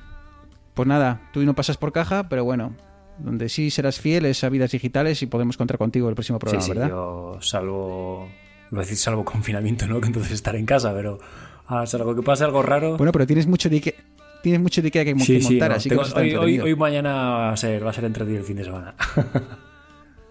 pues 0.76 0.88
nada, 0.88 1.20
tú 1.34 1.42
no 1.44 1.54
pasas 1.56 1.76
por 1.78 1.92
caja, 1.92 2.30
pero 2.30 2.46
bueno, 2.46 2.74
donde 3.20 3.50
sí 3.50 3.70
serás 3.72 4.00
fiel 4.00 4.26
es 4.26 4.44
a 4.44 4.50
vidas 4.50 4.72
digitales 4.72 5.22
y 5.22 5.28
podemos 5.28 5.58
contar 5.58 5.78
contigo 5.78 6.10
el 6.10 6.16
próximo 6.16 6.40
programa, 6.40 6.64
sí, 6.64 6.72
¿verdad? 6.72 6.90
yo 6.90 7.38
salvo. 7.42 8.28
A 8.72 8.80
decir 8.80 8.98
salvo 8.98 9.24
confinamiento, 9.24 9.86
¿no? 9.88 10.00
Que 10.02 10.08
entonces 10.08 10.32
estaré 10.34 10.60
en 10.60 10.66
casa, 10.66 10.94
pero. 10.94 11.20
Ah, 11.68 11.86
salvo 11.86 12.16
que 12.16 12.22
pase 12.24 12.44
algo 12.44 12.62
raro. 12.64 12.98
Bueno, 12.98 13.12
pero 13.12 13.26
tienes 13.28 13.48
mucho 13.48 13.70
de 13.70 13.80
que 13.82 13.96
tienes 14.42 14.60
mucho 14.62 14.82
de 14.82 14.92
que, 14.92 15.06
que 15.06 15.20
sí, 15.20 15.40
sí, 15.42 15.52
montar, 15.54 15.70
no, 15.72 15.76
así 15.78 15.90
tengo- 15.90 16.02
que 16.02 16.10
vas 16.10 16.18
a 16.18 16.24
estar 16.26 16.44
hoy, 16.44 16.60
hoy, 16.60 16.76
mañana 16.76 17.14
va 17.14 17.52
a 17.54 17.58
ser, 17.58 17.86
va 17.86 17.92
a 17.92 17.94
ser 17.94 18.04
entretenido 18.06 18.42
el 18.42 18.46
fin 18.48 18.58
de 18.58 18.64
semana. 18.66 18.94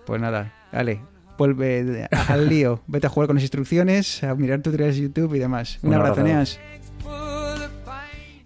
Pues 0.04 0.20
nada, 0.20 0.52
dale, 0.72 1.00
vuelve 1.38 2.08
al 2.28 2.48
lío, 2.48 2.82
vete 2.88 3.06
a 3.06 3.10
jugar 3.10 3.28
con 3.28 3.36
las 3.36 3.44
instrucciones, 3.44 4.24
a 4.24 4.34
mirar 4.34 4.60
tutoriales 4.60 4.96
de 4.96 5.02
YouTube 5.02 5.34
y 5.34 5.38
demás. 5.38 5.78
Un, 5.82 5.90
Un 5.90 5.94
abrazo, 5.94 6.12
abrazo. 6.20 6.28
Eneas. 6.28 6.60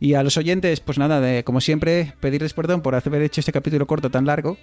Y 0.00 0.14
a 0.14 0.22
los 0.22 0.36
oyentes, 0.36 0.80
pues 0.80 0.98
nada, 0.98 1.42
como 1.42 1.60
siempre, 1.60 2.14
pedirles 2.20 2.52
perdón 2.52 2.82
por 2.82 2.94
haber 2.94 3.22
hecho 3.22 3.40
este 3.40 3.52
capítulo 3.52 3.86
corto 3.86 4.10
tan 4.10 4.26
largo. 4.26 4.58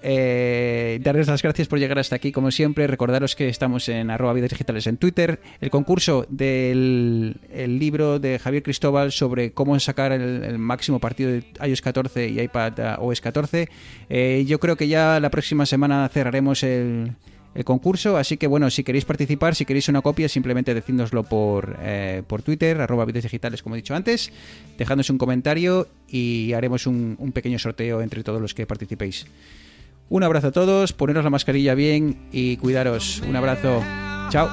eh, 0.00 1.00
darles 1.02 1.26
las 1.26 1.42
gracias 1.42 1.66
por 1.66 1.78
llegar 1.78 1.98
hasta 1.98 2.14
aquí, 2.16 2.30
como 2.30 2.50
siempre. 2.50 2.86
Recordaros 2.86 3.34
que 3.34 3.48
estamos 3.48 3.88
en 3.88 4.10
arroba 4.10 4.32
vidas 4.32 4.50
digitales 4.50 4.86
en 4.86 4.96
Twitter. 4.96 5.40
El 5.60 5.70
concurso 5.70 6.26
del 6.28 7.36
el 7.52 7.78
libro 7.78 8.20
de 8.20 8.38
Javier 8.38 8.62
Cristóbal 8.62 9.10
sobre 9.10 9.52
cómo 9.52 9.78
sacar 9.80 10.12
el, 10.12 10.58
máximo 10.58 11.00
partido 11.00 11.30
de 11.30 11.44
iOS 11.66 11.82
14 11.82 12.28
y 12.28 12.40
iPad 12.40 12.98
OS 13.00 13.20
14. 13.20 13.68
Eh, 14.08 14.44
yo 14.46 14.60
creo 14.60 14.76
que 14.76 14.86
ya 14.86 15.18
la 15.18 15.30
próxima 15.30 15.66
semana 15.66 16.08
cerraremos 16.08 16.62
el, 16.62 17.14
el 17.54 17.64
concurso, 17.64 18.16
así 18.16 18.36
que 18.36 18.46
bueno, 18.46 18.70
si 18.70 18.84
queréis 18.84 19.04
participar, 19.04 19.54
si 19.54 19.64
queréis 19.64 19.88
una 19.88 20.00
copia, 20.00 20.28
simplemente 20.28 20.74
decídnoslo 20.74 21.24
por, 21.24 21.76
eh, 21.80 22.22
por 22.26 22.42
Twitter, 22.42 22.80
arroba 22.80 23.04
vidas 23.04 23.24
digitales, 23.24 23.62
como 23.62 23.74
he 23.74 23.78
dicho 23.78 23.94
antes, 23.94 24.32
dejadnos 24.76 25.10
un 25.10 25.18
comentario 25.18 25.88
y 26.08 26.52
haremos 26.52 26.86
un, 26.86 27.16
pequeño 27.32 27.58
sorteo 27.58 28.00
entre 28.00 28.22
todos 28.22 28.40
los 28.40 28.54
que 28.54 28.66
participéis. 28.66 29.26
Un 30.08 30.22
abrazo 30.22 30.48
a 30.48 30.52
todos, 30.52 30.92
poneros 30.92 31.24
la 31.24 31.30
mascarilla 31.30 31.74
bien 31.74 32.28
y 32.32 32.56
cuidaros. 32.56 33.22
Un 33.28 33.36
abrazo. 33.36 33.82
Chao. 34.30 34.48